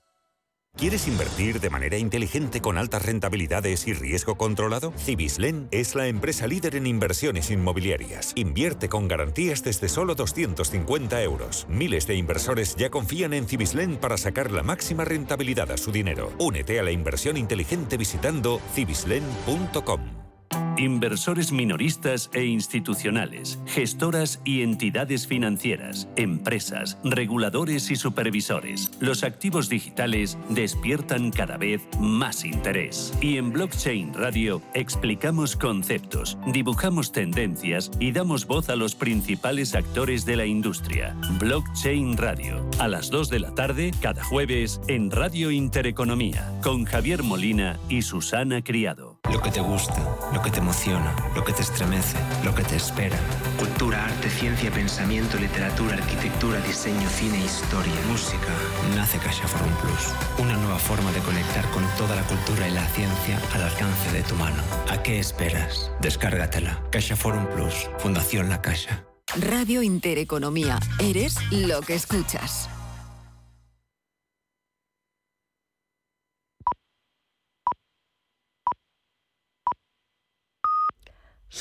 ¿Quieres 0.81 1.07
invertir 1.07 1.59
de 1.59 1.69
manera 1.69 1.95
inteligente 1.95 2.59
con 2.59 2.79
altas 2.79 3.05
rentabilidades 3.05 3.87
y 3.87 3.93
riesgo 3.93 4.35
controlado? 4.35 4.91
Cibislen 4.97 5.67
es 5.69 5.93
la 5.93 6.07
empresa 6.07 6.47
líder 6.47 6.75
en 6.75 6.87
inversiones 6.87 7.51
inmobiliarias. 7.51 8.31
Invierte 8.33 8.89
con 8.89 9.07
garantías 9.07 9.63
desde 9.63 9.89
solo 9.89 10.15
250 10.15 11.21
euros. 11.21 11.67
Miles 11.69 12.07
de 12.07 12.15
inversores 12.15 12.75
ya 12.77 12.89
confían 12.89 13.33
en 13.33 13.47
Cibislen 13.47 13.97
para 13.97 14.17
sacar 14.17 14.49
la 14.49 14.63
máxima 14.63 15.05
rentabilidad 15.05 15.71
a 15.71 15.77
su 15.77 15.91
dinero. 15.91 16.33
Únete 16.39 16.79
a 16.79 16.83
la 16.83 16.89
inversión 16.89 17.37
inteligente 17.37 17.95
visitando 17.95 18.59
cibislen.com. 18.73 20.30
Inversores 20.77 21.51
minoristas 21.51 22.29
e 22.33 22.45
institucionales, 22.45 23.59
gestoras 23.67 24.41
y 24.43 24.61
entidades 24.61 25.27
financieras, 25.27 26.07
empresas, 26.15 26.97
reguladores 27.03 27.91
y 27.91 27.95
supervisores. 27.95 28.91
Los 28.99 29.23
activos 29.23 29.69
digitales 29.69 30.37
despiertan 30.49 31.31
cada 31.31 31.57
vez 31.57 31.81
más 31.99 32.45
interés. 32.45 33.13
Y 33.21 33.37
en 33.37 33.51
Blockchain 33.51 34.13
Radio 34.13 34.61
explicamos 34.73 35.55
conceptos, 35.55 36.37
dibujamos 36.47 37.11
tendencias 37.11 37.91
y 37.99 38.11
damos 38.11 38.47
voz 38.47 38.69
a 38.69 38.75
los 38.75 38.95
principales 38.95 39.75
actores 39.75 40.25
de 40.25 40.35
la 40.35 40.45
industria. 40.45 41.15
Blockchain 41.39 42.17
Radio, 42.17 42.67
a 42.79 42.87
las 42.87 43.09
2 43.09 43.29
de 43.29 43.39
la 43.39 43.53
tarde, 43.53 43.91
cada 44.01 44.23
jueves, 44.23 44.81
en 44.87 45.11
Radio 45.11 45.51
Intereconomía, 45.51 46.51
con 46.63 46.85
Javier 46.85 47.23
Molina 47.23 47.79
y 47.89 48.01
Susana 48.01 48.63
Criado. 48.63 49.10
Lo 49.29 49.39
que 49.39 49.51
te 49.51 49.61
gusta, 49.61 49.95
lo 50.33 50.41
que 50.41 50.49
te 50.49 50.59
emociona, 50.59 51.15
lo 51.35 51.43
que 51.43 51.53
te 51.53 51.61
estremece, 51.61 52.17
lo 52.43 52.53
que 52.55 52.63
te 52.63 52.75
espera. 52.75 53.17
Cultura, 53.57 54.03
arte, 54.05 54.29
ciencia, 54.29 54.71
pensamiento, 54.71 55.37
literatura, 55.37 55.93
arquitectura, 55.93 56.59
diseño, 56.61 57.07
cine, 57.07 57.37
historia, 57.45 57.93
música. 58.09 58.51
Nace 58.95 59.19
Caixa 59.19 59.47
Forum 59.47 59.73
Plus. 59.75 60.13
Una 60.39 60.57
nueva 60.57 60.79
forma 60.79 61.11
de 61.11 61.19
conectar 61.19 61.69
con 61.69 61.83
toda 61.97 62.15
la 62.15 62.23
cultura 62.23 62.67
y 62.67 62.71
la 62.71 62.85
ciencia 62.87 63.39
al 63.53 63.61
alcance 63.61 64.11
de 64.11 64.23
tu 64.23 64.35
mano. 64.35 64.61
¿A 64.89 65.01
qué 65.01 65.19
esperas? 65.19 65.91
Descárgatela. 66.01 66.81
Caixa 66.91 67.15
Forum 67.15 67.45
Plus. 67.47 67.89
Fundación 67.99 68.49
La 68.49 68.61
Caixa. 68.61 69.05
Radio 69.39 69.81
Intereconomía. 69.81 70.79
Eres 70.99 71.37
lo 71.51 71.81
que 71.81 71.93
escuchas. 71.93 72.69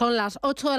Son 0.00 0.16
las 0.16 0.38
8 0.40 0.70
de 0.70 0.76